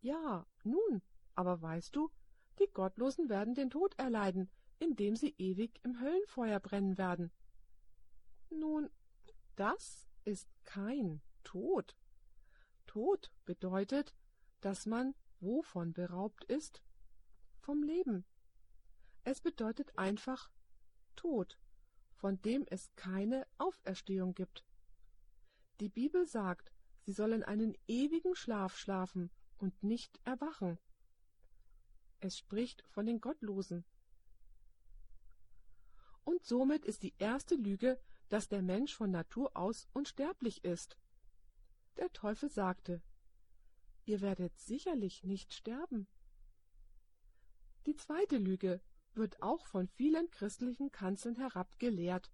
ja, 0.00 0.46
nun, 0.62 1.02
aber 1.34 1.60
weißt 1.62 1.96
du, 1.96 2.10
die 2.58 2.70
Gottlosen 2.72 3.28
werden 3.28 3.54
den 3.54 3.70
Tod 3.70 3.98
erleiden, 3.98 4.50
indem 4.78 5.16
sie 5.16 5.34
ewig 5.38 5.80
im 5.82 6.00
Höllenfeuer 6.00 6.60
brennen 6.60 6.98
werden. 6.98 7.32
Nun, 8.50 8.90
das 9.56 10.06
ist 10.24 10.48
kein 10.64 11.22
Tod. 11.42 11.96
Tod 12.86 13.32
bedeutet, 13.44 14.14
dass 14.60 14.86
man 14.86 15.14
wovon 15.40 15.92
beraubt 15.92 16.44
ist? 16.44 16.82
Vom 17.58 17.82
Leben. 17.82 18.24
Es 19.24 19.40
bedeutet 19.40 19.96
einfach 19.98 20.50
Tod, 21.16 21.58
von 22.14 22.40
dem 22.42 22.66
es 22.68 22.94
keine 22.94 23.46
Auferstehung 23.58 24.34
gibt. 24.34 24.64
Die 25.80 25.88
Bibel 25.88 26.26
sagt, 26.26 26.72
sie 27.00 27.12
sollen 27.12 27.42
einen 27.42 27.76
ewigen 27.88 28.36
Schlaf 28.36 28.76
schlafen 28.76 29.30
und 29.58 29.82
nicht 29.82 30.20
erwachen. 30.24 30.78
Es 32.20 32.38
spricht 32.38 32.84
von 32.88 33.06
den 33.06 33.20
Gottlosen. 33.20 33.84
Und 36.24 36.44
somit 36.44 36.84
ist 36.84 37.02
die 37.02 37.14
erste 37.18 37.54
Lüge, 37.54 37.98
dass 38.28 38.48
der 38.48 38.62
Mensch 38.62 38.94
von 38.94 39.10
Natur 39.10 39.56
aus 39.56 39.88
unsterblich 39.92 40.64
ist. 40.64 40.98
Der 41.96 42.12
Teufel 42.12 42.50
sagte, 42.50 43.02
Ihr 44.06 44.20
werdet 44.20 44.58
sicherlich 44.58 45.24
nicht 45.24 45.54
sterben. 45.54 46.06
Die 47.86 47.96
zweite 47.96 48.36
Lüge 48.36 48.82
wird 49.16 49.42
auch 49.42 49.66
von 49.66 49.88
vielen 49.88 50.30
christlichen 50.30 50.90
Kanzeln 50.90 51.36
herab 51.36 51.78
gelehrt. 51.78 52.30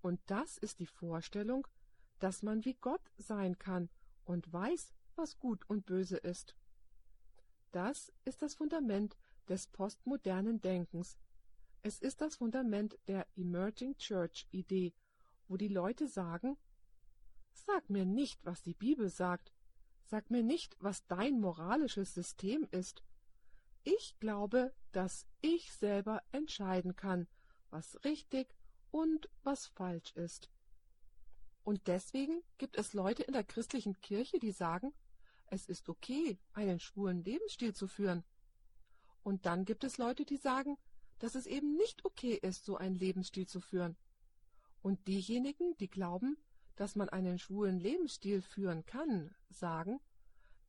Und 0.00 0.20
das 0.26 0.58
ist 0.58 0.80
die 0.80 0.86
Vorstellung, 0.86 1.66
dass 2.18 2.42
man 2.42 2.64
wie 2.64 2.74
Gott 2.74 3.02
sein 3.16 3.58
kann 3.58 3.88
und 4.24 4.52
weiß, 4.52 4.94
was 5.16 5.38
gut 5.38 5.68
und 5.68 5.86
böse 5.86 6.16
ist. 6.16 6.56
Das 7.72 8.12
ist 8.24 8.42
das 8.42 8.54
Fundament 8.54 9.16
des 9.48 9.66
postmodernen 9.66 10.60
Denkens. 10.60 11.18
Es 11.82 12.00
ist 12.00 12.20
das 12.20 12.36
Fundament 12.36 12.98
der 13.06 13.26
Emerging 13.36 13.96
Church 13.96 14.46
Idee, 14.50 14.94
wo 15.48 15.56
die 15.56 15.68
Leute 15.68 16.08
sagen, 16.08 16.56
sag 17.52 17.88
mir 17.90 18.04
nicht, 18.04 18.44
was 18.44 18.62
die 18.62 18.74
Bibel 18.74 19.08
sagt, 19.08 19.52
sag 20.04 20.30
mir 20.30 20.42
nicht, 20.42 20.76
was 20.80 21.06
dein 21.06 21.40
moralisches 21.40 22.14
System 22.14 22.66
ist. 22.70 23.02
Ich 23.84 24.18
glaube, 24.20 24.72
dass 24.92 25.26
ich 25.40 25.72
selber 25.72 26.22
entscheiden 26.32 26.96
kann, 26.96 27.26
was 27.70 28.02
richtig 28.04 28.54
und 28.90 29.28
was 29.42 29.66
falsch 29.66 30.12
ist. 30.12 30.50
Und 31.64 31.86
deswegen 31.86 32.42
gibt 32.56 32.78
es 32.78 32.94
Leute 32.94 33.22
in 33.22 33.34
der 33.34 33.44
christlichen 33.44 34.00
Kirche, 34.00 34.38
die 34.38 34.52
sagen, 34.52 34.94
es 35.46 35.66
ist 35.66 35.88
okay, 35.88 36.38
einen 36.52 36.80
schwulen 36.80 37.22
Lebensstil 37.22 37.74
zu 37.74 37.86
führen. 37.86 38.24
Und 39.22 39.46
dann 39.46 39.64
gibt 39.64 39.84
es 39.84 39.98
Leute, 39.98 40.24
die 40.24 40.36
sagen, 40.36 40.78
dass 41.18 41.34
es 41.34 41.46
eben 41.46 41.76
nicht 41.76 42.04
okay 42.04 42.38
ist, 42.40 42.64
so 42.64 42.76
einen 42.76 42.94
Lebensstil 42.94 43.46
zu 43.46 43.60
führen. 43.60 43.96
Und 44.82 45.06
diejenigen, 45.08 45.76
die 45.78 45.88
glauben, 45.88 46.38
dass 46.76 46.96
man 46.96 47.08
einen 47.08 47.38
schwulen 47.38 47.80
Lebensstil 47.80 48.40
führen 48.40 48.86
kann, 48.86 49.34
sagen, 49.50 50.00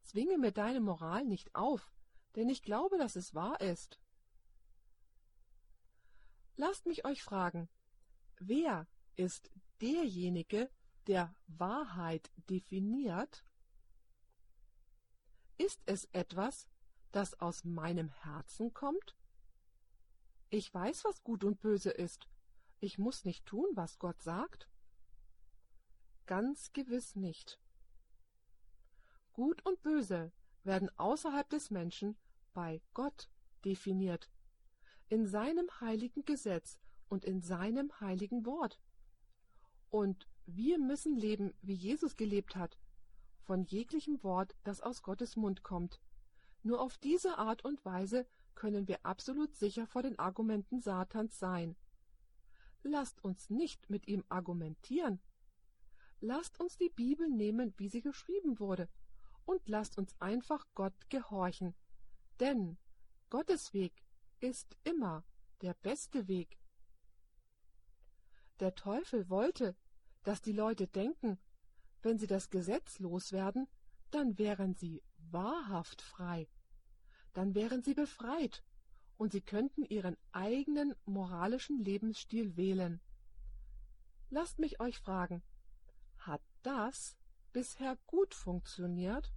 zwinge 0.01 0.37
mir 0.37 0.51
deine 0.51 0.81
Moral 0.81 1.23
nicht 1.25 1.53
auf, 1.55 1.91
denn 2.35 2.49
ich 2.49 2.61
glaube, 2.61 2.97
dass 2.97 3.15
es 3.15 3.33
wahr 3.33 3.59
ist. 3.61 3.99
Lasst 6.55 6.85
mich 6.85 7.05
euch 7.05 7.23
fragen, 7.23 7.69
wer 8.39 8.87
ist 9.15 9.49
derjenige, 9.81 10.69
der 11.07 11.33
Wahrheit 11.47 12.31
definiert? 12.49 13.45
Ist 15.57 15.81
es 15.85 16.05
etwas, 16.13 16.67
das 17.11 17.39
aus 17.39 17.63
meinem 17.63 18.09
Herzen 18.09 18.73
kommt? 18.73 19.15
Ich 20.49 20.73
weiß, 20.73 21.05
was 21.05 21.23
gut 21.23 21.43
und 21.43 21.59
böse 21.59 21.91
ist. 21.91 22.27
Ich 22.79 22.97
muss 22.97 23.25
nicht 23.25 23.45
tun, 23.45 23.67
was 23.73 23.99
Gott 23.99 24.21
sagt. 24.21 24.69
Ganz 26.25 26.73
gewiss 26.73 27.15
nicht. 27.15 27.59
Gut 29.33 29.65
und 29.65 29.81
böse 29.81 30.31
werden 30.69 30.91
außerhalb 30.99 31.49
des 31.49 31.71
Menschen 31.71 32.15
bei 32.53 32.79
Gott 32.93 33.27
definiert, 33.65 34.29
in 35.09 35.25
seinem 35.25 35.67
heiligen 35.81 36.23
Gesetz 36.25 36.79
und 37.07 37.25
in 37.25 37.41
seinem 37.41 37.91
heiligen 37.99 38.45
Wort. 38.45 38.79
Und 39.89 40.27
wir 40.45 40.77
müssen 40.77 41.17
leben, 41.17 41.55
wie 41.63 41.73
Jesus 41.73 42.15
gelebt 42.15 42.55
hat, 42.55 42.77
von 43.41 43.63
jeglichem 43.63 44.23
Wort, 44.23 44.55
das 44.63 44.79
aus 44.79 45.01
Gottes 45.01 45.35
Mund 45.35 45.63
kommt. 45.63 45.99
Nur 46.61 46.81
auf 46.81 46.99
diese 46.99 47.39
Art 47.39 47.65
und 47.65 47.83
Weise 47.83 48.27
können 48.53 48.87
wir 48.87 49.03
absolut 49.03 49.55
sicher 49.55 49.87
vor 49.87 50.03
den 50.03 50.19
Argumenten 50.19 50.81
Satans 50.81 51.39
sein. 51.39 51.75
Lasst 52.83 53.23
uns 53.23 53.49
nicht 53.49 53.89
mit 53.89 54.07
ihm 54.07 54.23
argumentieren. 54.29 55.19
Lasst 56.21 56.59
uns 56.59 56.77
die 56.77 56.91
Bibel 56.95 57.27
nehmen, 57.27 57.73
wie 57.77 57.89
sie 57.89 58.01
geschrieben 58.01 58.59
wurde, 58.59 58.87
und 59.49 59.67
lasst 59.67 59.97
uns 59.97 60.13
einfach 60.19 60.65
Gott 60.75 61.09
gehorchen. 61.09 61.75
Denn 62.39 62.77
Gottes 63.29 63.73
Weg 63.73 64.03
ist 64.39 64.77
immer 64.83 65.23
der 65.61 65.73
beste 65.73 66.27
Weg. 66.27 66.57
Der 68.59 68.75
Teufel 68.75 69.29
wollte, 69.29 69.75
dass 70.23 70.41
die 70.41 70.53
Leute 70.53 70.87
denken, 70.87 71.39
wenn 72.01 72.17
sie 72.17 72.27
das 72.27 72.49
Gesetz 72.49 72.99
loswerden, 72.99 73.67
dann 74.11 74.37
wären 74.37 74.75
sie 74.75 75.03
wahrhaft 75.17 76.01
frei 76.01 76.47
dann 77.33 77.55
wären 77.55 77.83
sie 77.83 77.93
befreit 77.93 78.63
und 79.17 79.31
sie 79.31 79.41
könnten 79.41 79.85
ihren 79.85 80.17
eigenen 80.31 80.95
moralischen 81.05 81.79
Lebensstil 81.79 82.55
wählen. 82.55 83.01
Lasst 84.29 84.59
mich 84.59 84.79
euch 84.79 84.97
fragen, 84.99 85.41
hat 86.17 86.41
das 86.63 87.17
bisher 87.51 87.97
gut 88.07 88.33
funktioniert? 88.33 89.33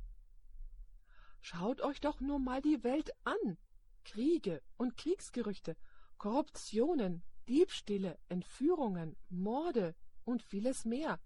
Schaut 1.45 1.81
euch 1.81 2.01
doch 2.01 2.21
nur 2.21 2.39
mal 2.39 2.63
die 2.63 2.85
Welt 2.85 3.13
an. 3.25 3.59
Kriege 4.05 4.63
und 4.77 4.97
Kriegsgerüchte, 4.97 5.77
Korruptionen, 6.17 7.25
Diebstähle, 7.49 8.17
Entführungen, 8.29 9.17
Morde 9.29 9.97
und 10.25 10.43
vieles 10.43 10.85
mehr. 10.85 11.21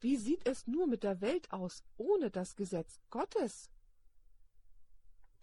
Wie 0.00 0.16
sieht 0.16 0.46
es 0.46 0.66
nur 0.66 0.88
mit 0.88 1.04
der 1.04 1.20
Welt 1.20 1.52
aus 1.52 1.84
ohne 1.96 2.30
das 2.30 2.56
Gesetz 2.56 3.00
Gottes? 3.10 3.70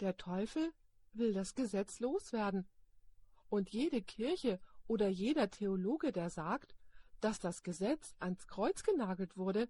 Der 0.01 0.17
Teufel 0.17 0.73
will 1.13 1.33
das 1.33 1.55
Gesetz 1.55 2.01
loswerden. 2.01 2.67
Und 3.47 3.69
jede 3.69 4.01
Kirche 4.01 4.59
oder 4.87 5.07
jeder 5.07 5.49
Theologe, 5.49 6.11
der 6.11 6.29
sagt, 6.29 6.75
dass 7.21 7.39
das 7.39 7.63
Gesetz 7.63 8.13
ans 8.19 8.45
Kreuz 8.47 8.83
genagelt 8.83 9.37
wurde, 9.37 9.69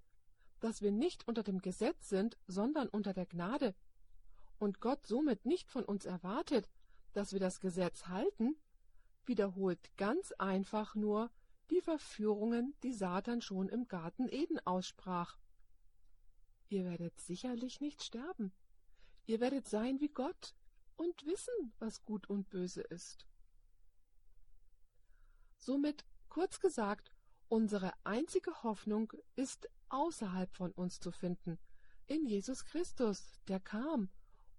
dass 0.59 0.81
wir 0.81 0.91
nicht 0.91 1.27
unter 1.27 1.43
dem 1.43 1.61
Gesetz 1.61 2.09
sind, 2.09 2.37
sondern 2.47 2.87
unter 2.87 3.13
der 3.13 3.25
Gnade, 3.25 3.75
und 4.57 4.79
Gott 4.79 5.05
somit 5.05 5.45
nicht 5.45 5.69
von 5.69 5.83
uns 5.83 6.05
erwartet, 6.05 6.69
dass 7.13 7.33
wir 7.33 7.39
das 7.39 7.59
Gesetz 7.59 8.07
halten, 8.07 8.55
wiederholt 9.25 9.95
ganz 9.97 10.31
einfach 10.33 10.95
nur 10.95 11.31
die 11.69 11.81
Verführungen, 11.81 12.75
die 12.83 12.93
Satan 12.93 13.41
schon 13.41 13.69
im 13.69 13.87
Garten 13.87 14.27
Eden 14.29 14.59
aussprach. 14.65 15.37
Ihr 16.69 16.85
werdet 16.85 17.19
sicherlich 17.19 17.81
nicht 17.81 18.03
sterben. 18.03 18.51
Ihr 19.25 19.39
werdet 19.39 19.67
sein 19.67 19.99
wie 19.99 20.09
Gott 20.09 20.55
und 20.95 21.25
wissen, 21.25 21.73
was 21.79 22.03
gut 22.05 22.29
und 22.29 22.49
böse 22.49 22.81
ist. 22.81 23.25
Somit, 25.57 26.05
kurz 26.29 26.59
gesagt, 26.59 27.11
unsere 27.47 27.93
einzige 28.03 28.63
Hoffnung 28.63 29.11
ist 29.35 29.67
außerhalb 29.89 30.53
von 30.53 30.71
uns 30.71 30.99
zu 30.99 31.11
finden, 31.11 31.59
in 32.07 32.25
Jesus 32.25 32.65
Christus, 32.65 33.39
der 33.47 33.59
kam 33.59 34.09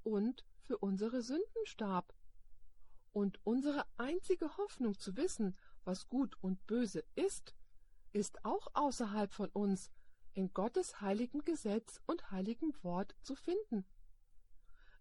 und 0.03 0.45
für 0.63 0.79
unsere 0.79 1.23
Sünden 1.23 1.65
starb. 1.65 2.15
Und 3.13 3.39
unsere 3.45 3.87
einzige 3.97 4.57
Hoffnung 4.57 4.99
zu 4.99 5.17
wissen, 5.17 5.57
was 5.85 6.09
gut 6.09 6.37
und 6.43 6.67
böse 6.67 7.05
ist, 7.15 7.55
ist 8.13 8.45
auch 8.45 8.69
außerhalb 8.75 9.33
von 9.33 9.49
uns, 9.51 9.91
in 10.33 10.53
Gottes 10.53 11.01
heiligem 11.01 11.45
Gesetz 11.45 12.01
und 12.07 12.31
heiligem 12.31 12.75
Wort 12.83 13.15
zu 13.23 13.35
finden. 13.35 13.87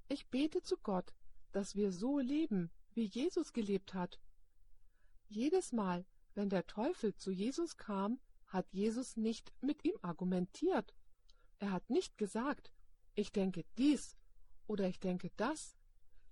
Ich 0.08 0.28
bete 0.30 0.62
zu 0.62 0.78
Gott, 0.78 1.14
dass 1.52 1.76
wir 1.76 1.92
so 1.92 2.20
leben, 2.20 2.72
wie 2.94 3.06
Jesus 3.06 3.52
gelebt 3.52 3.94
hat. 3.94 4.20
Jedes 5.28 5.72
Mal, 5.72 6.06
wenn 6.36 6.50
der 6.50 6.68
Teufel 6.68 7.16
zu 7.16 7.32
Jesus 7.32 7.76
kam, 7.76 8.20
hat 8.56 8.72
Jesus 8.72 9.18
nicht 9.18 9.52
mit 9.62 9.84
ihm 9.84 9.96
argumentiert. 10.02 10.94
Er 11.60 11.72
hat 11.74 11.90
nicht 11.90 12.18
gesagt, 12.18 12.72
ich 13.14 13.32
denke 13.32 13.66
dies 13.78 14.16
oder 14.66 14.88
ich 14.88 15.00
denke 15.00 15.30
das. 15.36 15.76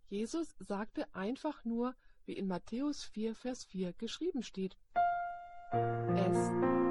Jesus 0.07 0.55
sagte 0.59 1.13
einfach 1.13 1.65
nur, 1.65 1.95
wie 2.25 2.33
in 2.33 2.47
Matthäus 2.47 3.03
4, 3.03 3.35
Vers 3.35 3.65
4 3.65 3.93
geschrieben 3.93 4.41
steht. 4.41 4.77
Es 6.15 6.37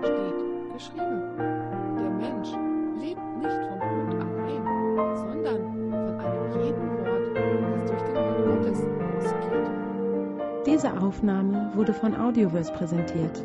steht 0.00 0.72
geschrieben. 0.72 1.36
Der 1.96 2.10
Mensch 2.10 2.50
lebt 3.00 3.36
nicht 3.38 3.62
vom 3.68 3.78
Brot 3.78 4.14
allein, 4.20 5.16
sondern 5.16 5.82
Diese 10.66 10.98
Aufnahme 10.98 11.70
wurde 11.74 11.92
von 11.92 12.14
Audioverse 12.14 12.72
präsentiert, 12.72 13.44